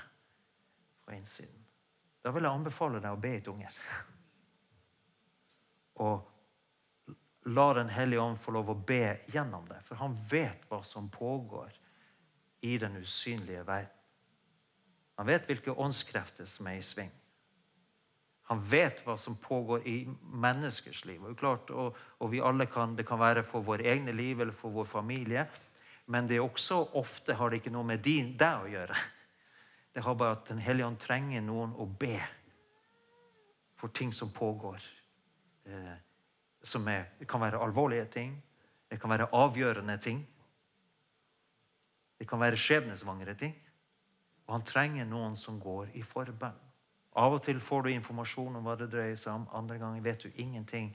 på 1.06 1.16
innsiden. 1.16 1.64
Da 2.24 2.32
vil 2.36 2.44
jeg 2.44 2.60
anbefale 2.60 3.00
deg 3.04 3.16
å 3.16 3.22
be 3.22 3.36
et 3.38 3.48
unger. 3.48 3.76
Og 6.04 6.34
la 7.48 7.74
Den 7.74 7.90
hellige 7.90 8.20
ånd 8.20 8.40
få 8.44 8.52
lov 8.52 8.72
å 8.74 8.82
be 8.88 9.20
gjennom 9.32 9.68
det. 9.70 9.80
For 9.88 9.96
han 10.02 10.18
vet 10.30 10.66
hva 10.68 10.82
som 10.84 11.08
pågår 11.10 11.72
i 12.68 12.78
den 12.78 12.98
usynlige 13.00 13.64
verden. 13.68 13.94
Han 15.18 15.30
vet 15.30 15.48
hvilke 15.50 15.74
åndskrefter 15.74 16.46
som 16.46 16.68
er 16.68 16.78
i 16.78 16.84
sving. 16.86 17.14
Han 18.48 18.62
vet 18.64 19.02
hva 19.04 19.18
som 19.20 19.36
pågår 19.36 19.88
i 19.88 19.98
menneskers 20.32 21.04
liv. 21.06 21.24
Og, 21.24 21.36
klart, 21.40 21.72
og, 21.72 21.98
og 22.24 22.32
vi 22.32 22.40
alle 22.40 22.66
kan, 22.72 22.96
Det 22.96 23.06
kan 23.08 23.20
være 23.20 23.44
for 23.44 23.62
våre 23.62 23.84
egne 23.84 24.12
liv 24.16 24.42
eller 24.42 24.54
for 24.56 24.72
vår 24.72 24.86
familie. 24.86 25.48
Men 26.08 26.28
det 26.28 26.38
er 26.38 26.46
også 26.46 26.86
ofte 26.96 27.36
har 27.36 27.50
det 27.50 27.60
ikke 27.60 27.74
noe 27.76 27.84
med 27.84 28.00
din, 28.00 28.38
deg 28.40 28.64
å 28.64 28.70
gjøre. 28.72 28.96
Det 29.94 30.04
har 30.04 30.16
bare 30.16 30.38
at 30.38 30.46
Den 30.48 30.60
hellige 30.64 30.88
ånd 30.88 31.00
trenger 31.00 31.42
noen 31.42 31.74
å 31.76 31.86
be 31.86 32.22
for 33.76 33.92
ting 33.92 34.14
som 34.14 34.32
pågår. 34.32 34.80
Eh, 35.66 35.96
som 36.64 36.88
er, 36.88 37.12
det 37.20 37.28
kan 37.28 37.42
være 37.42 37.60
alvorlige 37.60 38.06
ting. 38.06 38.44
Det 38.90 39.00
kan 39.02 39.10
være 39.10 39.28
avgjørende 39.34 39.98
ting. 39.98 40.24
Det 42.20 42.28
kan 42.28 42.40
være 42.40 42.58
skjebnesvangre 42.58 43.36
ting. 43.36 43.56
Og 44.48 44.56
han 44.56 44.66
trenger 44.66 45.06
noen 45.06 45.36
som 45.36 45.60
går 45.60 45.92
i 45.94 46.02
forbønn. 46.02 46.67
Av 47.18 47.34
og 47.34 47.42
til 47.46 47.60
får 47.64 47.86
du 47.86 47.90
informasjon 47.96 48.60
om 48.60 48.68
hva 48.68 48.76
det 48.78 48.92
dreier 48.94 49.18
seg 49.18 49.34
om. 49.34 49.48
Andre 49.58 49.80
ganger 49.82 50.04
vet 50.06 50.26
du 50.26 50.30
ingenting. 50.36 50.92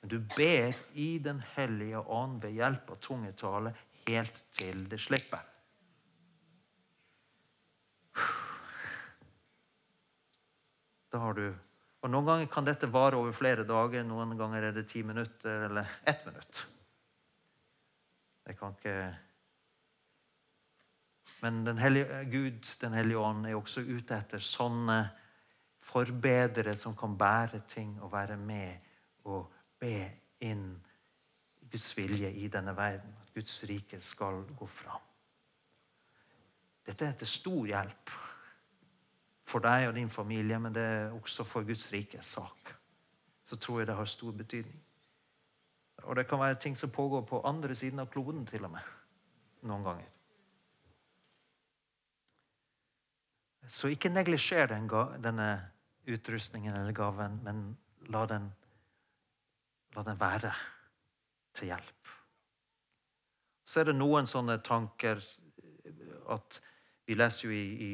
Men 0.00 0.12
du 0.12 0.20
ber 0.36 0.76
i 0.94 1.18
Den 1.18 1.40
hellige 1.56 1.98
ånd 1.98 2.42
ved 2.42 2.54
hjelp 2.54 2.90
av 2.94 3.00
tungetale 3.02 3.74
helt 4.06 4.42
til 4.54 4.84
det 4.90 5.00
slipper. 5.02 5.42
Da 11.12 11.22
har 11.22 11.38
du 11.38 11.46
Og 12.04 12.10
Noen 12.12 12.26
ganger 12.26 12.48
kan 12.52 12.66
dette 12.66 12.90
vare 12.92 13.16
over 13.16 13.32
flere 13.32 13.64
dager. 13.64 14.02
Noen 14.04 14.36
ganger 14.36 14.66
er 14.68 14.74
det 14.76 14.82
ti 14.90 15.00
minutter 15.02 15.62
eller 15.70 15.88
ett 16.04 16.26
minutt. 16.26 16.66
Det 18.44 18.58
kan 18.58 18.74
ikke 18.76 19.14
Men 21.40 21.64
den 21.64 21.78
hellige, 21.78 22.24
Gud, 22.30 22.68
Den 22.80 22.92
hellige 22.92 23.18
ånd, 23.18 23.46
er 23.46 23.56
også 23.56 23.80
ute 23.80 24.16
etter 24.16 24.38
sånne 24.38 24.98
forbedere 25.94 26.76
som 26.76 26.96
kan 26.96 27.18
bære 27.18 27.62
ting 27.68 28.02
og 28.02 28.12
være 28.12 28.36
med 28.36 28.76
og 29.24 29.52
be 29.78 30.10
inn 30.40 30.66
Guds 31.70 31.96
vilje 31.96 32.30
i 32.30 32.48
denne 32.48 32.76
verden. 32.76 33.14
At 33.22 33.34
Guds 33.34 33.64
rike 33.68 34.00
skal 34.00 34.42
gå 34.58 34.66
fram. 34.66 35.00
Dette 36.86 37.06
er 37.06 37.12
til 37.18 37.30
stor 37.30 37.66
hjelp 37.66 38.10
for 39.44 39.62
deg 39.64 39.88
og 39.88 39.94
din 39.94 40.10
familie, 40.10 40.58
men 40.58 40.74
det 40.74 40.82
er 40.82 41.12
også 41.14 41.44
for 41.44 41.62
Guds 41.62 41.92
rikes 41.92 42.26
sak. 42.26 42.74
Så 43.44 43.56
tror 43.56 43.80
jeg 43.80 43.86
det 43.86 43.96
har 43.96 44.04
stor 44.04 44.32
betydning. 44.32 44.80
Og 46.02 46.16
det 46.16 46.26
kan 46.28 46.40
være 46.40 46.58
ting 46.60 46.76
som 46.78 46.90
pågår 46.90 47.20
på 47.20 47.40
andre 47.46 47.74
siden 47.74 47.98
av 47.98 48.10
kloden 48.12 48.46
til 48.46 48.64
og 48.64 48.70
med. 48.70 48.90
Noen 49.62 49.84
ganger. 49.84 50.10
Så 53.68 53.88
ikke 53.88 54.08
neglisjer 54.08 54.66
den, 54.66 54.88
denne 55.24 55.73
utrustningen 56.06 56.74
eller 56.74 56.92
gaven, 56.92 57.40
men 57.44 57.76
la 58.12 58.26
den, 58.26 58.50
la 59.94 60.02
den 60.02 60.20
være 60.20 60.52
til 61.54 61.72
hjelp. 61.72 62.12
Så 63.64 63.80
er 63.80 63.88
det 63.88 63.96
noen 63.96 64.28
sånne 64.28 64.58
tanker 64.64 65.22
at 66.32 66.60
vi 67.04 67.16
leser 67.16 67.48
jo 67.48 67.54
i, 67.54 67.64
i 67.64 67.92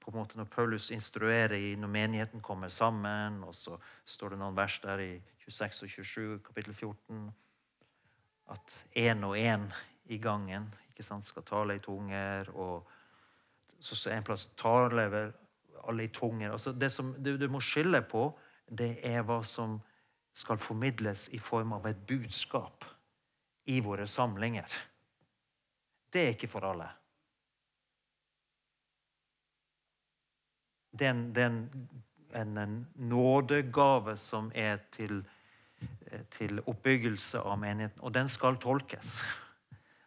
på 0.00 0.10
en 0.10 0.16
måte 0.16 0.38
Når 0.38 0.48
Paulus 0.48 0.90
instruerer 0.90 1.52
i 1.54 1.74
når 1.76 1.88
menigheten 1.88 2.40
kommer 2.40 2.68
sammen, 2.68 3.42
og 3.44 3.54
så 3.54 3.76
står 4.04 4.32
det 4.32 4.38
noen 4.40 4.56
vers 4.56 4.78
der 4.80 5.02
i 5.04 5.12
26 5.44 5.84
og 5.84 5.90
27, 5.90 6.38
kapittel 6.46 6.74
14, 6.74 7.28
at 8.50 8.76
én 8.96 9.24
og 9.24 9.36
én 9.36 9.68
i 10.04 10.18
gangen 10.18 10.70
ikke 10.88 11.04
sant, 11.04 11.24
skal 11.24 11.42
tale 11.42 11.76
i 11.76 11.84
tunger. 11.84 12.50
og 12.54 12.88
så 13.80 14.10
er 14.10 14.16
en 14.16 14.24
plass 14.24 14.50
tale 14.56 15.06
vel 15.10 15.32
alle 15.88 16.04
i 16.04 16.12
tunger. 16.12 16.52
Altså 16.52 16.72
det 16.72 16.92
som 16.92 17.14
du, 17.18 17.36
du 17.36 17.48
må 17.48 17.60
skille 17.60 18.02
på, 18.02 18.28
det 18.70 18.98
er 19.06 19.22
hva 19.26 19.40
som 19.46 19.80
skal 20.36 20.58
formidles 20.62 21.28
i 21.34 21.38
form 21.42 21.72
av 21.72 21.86
et 21.90 22.06
budskap 22.06 22.84
i 23.70 23.80
våre 23.80 24.06
samlinger. 24.06 24.70
Det 26.12 26.22
er 26.22 26.34
ikke 26.34 26.50
for 26.50 26.66
alle. 26.66 26.88
Det 30.90 31.06
er 31.06 31.10
en, 31.14 31.26
det 31.34 31.42
er 31.42 31.52
en, 32.40 32.58
en, 32.58 32.86
nådegave 32.94 34.16
som 34.18 34.50
er 34.54 34.80
til, 34.92 35.22
til, 36.34 36.62
oppbyggelse 36.66 37.38
av 37.38 37.58
menigheten, 37.62 38.02
og 38.02 38.14
den 38.14 38.28
skal 38.28 38.58
tolkes. 38.58 39.20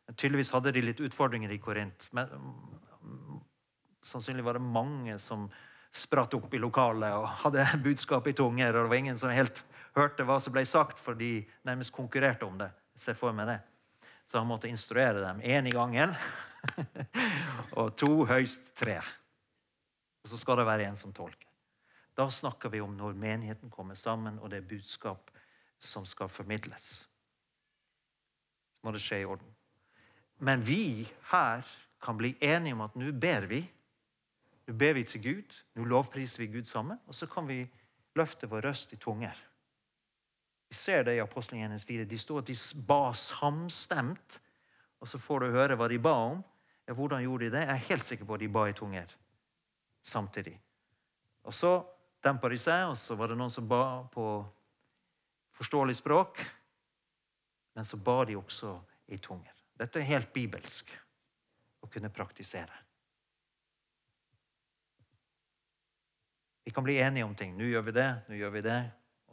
Men 0.08 0.16
tydeligvis 0.20 0.52
hadde 0.52 0.74
de 0.76 0.84
litt 0.84 1.00
utfordringer 1.00 1.52
i 1.56 1.60
Korint. 1.64 2.10
Men 2.12 2.28
sannsynlig 4.04 4.46
var 4.46 4.60
det 4.60 4.66
mange 4.66 5.18
som 5.22 5.48
spratt 5.94 6.34
opp 6.34 6.54
i 6.54 6.62
lokalet 6.62 7.14
og 7.18 7.28
hadde 7.44 7.66
budskap 7.88 8.28
i 8.28 8.36
tunger, 8.38 8.74
og 8.74 8.86
det 8.86 8.94
var 8.94 9.02
ingen 9.02 9.20
som 9.20 9.34
helt 9.34 9.64
hørte 9.98 10.26
hva 10.28 10.40
som 10.42 10.56
ble 10.56 10.66
sagt, 10.68 11.00
for 11.02 11.18
de 11.18 11.44
nærmest 11.68 11.94
konkurrerte 11.94 12.48
om 12.48 12.58
det. 12.60 12.72
Se 12.98 13.16
for 13.18 13.36
meg 13.36 13.50
det. 13.50 13.60
Så 14.26 14.40
han 14.40 14.50
måtte 14.50 14.70
instruere 14.72 15.22
dem 15.22 15.42
én 15.42 15.68
i 15.68 15.74
gangen. 15.76 16.14
og 17.80 17.94
to, 18.00 18.24
høyst 18.30 18.74
tre. 18.80 19.00
Og 20.24 20.32
så 20.32 20.40
skal 20.40 20.62
det 20.62 20.68
være 20.70 20.88
en 20.88 21.00
som 21.00 21.14
tolker. 21.14 21.50
Da 22.18 22.30
snakker 22.30 22.70
vi 22.70 22.82
om 22.82 22.94
når 22.96 23.18
menigheten 23.18 23.72
kommer 23.74 23.98
sammen, 23.98 24.38
og 24.40 24.52
det 24.52 24.62
er 24.62 24.70
budskap 24.70 25.32
som 25.82 26.06
skal 26.08 26.30
formidles. 26.32 26.86
Så 28.74 28.86
må 28.86 28.94
det 28.94 29.02
skje 29.04 29.24
i 29.24 29.28
orden. 29.28 29.50
Men 30.44 30.64
vi 30.66 31.08
her 31.32 31.66
kan 32.04 32.18
bli 32.20 32.34
enige 32.42 32.76
om 32.76 32.84
at 32.86 32.96
nå 33.00 33.12
ber 33.16 33.48
vi. 33.50 33.64
Nå 34.68 34.74
ber 34.80 34.94
vi 34.96 35.04
til 35.04 35.24
Gud, 35.24 35.56
nå 35.76 35.86
lovpriser 35.92 36.44
vi 36.44 36.52
Gud 36.54 36.68
sammen, 36.70 37.00
og 37.08 37.16
så 37.16 37.28
kan 37.28 37.48
vi 37.48 37.66
løfte 38.16 38.48
vår 38.48 38.70
røst 38.70 38.94
i 38.94 39.00
tunger. 39.02 39.36
Vi 40.70 40.76
ser 40.76 41.04
det 41.04 41.18
i 41.18 41.22
Apostelgjerningens 41.22 41.86
4. 41.86 42.06
De 42.10 42.18
står 42.18 42.42
at 42.42 42.48
de 42.48 42.56
ba 42.88 43.14
samstemt, 43.14 44.40
og 45.00 45.08
så 45.08 45.20
får 45.20 45.44
du 45.44 45.58
høre 45.58 45.76
hva 45.78 45.90
de 45.92 46.00
ba 46.00 46.14
om. 46.32 46.40
Ja, 46.88 46.96
hvordan 46.96 47.22
gjorde 47.24 47.46
de 47.46 47.52
det? 47.52 47.66
Jeg 47.68 47.76
er 47.76 47.90
helt 47.90 48.04
sikker 48.04 48.26
på 48.26 48.34
at 48.34 48.40
de 48.40 48.50
ba 48.50 48.66
i 48.68 48.74
tunger 48.74 49.12
samtidig. 50.04 50.56
Og 51.44 51.54
så 51.54 51.76
dempa 52.24 52.50
de 52.50 52.58
seg, 52.60 52.88
og 52.90 52.98
så 52.98 53.16
var 53.20 53.32
det 53.32 53.38
noen 53.40 53.52
som 53.52 53.68
ba 53.68 54.04
på 54.12 54.26
forståelig 55.60 55.96
språk. 56.00 56.42
Men 57.76 57.86
så 57.86 57.98
ba 57.98 58.24
de 58.26 58.38
også 58.38 58.74
i 59.12 59.18
tunger. 59.18 59.54
Dette 59.80 60.00
er 60.00 60.10
helt 60.10 60.34
bibelsk 60.34 60.92
å 61.84 61.90
kunne 61.92 62.12
praktisere. 62.14 62.74
Vi 66.64 66.72
kan 66.72 66.84
bli 66.84 66.98
enige 67.02 67.26
om 67.26 67.36
ting. 67.36 67.58
Nå 67.58 67.68
gjør 67.68 67.88
vi 67.90 67.96
det, 67.98 68.10
nå 68.30 68.40
gjør 68.40 68.56
vi 68.56 68.64
det. 68.66 68.80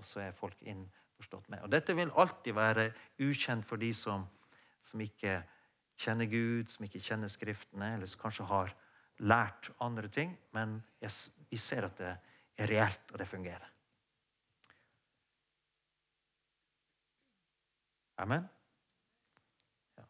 Og 0.01 0.07
så 0.07 0.23
er 0.25 0.37
folk 0.37 0.61
innforstått 0.63 1.49
med. 1.53 1.63
Og 1.63 1.73
Dette 1.73 1.95
vil 1.95 2.13
alltid 2.19 2.57
være 2.57 2.91
ukjent 3.23 3.67
for 3.67 3.81
de 3.81 3.93
som, 3.95 4.27
som 4.83 5.03
ikke 5.05 5.41
kjenner 6.01 6.31
Gud, 6.31 6.71
som 6.73 6.87
ikke 6.87 7.03
kjenner 7.05 7.31
Skriftene, 7.31 7.95
eller 7.95 8.09
som 8.09 8.23
kanskje 8.23 8.49
har 8.49 8.73
lært 9.21 9.69
andre 9.85 10.09
ting, 10.09 10.33
men 10.57 10.79
vi 11.51 11.59
ser 11.61 11.85
at 11.91 11.99
det 12.01 12.15
er 12.61 12.71
reelt, 12.71 13.13
og 13.13 13.19
det 13.21 13.29
fungerer. 13.29 13.67
Amen? 18.21 18.45
Ja. 19.97 20.05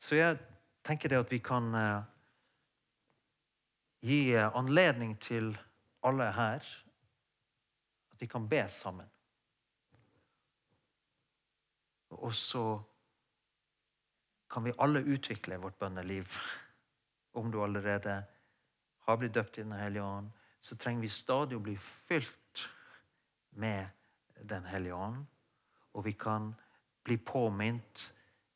Så 0.00 0.16
jeg 0.16 0.38
tenker 0.84 1.08
det 1.08 1.20
at 1.20 1.32
vi 1.32 1.38
kan 1.44 1.74
uh, 1.74 2.02
gi 4.00 4.34
anledning 4.36 5.16
til 5.20 5.52
alle 6.06 6.30
her 6.32 6.64
at 8.12 8.20
vi 8.20 8.26
kan 8.26 8.48
be 8.48 8.62
sammen. 8.68 9.08
Og 12.10 12.34
så 12.34 12.80
kan 14.50 14.64
vi 14.64 14.74
alle 14.78 15.04
utvikle 15.06 15.60
vårt 15.62 15.78
bønneliv 15.78 16.38
om 17.38 17.50
du 17.52 17.62
allerede 17.62 18.24
har 19.06 19.16
blitt 19.16 19.34
døpt 19.34 19.58
i 19.58 19.62
Den 19.62 19.72
hellige 19.72 20.02
ånd, 20.02 20.30
så 20.60 20.76
trenger 20.76 21.00
vi 21.00 21.08
stadig 21.08 21.56
å 21.56 21.62
bli 21.62 21.76
fylt 21.76 22.64
med 23.50 23.86
Den 24.34 24.64
hellige 24.64 24.94
ånd. 24.94 25.26
Og 25.94 26.04
vi 26.04 26.12
kan 26.12 26.50
bli 27.04 27.16
påminnet 27.16 28.10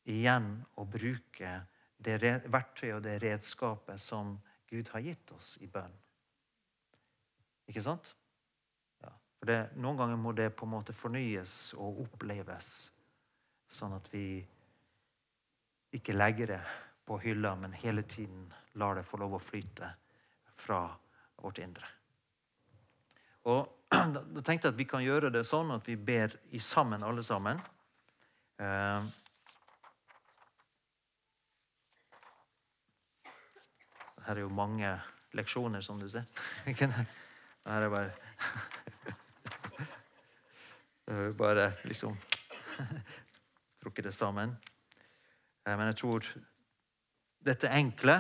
igjen 0.05 0.65
å 0.77 0.85
bruke 0.85 1.61
det 1.97 2.19
verktøyet 2.51 2.97
og 2.97 3.03
det 3.07 3.19
redskapet 3.23 4.01
som 4.01 4.37
Gud 4.75 4.91
har 4.91 5.05
gitt 5.07 5.31
oss 5.37 5.55
i 5.63 5.69
bønn. 5.71 5.93
Ikke 7.71 7.83
sant? 7.85 8.11
Ja. 9.05 9.13
For 9.39 9.51
det, 9.51 9.59
Noen 9.79 10.01
ganger 10.01 10.19
må 10.21 10.35
det 10.37 10.51
på 10.59 10.67
en 10.67 10.75
måte 10.75 10.97
fornyes 10.97 11.75
og 11.79 12.03
oppleves, 12.09 12.73
sånn 13.71 13.95
at 13.97 14.11
vi 14.13 14.27
ikke 15.95 16.17
legger 16.17 16.57
det 16.57 16.61
på 17.07 17.21
hylla, 17.23 17.55
men 17.55 17.77
hele 17.79 18.03
tiden 18.03 18.49
lar 18.81 18.99
det 18.99 19.07
få 19.07 19.21
lov 19.23 19.37
å 19.39 19.43
flyte 19.43 19.93
fra 20.59 20.89
vårt 21.43 21.63
indre. 21.63 21.87
Og 23.51 23.71
Da 24.35 24.43
tenkte 24.43 24.67
jeg 24.67 24.73
at 24.73 24.79
vi 24.79 24.87
kan 24.91 25.05
gjøre 25.05 25.31
det 25.31 25.45
sånn 25.47 25.71
at 25.71 25.87
vi 25.87 25.95
ber 25.95 26.33
i 26.51 26.59
sammen, 26.59 27.05
alle 27.07 27.23
sammen. 27.23 27.61
Uh, 28.59 29.07
her 34.25 34.37
er 34.37 34.41
jo 34.41 34.49
mange 34.49 35.01
leksjoner, 35.37 35.81
som 35.81 36.01
du 36.01 36.09
ser. 36.11 36.25
Her 37.65 37.83
er 37.83 37.89
bare 37.89 38.11
Bare 41.39 41.73
liksom 41.85 42.17
trukket 43.83 44.05
det 44.05 44.13
sammen. 44.13 44.57
Eh, 45.67 45.77
men 45.77 45.87
jeg 45.91 45.97
tror 46.01 46.25
dette 47.45 47.69
enkle 47.69 48.15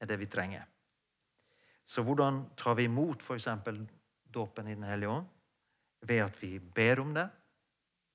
er 0.00 0.06
det 0.10 0.18
vi 0.18 0.26
trenger. 0.26 0.64
Så 1.86 2.02
hvordan 2.02 2.42
tar 2.58 2.74
vi 2.74 2.84
imot 2.84 3.22
f.eks. 3.22 3.48
dåpen 4.24 4.68
i 4.68 4.74
Den 4.74 4.84
hellige 4.84 5.08
ånd? 5.10 5.26
Ved 6.00 6.22
at 6.22 6.42
vi 6.42 6.58
ber 6.58 7.00
om 7.00 7.14
det. 7.14 7.28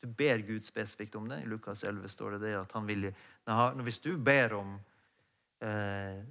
Du 0.02 0.08
ber 0.08 0.38
Gud 0.38 0.64
spesifikt 0.64 1.16
om 1.16 1.28
det. 1.30 1.42
I 1.42 1.46
Lukas 1.48 1.84
11 1.84 2.10
står 2.10 2.32
det, 2.32 2.40
det 2.40 2.56
at 2.60 2.72
han 2.72 2.88
vil 2.88 3.14
Hvis 3.84 4.00
du 4.00 4.18
ber 4.18 4.54
om 4.54 4.80
eh, 5.64 6.22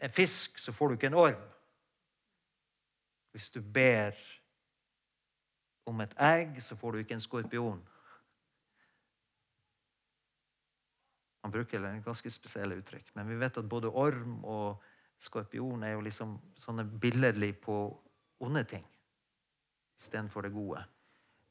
en 0.00 0.12
fisk, 0.12 0.58
så 0.58 0.72
får 0.72 0.88
du 0.88 0.94
ikke 0.94 1.10
en 1.10 1.20
orm. 1.20 1.44
Hvis 3.32 3.50
du 3.50 3.60
ber 3.60 4.16
om 5.86 6.00
et 6.00 6.14
egg, 6.18 6.62
så 6.62 6.76
får 6.76 6.92
du 6.92 6.98
ikke 6.98 7.14
en 7.14 7.20
skorpion. 7.20 7.82
Han 11.44 11.52
bruker 11.52 11.84
en 11.84 12.02
ganske 12.02 12.30
spesielle 12.30 12.76
uttrykk. 12.80 13.12
Men 13.14 13.28
vi 13.28 13.38
vet 13.38 13.58
at 13.58 13.68
både 13.68 13.88
orm 13.88 14.44
og 14.44 14.82
skorpion 15.18 15.82
er 15.82 15.94
jo 15.94 16.00
liksom 16.04 16.38
sånne 16.58 16.84
billedlig 16.84 17.52
på 17.62 17.76
onde 18.40 18.64
ting 18.64 18.86
istedenfor 20.00 20.42
det 20.42 20.52
gode. 20.52 20.82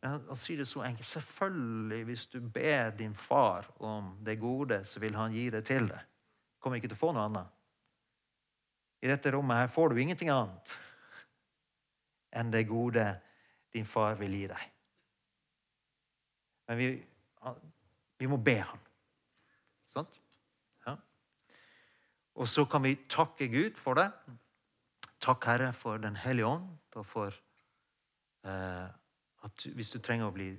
Men 0.02 0.12
han, 0.12 0.26
han, 0.28 0.38
sier 0.38 0.60
det 0.62 0.68
så 0.70 0.84
enkelt. 0.86 1.08
Selvfølgelig, 1.08 2.04
hvis 2.06 2.28
du 2.28 2.42
ber 2.42 2.92
din 2.98 3.16
far 3.16 3.72
om 3.80 4.12
det 4.26 4.40
gode, 4.40 4.84
så 4.86 5.00
vil 5.00 5.16
han 5.16 5.34
gi 5.34 5.48
det 5.50 5.64
til 5.66 5.88
deg. 5.90 6.04
Kommer 6.66 6.80
ikke 6.82 6.90
til 6.90 6.98
å 6.98 7.04
få 7.04 7.12
noe 7.14 7.28
annet. 7.30 7.50
I 9.06 9.10
dette 9.12 9.30
rommet 9.36 9.60
her 9.60 9.68
får 9.70 9.94
du 9.94 10.00
ingenting 10.02 10.32
annet. 10.34 10.72
enn 12.36 12.50
det 12.52 12.66
gode 12.68 13.04
din 13.72 13.86
far 13.86 14.18
vil 14.18 14.34
gi 14.34 14.48
deg. 14.50 14.64
Men 16.66 16.80
vi, 16.80 16.88
vi 18.18 18.28
må 18.28 18.42
be 18.42 18.58
han. 18.66 18.82
Sant? 19.94 20.18
Ja. 20.88 20.98
Og 22.34 22.50
så 22.50 22.66
kan 22.66 22.84
vi 22.84 22.96
takke 23.14 23.48
Gud 23.54 23.78
for 23.80 24.02
det. 24.02 24.10
Takk, 25.22 25.46
Herre, 25.46 25.70
for 25.74 26.02
Den 26.02 26.18
hellige 26.18 26.50
ånd, 26.50 26.68
og 26.96 27.06
for 27.06 27.38
eh, 28.50 28.90
at 29.46 29.70
hvis 29.78 29.94
du 29.94 30.02
trenger 30.02 30.34
å 30.34 30.36
bli 30.36 30.50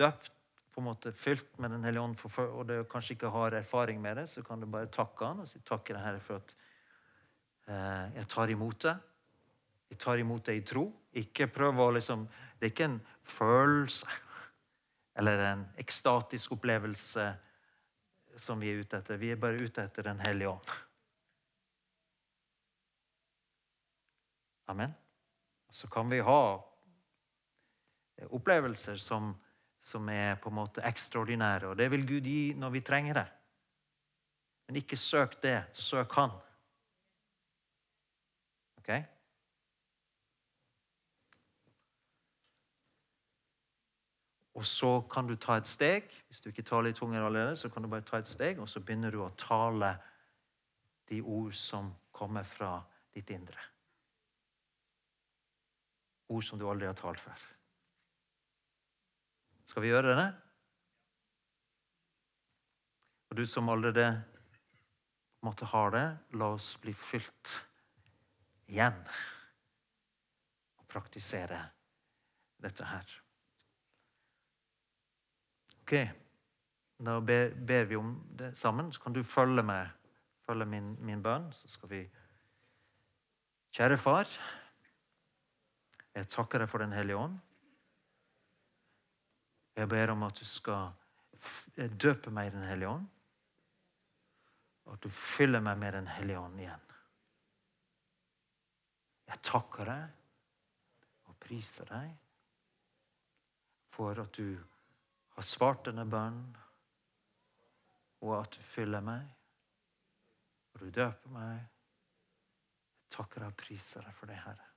døpt, 0.00 0.39
på 0.80 0.82
en 0.82 0.94
måte 0.94 1.12
fylt 1.12 1.58
med 1.60 1.70
Den 1.70 1.84
hellige 1.84 2.02
ånd, 2.02 2.16
og 2.40 2.66
du 2.68 2.84
kanskje 2.88 3.12
ikke 3.14 3.28
har 3.28 3.52
erfaring 3.52 4.00
med 4.00 4.16
det, 4.16 4.28
så 4.28 4.42
kan 4.42 4.60
du 4.60 4.66
bare 4.66 4.88
takke 4.88 5.26
han 5.26 5.42
og 5.42 5.48
si 5.48 5.60
takk, 5.60 5.90
Herre, 5.92 6.20
for 6.24 6.40
at 6.40 6.54
eh, 7.68 8.16
jeg 8.16 8.28
tar 8.32 8.48
imot 8.48 8.82
det. 8.82 8.94
Jeg 9.90 9.98
tar 9.98 10.22
imot 10.22 10.46
det 10.46 10.54
i 10.56 10.62
tro. 10.64 10.86
Ikke 11.12 11.50
prøv 11.52 11.82
å 11.84 11.90
liksom 11.92 12.28
Det 12.56 12.66
er 12.66 12.72
ikke 12.72 12.84
en 12.84 13.00
følelse 13.24 14.06
eller 15.20 15.44
en 15.44 15.66
ekstatisk 15.76 16.52
opplevelse 16.52 17.26
som 18.36 18.60
vi 18.60 18.70
er 18.70 18.80
ute 18.80 19.02
etter. 19.02 19.20
Vi 19.20 19.32
er 19.34 19.36
bare 19.36 19.60
ute 19.60 19.84
etter 19.84 20.02
Den 20.02 20.20
hellige 20.20 20.48
ånd. 20.48 20.72
Amen. 24.70 24.94
Så 25.72 25.88
kan 25.88 26.08
vi 26.08 26.20
ha 26.20 26.42
opplevelser 28.28 28.96
som, 28.96 29.34
som 29.82 30.08
er 30.08 30.36
på 30.40 30.50
en 30.50 30.58
måte 30.60 30.84
ekstraordinære, 30.84 31.68
og 31.72 31.78
det 31.78 31.90
vil 31.90 32.06
Gud 32.06 32.26
gi 32.28 32.52
når 32.56 32.70
vi 32.70 32.80
trenger 32.84 33.14
det. 33.14 33.26
Men 34.68 34.76
ikke 34.76 34.96
søk 34.96 35.42
det. 35.42 35.64
Søk 35.72 36.12
Han. 36.12 36.30
Ok? 38.78 38.90
Og 44.54 44.64
så 44.64 45.00
kan 45.10 45.26
du 45.26 45.36
ta 45.36 45.56
et 45.56 45.66
steg. 45.66 46.10
Hvis 46.26 46.40
du 46.40 46.48
ikke 46.48 46.62
taler 46.62 46.90
i 46.90 46.92
tunger 46.92 47.24
allerede, 47.26 47.56
så 47.56 47.68
kan 47.68 47.82
du 47.82 47.88
bare 47.88 48.06
ta 48.06 48.16
et 48.16 48.28
steg, 48.28 48.58
og 48.58 48.68
så 48.68 48.80
begynner 48.80 49.10
du 49.10 49.22
å 49.24 49.32
tale 49.38 49.94
de 51.08 51.22
ord 51.22 51.52
som 51.56 51.94
kommer 52.12 52.44
fra 52.44 52.76
ditt 53.14 53.30
indre. 53.30 53.58
Ord 56.28 56.44
som 56.46 56.58
du 56.58 56.68
aldri 56.70 56.86
har 56.86 56.98
talt 56.98 57.20
før. 57.20 57.59
Skal 59.70 59.84
vi 59.84 59.90
gjøre 59.92 60.16
det? 60.18 60.28
Og 63.30 63.38
du 63.38 63.44
som 63.46 63.68
allerede 63.70 64.08
måtte 65.46 65.68
ha 65.70 65.82
det, 65.94 66.06
la 66.34 66.48
oss 66.56 66.72
bli 66.82 66.90
fylt 66.98 67.52
igjen 68.66 68.96
og 70.80 70.88
praktisere 70.90 71.60
dette 72.60 72.88
her. 72.88 73.12
Ok, 75.80 75.94
da 77.06 77.14
ber, 77.22 77.54
ber, 77.54 77.86
vi 77.86 77.98
om 77.98 78.10
det 78.38 78.50
sammen. 78.58 78.90
Så 78.90 79.02
kan 79.04 79.14
du 79.14 79.22
følge 79.22 79.62
med, 79.62 79.86
følge 80.46 80.66
min, 80.66 80.96
min 80.98 81.22
bønn. 81.22 81.52
Så 81.54 81.70
skal 81.70 81.94
vi 81.94 82.02
Kjære 83.70 84.00
far. 84.02 84.26
Jeg 86.10 86.26
takker 86.26 86.58
deg 86.58 86.68
for 86.72 86.82
Den 86.82 86.90
hellige 86.92 87.22
ånd. 87.22 87.38
Jeg 89.76 89.88
ber 89.88 90.12
om 90.12 90.22
at 90.26 90.38
du 90.38 90.44
skal 90.44 90.90
døpe 91.76 92.30
meg 92.30 92.50
i 92.50 92.54
Den 92.56 92.66
hellige 92.68 92.88
ånd. 92.88 93.06
Og 94.84 94.92
at 94.96 95.02
du 95.02 95.10
fyller 95.10 95.60
meg 95.60 95.78
med 95.78 95.92
Den 95.92 96.08
hellige 96.08 96.38
ånd 96.38 96.60
igjen. 96.60 96.86
Jeg 99.30 99.42
takker 99.46 99.86
deg 99.86 101.30
og 101.30 101.36
priser 101.38 101.86
deg 101.86 102.10
for 103.94 104.18
at 104.18 104.32
du 104.34 104.58
har 105.36 105.46
svart 105.46 105.84
denne 105.86 106.06
bønnen, 106.10 106.56
og 108.20 108.32
at 108.40 108.56
du 108.56 108.62
fyller 108.72 109.00
meg, 109.04 109.28
og 110.72 110.80
du 110.80 110.90
døper 110.90 111.34
meg. 111.34 111.60
Jeg 113.00 113.14
takker 113.16 113.44
deg 113.44 113.52
og 113.52 113.58
priser 113.60 114.04
deg 114.06 114.16
for 114.18 114.30
det, 114.30 114.38
Herre. 114.40 114.68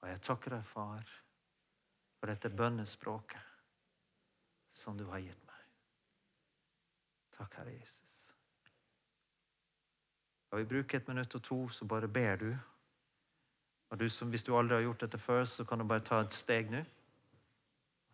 Og 0.00 0.08
jeg 0.12 0.22
takker 0.28 0.54
deg, 0.54 0.66
Far, 0.66 1.14
for 2.18 2.26
dette 2.26 2.50
bønnespråket 2.50 3.40
som 4.72 4.98
du 4.98 5.04
har 5.10 5.22
gitt 5.22 5.44
meg. 5.46 5.62
Takk, 7.38 7.54
Herre 7.60 7.74
Jesus. 7.74 8.18
Jeg 10.50 10.58
vi 10.58 10.64
bruke 10.64 10.96
et 10.96 11.08
minutt 11.08 11.34
og 11.34 11.42
to, 11.42 11.68
så 11.68 11.84
bare 11.84 12.08
ber 12.08 12.36
du. 12.36 12.52
Og 13.90 14.00
du 14.00 14.08
som, 14.08 14.28
Hvis 14.28 14.42
du 14.42 14.56
aldri 14.56 14.74
har 14.74 14.82
gjort 14.82 15.00
dette 15.00 15.18
før, 15.18 15.44
så 15.44 15.64
kan 15.64 15.78
du 15.78 15.84
bare 15.84 16.00
ta 16.00 16.20
et 16.20 16.32
steg 16.32 16.70
nå. 16.70 16.84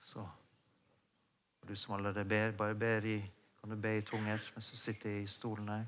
Så 0.02 0.28
og 1.64 1.68
Du 1.68 1.76
som 1.76 1.94
allerede 1.94 2.24
ber, 2.28 2.52
bare 2.52 2.74
ber 2.74 3.04
i, 3.04 3.32
kan 3.60 3.70
du 3.70 3.76
be 3.76 3.98
i 3.98 4.02
tunger 4.02 4.50
mens 4.54 4.70
du 4.70 4.76
sitter 4.76 5.10
i 5.22 5.26
stolen 5.26 5.68
her. 5.68 5.84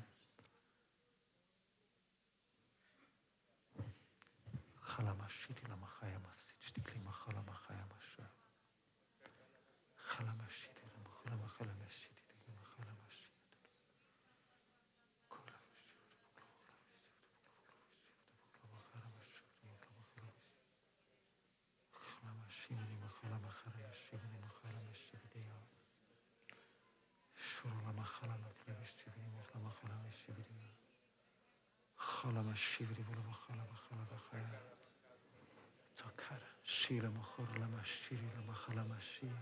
shivri 32.54 33.02
bula 33.04 33.22
bakhala 33.24 33.64
bakhala 33.72 34.04
bakhaya. 34.12 34.60
Takara 35.96 36.48
shira 36.64 37.08
makhor 37.08 37.48
la 37.58 37.66
mashiri 37.66 38.28
la 38.36 38.42
bakhala 38.52 38.84
mashia. 38.84 39.32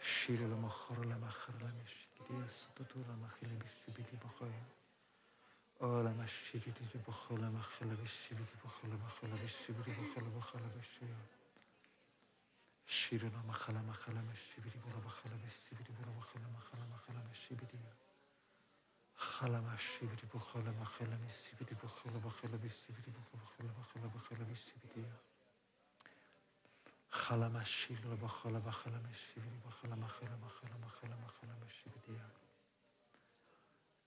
Shira 0.00 0.46
la 0.48 0.56
makhor 0.56 0.98
la 1.06 1.16
makhar 1.16 1.54
la 1.62 1.70
mashiri 1.78 2.48
sututu 2.50 2.98
la 3.06 3.14
makhila 3.14 3.54
bishibiti 3.62 4.16
bakhaya. 4.18 4.64
Ola 5.80 6.10
mashiri 6.10 6.72
di 6.74 6.98
bakhala 7.06 7.48
makhala 7.50 7.94
bishibiti 7.94 8.54
bakhala 8.62 8.96
bakhala 8.98 9.36
bishibiti 9.42 9.90
bakhala 9.90 10.30
bakhala 10.36 10.68
bishia. 10.74 11.16
Shira 12.86 13.30
la 13.30 13.40
makhala 13.46 13.80
makhala 13.86 14.20
mashibiti 14.26 14.78
bula 14.82 14.98
bakhala 15.06 15.36
bishibiti 15.38 15.92
bula 15.94 16.10
bakhala 16.18 16.46
makhala 16.50 16.84
makhala 16.90 17.20
mashibiti. 17.30 17.78
خلم 17.78 18.03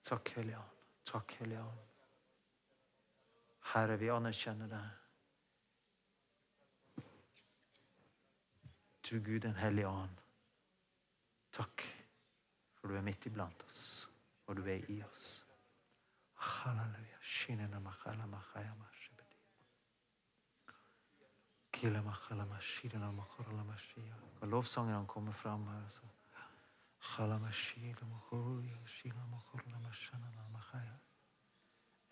Takk, 0.03 0.29
Hellige 0.37 0.57
Ånd. 0.57 0.77
Takk, 1.05 1.33
Hellige 1.41 1.61
Ånd. 1.61 1.85
Herre, 3.73 3.97
vi 4.01 4.09
anerkjenner 4.09 4.69
deg. 4.71 4.89
Du 9.09 9.17
Gud, 9.25 9.41
den 9.41 9.57
hellige 9.57 9.89
ånd. 9.89 10.21
Takk 11.51 11.83
for 12.79 12.87
du 12.87 12.95
er 12.95 13.03
midt 13.03 13.25
iblant 13.25 13.63
oss 13.65 14.09
og 14.49 14.57
du 14.57 14.61
er 14.65 14.81
i 14.89 15.03
oss. 15.03 15.45
Halleluja. 16.33 17.17
Kan 24.39 24.49
lovsangerne 24.49 25.07
komme 25.07 25.33
fram 25.33 25.67
her? 25.67 25.83
Altså. 25.83 26.01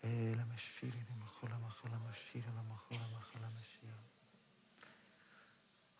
Oh, 0.04 0.36
la 0.36 0.44
mashiri 0.44 1.04
la 1.08 1.14
makhala 1.14 1.58
makhara 1.58 1.98
mashiri 1.98 2.50
la 2.56 2.62
makhlebi 2.62 3.62
sidi 3.62 4.17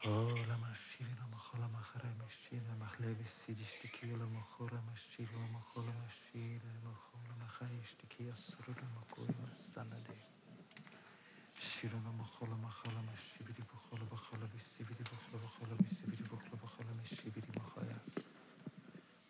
Ora 0.06 0.56
mashira 0.62 1.24
machola 1.32 1.66
machare 1.74 2.10
mashira 2.22 2.72
machlevi 2.78 3.24
sidishtikila 3.38 4.26
machola 4.36 4.78
mashira 4.88 5.38
machola 5.54 5.92
mashira 6.00 6.70
machola 6.84 7.32
machayishtikia 7.42 8.34
surura 8.36 8.86
makoya 8.94 9.48
sanade. 9.58 10.16
Shira 11.58 11.98
machola 11.98 12.54
machola 12.64 13.00
mashibiri 13.10 13.62
machola 13.70 14.04
machola 14.12 14.46
mishibiri 14.54 15.04
machola 15.10 15.42
machola 15.44 15.74
mishibiri 15.82 16.22
machola 16.30 16.56
machola 16.62 16.92
mishibiri 17.00 17.50
machaya. 17.58 17.98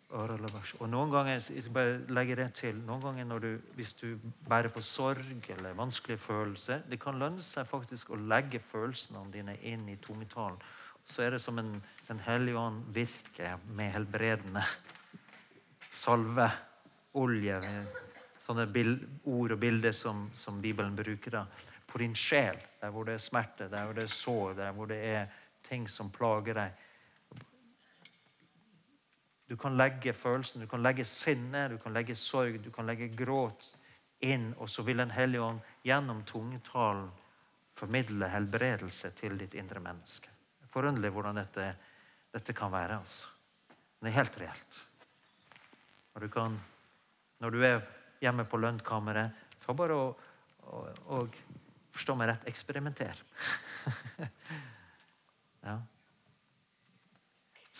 Og 0.09 0.87
noen 0.89 1.11
ganger 1.13 1.35
jeg 1.35 1.61
skal 1.61 1.73
bare 1.73 1.97
legge 2.09 2.35
det 2.39 2.47
til, 2.57 2.77
noen 2.81 3.03
ganger 3.03 3.41
du, 3.43 3.49
hvis 3.77 3.93
du 3.93 4.17
bærer 4.49 4.71
på 4.73 4.81
sorg 4.81 5.49
eller 5.53 5.77
vanskelige 5.77 6.17
følelser 6.17 6.81
Det 6.89 6.97
kan 6.99 7.19
lønne 7.21 7.43
seg 7.45 7.67
faktisk 7.69 8.09
å 8.09 8.17
legge 8.17 8.59
følelsene 8.59 9.21
dine 9.31 9.53
inn 9.61 9.85
i 9.89 9.99
tungetalen. 10.01 10.57
Så 11.05 11.23
er 11.23 11.31
det 11.35 11.41
som 11.41 11.59
en, 11.59 11.75
Den 12.07 12.19
hellige 12.25 12.57
ånd 12.57 12.83
virker 12.93 13.61
med 13.67 13.93
helbredende 13.93 14.65
salve, 15.91 16.49
olje 17.13 17.61
Sånne 18.49 18.65
bild, 18.65 19.03
ord 19.29 19.51
og 19.53 19.59
bilder 19.61 19.93
som, 19.93 20.31
som 20.33 20.57
Bibelen 20.61 20.95
bruker. 20.97 21.31
da, 21.31 21.45
På 21.85 22.01
din 22.01 22.15
sjel, 22.15 22.57
der 22.81 22.89
hvor 22.89 23.05
det 23.05 23.13
er 23.13 23.21
smerte, 23.21 23.69
der 23.69 23.85
hvor 23.85 23.93
det 23.93 24.03
er 24.03 24.13
sår, 24.13 24.53
der 24.57 24.71
hvor 24.71 24.89
det 24.89 24.97
er 25.05 25.27
ting 25.69 25.85
som 25.89 26.09
plager 26.09 26.57
deg 26.57 26.88
du 29.49 29.57
kan 29.57 29.77
legge 29.77 30.13
følelsen, 30.13 30.61
du 30.61 30.69
kan 30.69 30.83
legge 30.85 31.05
sinne, 31.09 31.63
du 31.71 31.79
kan 31.81 31.93
legge 31.93 32.13
sorg, 32.15 32.59
du 32.61 32.69
kan 32.71 32.85
legge 32.85 33.07
gråt 33.17 33.65
inn, 34.21 34.51
og 34.61 34.69
så 34.69 34.83
vil 34.85 35.01
Den 35.01 35.09
hellige 35.09 35.41
ånd 35.41 35.63
gjennom 35.83 36.21
tungetalen 36.23 37.09
formidle 37.73 38.29
helbredelse 38.29 39.09
til 39.17 39.39
ditt 39.39 39.55
indre 39.57 39.81
menneske. 39.81 40.29
Forunderlig 40.69 41.09
hvordan 41.15 41.41
dette, 41.41 41.65
dette, 42.29 42.53
kan 42.53 42.71
være. 42.71 42.99
altså. 42.99 43.27
Det 43.99 44.11
er 44.11 44.17
helt 44.19 44.37
reelt. 44.37 44.79
Og 46.13 46.21
du 46.21 46.29
kan, 46.29 46.59
når 47.39 47.49
du 47.49 47.63
er 47.65 47.81
hjemme 48.21 48.45
på 48.45 48.57
lønnkammeret, 48.61 49.31
ta 49.65 49.73
bare 49.73 49.97
og, 49.97 50.25
og, 50.67 51.05
og 51.17 51.39
forstå 51.95 52.15
meg 52.19 52.29
rett 52.29 52.51
eksperimenter. 52.51 53.23
ja. 55.67 55.79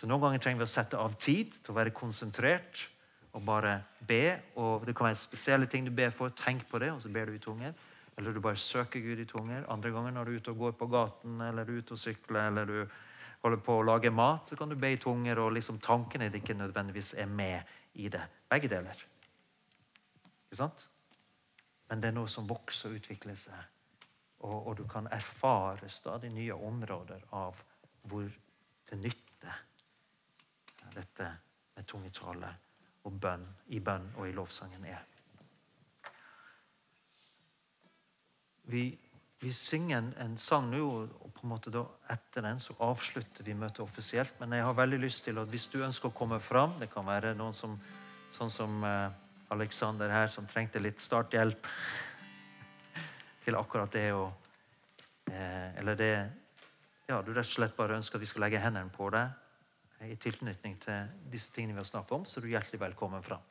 Så 0.00 0.08
Noen 0.08 0.22
ganger 0.22 0.40
trenger 0.40 0.62
vi 0.62 0.64
å 0.64 0.72
sette 0.72 0.96
av 0.96 1.12
tid 1.20 1.58
til 1.60 1.74
å 1.74 1.76
være 1.76 1.92
konsentrert 1.92 2.86
og 3.36 3.42
bare 3.44 3.74
be. 4.08 4.38
og 4.56 4.86
Det 4.88 4.94
kan 4.96 5.10
være 5.10 5.18
spesielle 5.20 5.66
ting 5.68 5.84
du 5.84 5.90
ber 5.92 6.14
for. 6.16 6.32
Tenk 6.32 6.64
på 6.70 6.78
det, 6.80 6.88
og 6.94 7.02
så 7.04 7.10
ber 7.12 7.28
du 7.28 7.34
i 7.36 7.42
tunger. 7.42 7.74
Eller 8.16 8.32
du 8.32 8.40
bare 8.40 8.56
søker 8.56 9.02
Gud 9.04 9.20
i 9.20 9.26
tunger. 9.28 9.66
Andre 9.68 9.90
ganger 9.92 10.14
når 10.16 10.24
du 10.24 10.30
er 10.32 10.38
ute 10.40 10.54
og 10.54 10.62
går 10.62 10.72
på 10.80 10.88
gaten, 10.88 11.34
eller 11.44 11.68
du 11.68 11.74
er 11.74 11.82
ute 11.84 11.92
og 11.98 12.00
sykler, 12.00 12.48
eller 12.48 12.64
du 12.64 12.96
holder 13.42 13.60
på 13.66 13.76
å 13.76 13.84
lage 13.84 14.12
mat, 14.12 14.48
så 14.48 14.56
kan 14.56 14.72
du 14.72 14.78
be 14.80 14.94
i 14.94 15.00
tunger, 15.00 15.36
og 15.44 15.52
liksom 15.52 15.82
tankene 15.84 16.30
ikke 16.32 16.56
nødvendigvis 16.56 17.12
er 17.20 17.28
med 17.28 17.76
i 18.00 18.08
det. 18.08 18.22
Begge 18.48 18.72
deler. 18.72 19.04
Ikke 20.48 20.62
sant? 20.62 20.86
Men 21.92 22.00
det 22.00 22.08
er 22.08 22.16
noe 22.16 22.28
som 22.32 22.48
vokser 22.48 22.88
og 22.88 23.02
utvikler 23.02 23.36
seg. 23.36 23.68
Og, 24.48 24.56
og 24.56 24.78
du 24.80 24.86
kan 24.88 25.12
erfare 25.12 25.92
stadig 25.92 26.32
nye 26.32 26.56
områder 26.56 27.28
av 27.36 27.60
hvor 28.08 28.32
til 28.88 29.04
nytte 29.04 29.29
dette 30.94 31.28
med 31.76 31.86
tungetale 31.86 32.50
og 33.08 33.20
bønn 33.20 33.46
i 33.72 33.80
bønn 33.80 34.10
og 34.16 34.28
i 34.28 34.34
lovsangen 34.36 34.84
er. 34.84 35.06
Vi, 38.70 38.82
vi 39.40 39.52
synger 39.56 39.98
en, 39.98 40.10
en, 40.20 40.36
sang 40.38 40.68
nå, 40.70 40.82
og 40.84 41.32
på 41.34 41.46
en 41.46 41.52
måte 41.54 41.72
da 41.74 41.82
etter 42.12 42.44
den 42.44 42.60
så 42.62 42.76
avslutter 42.84 43.46
vi 43.46 43.56
møtet 43.56 43.82
offisielt. 43.82 44.36
Men 44.40 44.54
jeg 44.54 44.66
har 44.66 44.76
veldig 44.78 45.00
lyst 45.00 45.24
til 45.26 45.40
at 45.42 45.50
hvis 45.50 45.66
du 45.72 45.80
ønsker 45.82 46.10
å 46.10 46.14
komme 46.16 46.38
fram 46.44 46.76
Det 46.78 46.90
kan 46.92 47.06
være 47.08 47.34
noen 47.38 47.56
som, 47.56 47.78
sånn 48.36 48.52
som 48.52 48.84
eh, 48.84 49.08
Alexander 49.50 50.12
her, 50.12 50.28
som 50.30 50.46
trengte 50.46 50.82
litt 50.82 51.00
starthjelp 51.02 51.66
til 53.44 53.58
akkurat 53.58 53.90
det 53.96 54.10
å 54.14 54.28
eh, 55.32 55.78
Eller 55.80 55.98
det 55.98 56.14
Ja, 57.10 57.22
du 57.24 57.32
rett 57.32 57.48
og 57.48 57.54
slett 57.56 57.74
bare 57.74 57.96
ønsker 57.98 58.20
at 58.20 58.22
vi 58.22 58.28
skal 58.30 58.44
legge 58.44 58.62
hendene 58.62 58.92
på 58.94 59.08
deg 59.10 59.32
i 60.00 60.16
tilknytning 60.16 60.78
til 60.80 61.08
disse 61.32 61.52
tingene 61.52 61.76
vi 61.76 61.82
har 61.82 61.88
snakket 61.88 62.14
om, 62.16 62.24
så 62.24 62.38
er 62.38 62.46
du 62.46 62.52
hjertelig 62.54 62.80
velkommen 62.80 63.24
fram. 63.24 63.42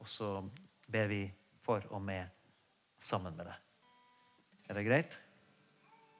Og 0.00 0.08
så 0.08 0.30
ber 0.88 1.10
vi 1.10 1.24
for 1.64 1.84
og 1.92 2.00
med 2.02 2.30
sammen 3.00 3.36
med 3.36 3.50
deg. 3.50 3.58
Er 4.70 4.78
det 4.78 4.86
greit? 4.86 5.18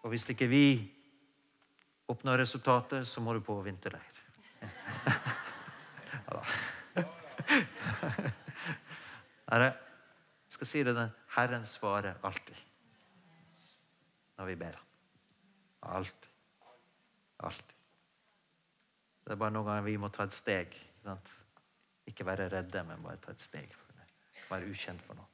Og 0.02 0.12
hvis 0.12 0.28
ikke 0.32 0.48
vi 0.50 0.64
oppnår 2.10 2.42
resultatet, 2.42 3.08
så 3.08 3.22
må 3.24 3.32
du 3.36 3.40
på 3.44 3.56
vinterleir. 3.64 4.20
ja 6.26 6.36
da. 6.36 6.42
Herre, 9.50 9.70
jeg 9.70 10.58
skal 10.58 10.68
si 10.68 10.84
det 10.84 10.94
den 10.98 11.12
Herren 11.36 11.64
svarer 11.66 12.20
alltid 12.26 12.66
når 14.40 14.48
vi 14.48 14.56
ber. 14.60 14.80
Alltid. 15.82 16.32
Alltid. 17.40 17.79
Det 19.30 19.36
er 19.36 19.38
bare 19.38 19.54
noen 19.54 19.68
ganger 19.68 19.84
vi 19.86 19.92
må 20.02 20.08
ta 20.10 20.24
et 20.26 20.34
steg. 20.34 20.72
Ikke, 20.74 21.12
ikke 22.10 22.24
være 22.26 22.48
redde, 22.50 22.80
men 22.88 23.04
bare 23.04 23.20
ta 23.22 23.30
et 23.30 23.38
steg. 23.38 23.76
for 23.78 23.94
det. 23.94 24.08
Være 24.48 24.72
ukjent 24.72 25.04
for 25.06 25.14
noe. 25.14 25.28